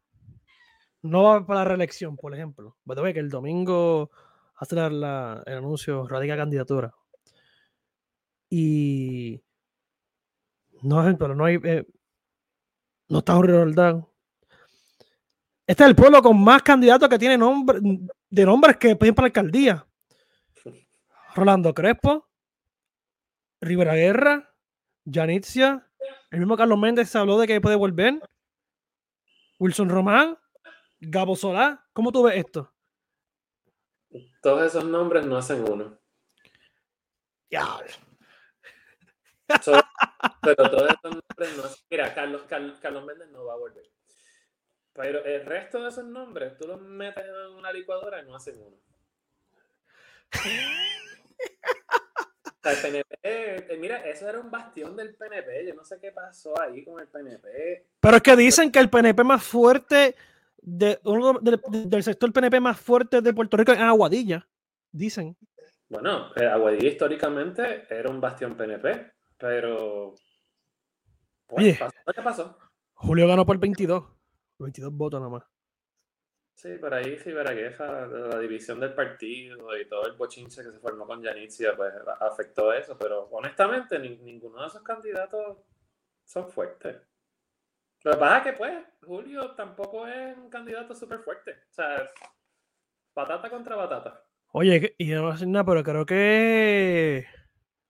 no 1.05 1.23
va 1.23 1.45
para 1.45 1.59
la 1.61 1.65
reelección, 1.65 2.17
por 2.17 2.33
ejemplo. 2.33 2.75
Pero 2.85 3.03
que 3.03 3.19
el 3.19 3.29
domingo 3.29 4.11
hace 4.55 4.75
la, 4.75 5.43
el 5.45 5.57
anuncio, 5.57 6.07
radica 6.07 6.37
candidatura. 6.37 6.93
Y 8.49 9.41
no, 10.81 11.17
pero 11.17 11.35
no 11.35 11.45
hay. 11.45 11.59
Eh, 11.63 11.85
no 13.09 13.19
está 13.19 13.33
Roldán. 13.33 14.05
Este 15.67 15.83
es 15.83 15.89
el 15.89 15.95
pueblo 15.95 16.21
con 16.21 16.43
más 16.43 16.61
candidatos 16.61 17.09
que 17.09 17.17
tiene 17.17 17.37
nombre, 17.37 17.79
de 18.29 18.45
nombres 18.45 18.77
que 18.77 18.95
piden 18.95 19.15
para 19.15 19.25
la 19.25 19.29
alcaldía. 19.29 19.87
Rolando 21.33 21.73
Crespo, 21.73 22.27
Rivera 23.61 23.95
Guerra, 23.95 24.53
Janitzia, 25.11 25.85
el 26.29 26.39
mismo 26.39 26.55
Carlos 26.55 26.77
Méndez 26.77 27.09
se 27.09 27.17
habló 27.17 27.39
de 27.39 27.47
que 27.47 27.59
puede 27.61 27.75
volver. 27.75 28.21
Wilson 29.59 29.89
Román, 29.89 30.37
Gabo 30.99 31.35
Solá, 31.35 31.85
¿cómo 31.93 32.11
tú 32.11 32.23
ves 32.23 32.37
esto? 32.37 32.71
Todos 34.41 34.63
esos 34.63 34.85
nombres 34.85 35.25
no 35.25 35.37
hacen 35.37 35.69
uno. 35.69 35.99
Ya. 37.49 37.65
pero 40.41 40.69
todos 40.69 40.89
esos 40.89 41.03
nombres 41.03 41.57
no 41.57 41.63
hacen. 41.63 41.85
Mira, 41.89 42.13
Carlos, 42.13 42.43
Carlos, 42.47 43.05
Méndez 43.05 43.29
no 43.29 43.45
va 43.45 43.53
a 43.53 43.57
volver. 43.57 43.85
Pero 44.93 45.25
el 45.25 45.45
resto 45.45 45.81
de 45.83 45.89
esos 45.89 46.05
nombres, 46.05 46.57
tú 46.57 46.67
los 46.67 46.81
metes 46.81 47.25
en 47.25 47.53
una 47.55 47.71
licuadora 47.71 48.21
y 48.21 48.25
no 48.25 48.35
hacen 48.35 48.55
uno. 48.61 48.77
El 52.65 52.77
PNP, 52.81 53.15
eh, 53.21 53.77
mira, 53.79 53.97
eso 54.07 54.27
era 54.27 54.39
un 54.39 54.49
bastión 54.49 54.95
del 54.95 55.15
PNP. 55.15 55.67
Yo 55.67 55.75
no 55.75 55.85
sé 55.85 55.99
qué 55.99 56.11
pasó 56.11 56.59
ahí 56.59 56.83
con 56.83 56.99
el 56.99 57.07
PNP. 57.07 57.85
Pero 57.99 58.17
es 58.17 58.23
que 58.23 58.35
dicen 58.35 58.71
que 58.71 58.79
el 58.79 58.89
PNP 58.89 59.23
más 59.23 59.43
fuerte 59.43 60.15
de 60.65 60.99
uno 61.03 61.39
del 61.41 62.03
sector 62.03 62.33
PNP 62.33 62.59
más 62.59 62.79
fuerte 62.79 63.21
de 63.21 63.33
Puerto 63.33 63.55
Rico 63.55 63.71
en 63.71 63.81
Aguadilla, 63.81 64.47
dicen. 64.91 65.37
Bueno, 65.87 66.31
eh, 66.35 66.45
Aguadilla 66.45 66.89
históricamente 66.89 67.85
era 67.89 68.09
un 68.09 68.19
bastión 68.19 68.57
PNP, 68.57 69.11
pero. 69.37 70.15
Pues, 71.45 71.77
¿qué 71.77 72.21
pasó? 72.23 72.57
Julio 72.95 73.27
ganó 73.27 73.45
por 73.45 73.59
22, 73.59 74.03
22 74.57 74.91
votos 74.91 75.21
nomás. 75.21 75.43
Sí, 76.55 76.69
por 76.79 76.93
ahí 76.93 77.17
Rivera 77.17 77.53
Queja, 77.53 78.07
la 78.07 78.39
división 78.39 78.79
del 78.79 78.93
partido 78.93 79.77
y 79.77 79.87
todo 79.87 80.07
el 80.07 80.13
bochinche 80.13 80.63
que 80.63 80.71
se 80.71 80.79
formó 80.79 81.05
con 81.05 81.21
Yanitzia, 81.21 81.75
pues 81.75 81.93
afectó 82.21 82.73
eso, 82.73 82.97
pero 82.97 83.27
honestamente 83.31 83.99
ninguno 83.99 84.61
de 84.61 84.67
esos 84.67 84.81
candidatos 84.81 85.57
son 86.23 86.49
fuertes. 86.49 86.95
Lo 88.05 88.11
que 88.11 88.17
pasa 88.17 88.37
es 88.37 88.43
que, 88.43 88.53
pues, 88.53 88.71
Julio 89.03 89.55
tampoco 89.55 90.05
es 90.05 90.37
un 90.37 90.47
candidato 90.47 90.93
súper 90.93 91.21
fuerte. 91.21 91.53
O 91.71 91.73
sea, 91.73 92.07
batata 93.15 93.49
contra 93.49 93.75
batata. 93.75 94.23
Oye, 94.51 94.93
y 94.99 95.07
no 95.07 95.23
voy 95.23 95.29
a 95.31 95.33
decir 95.33 95.47
nada, 95.47 95.65
pero 95.65 95.83
creo 95.83 96.05
que. 96.05 97.25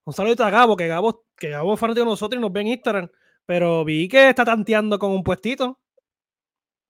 Un 0.05 0.13
saludo 0.13 0.45
a 0.45 0.49
Gabo, 0.49 0.77
que 0.77 0.87
Gabo, 0.87 1.25
que 1.35 1.49
Gabo 1.49 1.73
es 1.73 1.79
fanático 1.81 2.05
de 2.05 2.11
nosotros 2.11 2.39
y 2.39 2.41
nos 2.41 2.53
ve 2.53 2.61
en 2.61 2.67
Instagram. 2.67 3.09
Pero 3.45 3.83
vi 3.83 4.07
que 4.07 4.29
está 4.29 4.45
tanteando 4.45 4.97
con 4.97 5.11
un 5.11 5.21
puestito. 5.21 5.81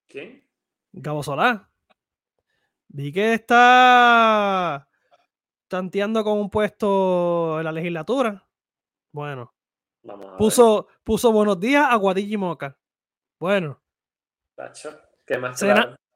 ¿Quién? 0.08 0.48
Gabo 0.92 1.24
Solá. 1.24 1.68
Vi 2.90 3.12
que 3.12 3.34
está 3.34 4.88
tanteando 5.68 6.24
con 6.24 6.38
un 6.38 6.52
puesto 6.52 7.58
en 7.58 7.66
la 7.66 7.72
legislatura. 7.72 8.48
Bueno. 9.12 9.52
puso, 10.38 10.90
puso 11.04 11.32
buenos 11.32 11.60
días 11.60 11.88
a 11.90 11.96
Guadilla 11.96 12.38
Moca. 12.38 12.78
Bueno. 13.40 13.82
¿qué 15.26 15.38
más 15.38 15.60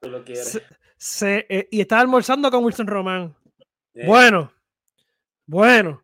tú 0.00 0.10
lo 0.10 0.24
quieres? 0.24 0.62
Eh, 1.22 1.68
y 1.70 1.80
está 1.80 2.00
almorzando 2.00 2.50
con 2.50 2.64
Wilson 2.64 2.86
Román. 2.86 3.34
Bueno, 4.06 4.52
bueno. 5.46 6.02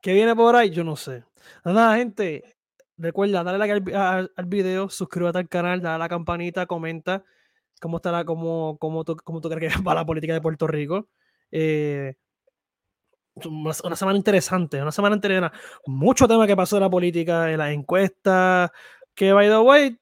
¿Qué 0.00 0.12
viene 0.12 0.36
por 0.36 0.54
ahí? 0.54 0.70
Yo 0.70 0.84
no 0.84 0.96
sé. 0.96 1.24
Nada, 1.64 1.96
gente. 1.96 2.56
Recuerda, 2.98 3.42
dale 3.42 3.58
like 3.58 3.94
al, 3.94 4.30
video, 4.46 4.88
suscríbete 4.88 5.38
al 5.38 5.48
canal, 5.48 5.82
dale 5.82 5.96
a 5.96 5.98
la 5.98 6.08
campanita, 6.08 6.66
comenta 6.66 7.24
cómo 7.80 7.98
estará, 7.98 8.24
cómo, 8.24 8.78
cómo, 8.78 9.04
tú, 9.04 9.16
cómo 9.16 9.40
tú 9.40 9.50
crees 9.50 9.76
que 9.76 9.82
va 9.82 9.94
la 9.94 10.06
política 10.06 10.32
de 10.32 10.40
Puerto 10.40 10.66
Rico. 10.66 11.08
Eh, 11.50 12.14
una 13.34 13.96
semana 13.96 14.16
interesante, 14.16 14.80
una 14.80 14.92
semana 14.92 15.16
interesante. 15.16 15.58
Mucho 15.86 16.26
tema 16.26 16.46
que 16.46 16.56
pasó 16.56 16.76
de 16.76 16.80
la 16.80 16.90
política, 16.90 17.52
en 17.52 17.58
las 17.58 17.70
encuestas, 17.70 18.70
que 19.14 19.32
by 19.32 19.48
the 19.48 19.58
way, 19.58 19.98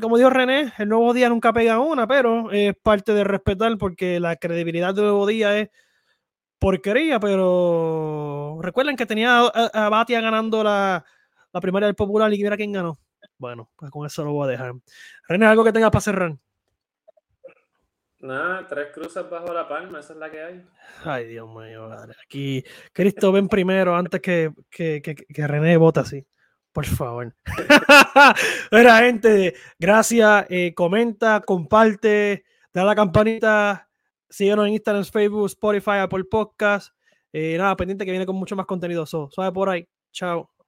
como 0.00 0.16
dijo 0.16 0.30
René, 0.30 0.72
el 0.78 0.88
nuevo 0.88 1.12
día 1.12 1.28
nunca 1.28 1.52
pega 1.52 1.78
una, 1.78 2.06
pero 2.06 2.50
es 2.50 2.74
parte 2.76 3.12
de 3.12 3.24
respetar 3.24 3.76
porque 3.78 4.20
la 4.20 4.36
credibilidad 4.36 4.94
del 4.94 5.04
nuevo 5.04 5.26
día 5.26 5.58
es 5.58 5.70
porquería, 6.58 7.18
pero 7.18 8.58
recuerden 8.62 8.96
que 8.96 9.06
tenía 9.06 9.40
a, 9.40 9.88
Batia 9.88 10.20
ganando 10.20 10.62
la, 10.62 11.04
la, 11.52 11.60
primaria 11.60 11.86
del 11.86 11.96
Popular 11.96 12.32
y 12.32 12.42
mira 12.42 12.56
quién 12.56 12.72
ganó. 12.72 12.98
Bueno, 13.38 13.70
pues 13.76 13.90
con 13.90 14.06
eso 14.06 14.24
lo 14.24 14.32
voy 14.32 14.48
a 14.48 14.50
dejar. 14.50 14.74
René, 15.26 15.46
algo 15.46 15.64
que 15.64 15.72
tengas 15.72 15.90
para 15.90 16.02
cerrar. 16.02 16.36
Nada, 18.20 18.66
tres 18.68 18.88
cruces 18.92 19.28
bajo 19.30 19.50
la 19.54 19.66
palma, 19.66 20.00
esa 20.00 20.12
es 20.12 20.18
la 20.18 20.30
que 20.30 20.42
hay. 20.42 20.66
Ay, 21.04 21.26
Dios 21.26 21.48
mío, 21.48 21.88
madre. 21.88 22.14
Aquí 22.22 22.62
Cristo 22.92 23.32
ven 23.32 23.48
primero 23.48 23.96
antes 23.96 24.20
que, 24.20 24.52
que, 24.68 25.00
que, 25.00 25.14
que 25.14 25.46
René 25.46 25.78
vota 25.78 26.02
así. 26.02 26.26
Por 26.72 26.84
favor. 26.86 27.34
Mira, 28.72 28.98
gente, 28.98 29.54
gracias. 29.78 30.46
Eh, 30.48 30.74
comenta, 30.74 31.40
comparte, 31.40 32.44
da 32.72 32.84
la 32.84 32.94
campanita. 32.94 33.88
Síguenos 34.28 34.66
en 34.66 34.74
Instagram, 34.74 35.04
Facebook, 35.04 35.46
Spotify, 35.46 35.98
Apple 36.02 36.24
Podcast. 36.24 36.94
Eh, 37.32 37.56
nada, 37.58 37.76
pendiente 37.76 38.04
que 38.04 38.10
viene 38.10 38.26
con 38.26 38.36
mucho 38.36 38.56
más 38.56 38.66
contenido. 38.66 39.06
So, 39.06 39.28
suave 39.30 39.52
por 39.52 39.68
ahí. 39.68 39.88
Chao. 40.12 40.59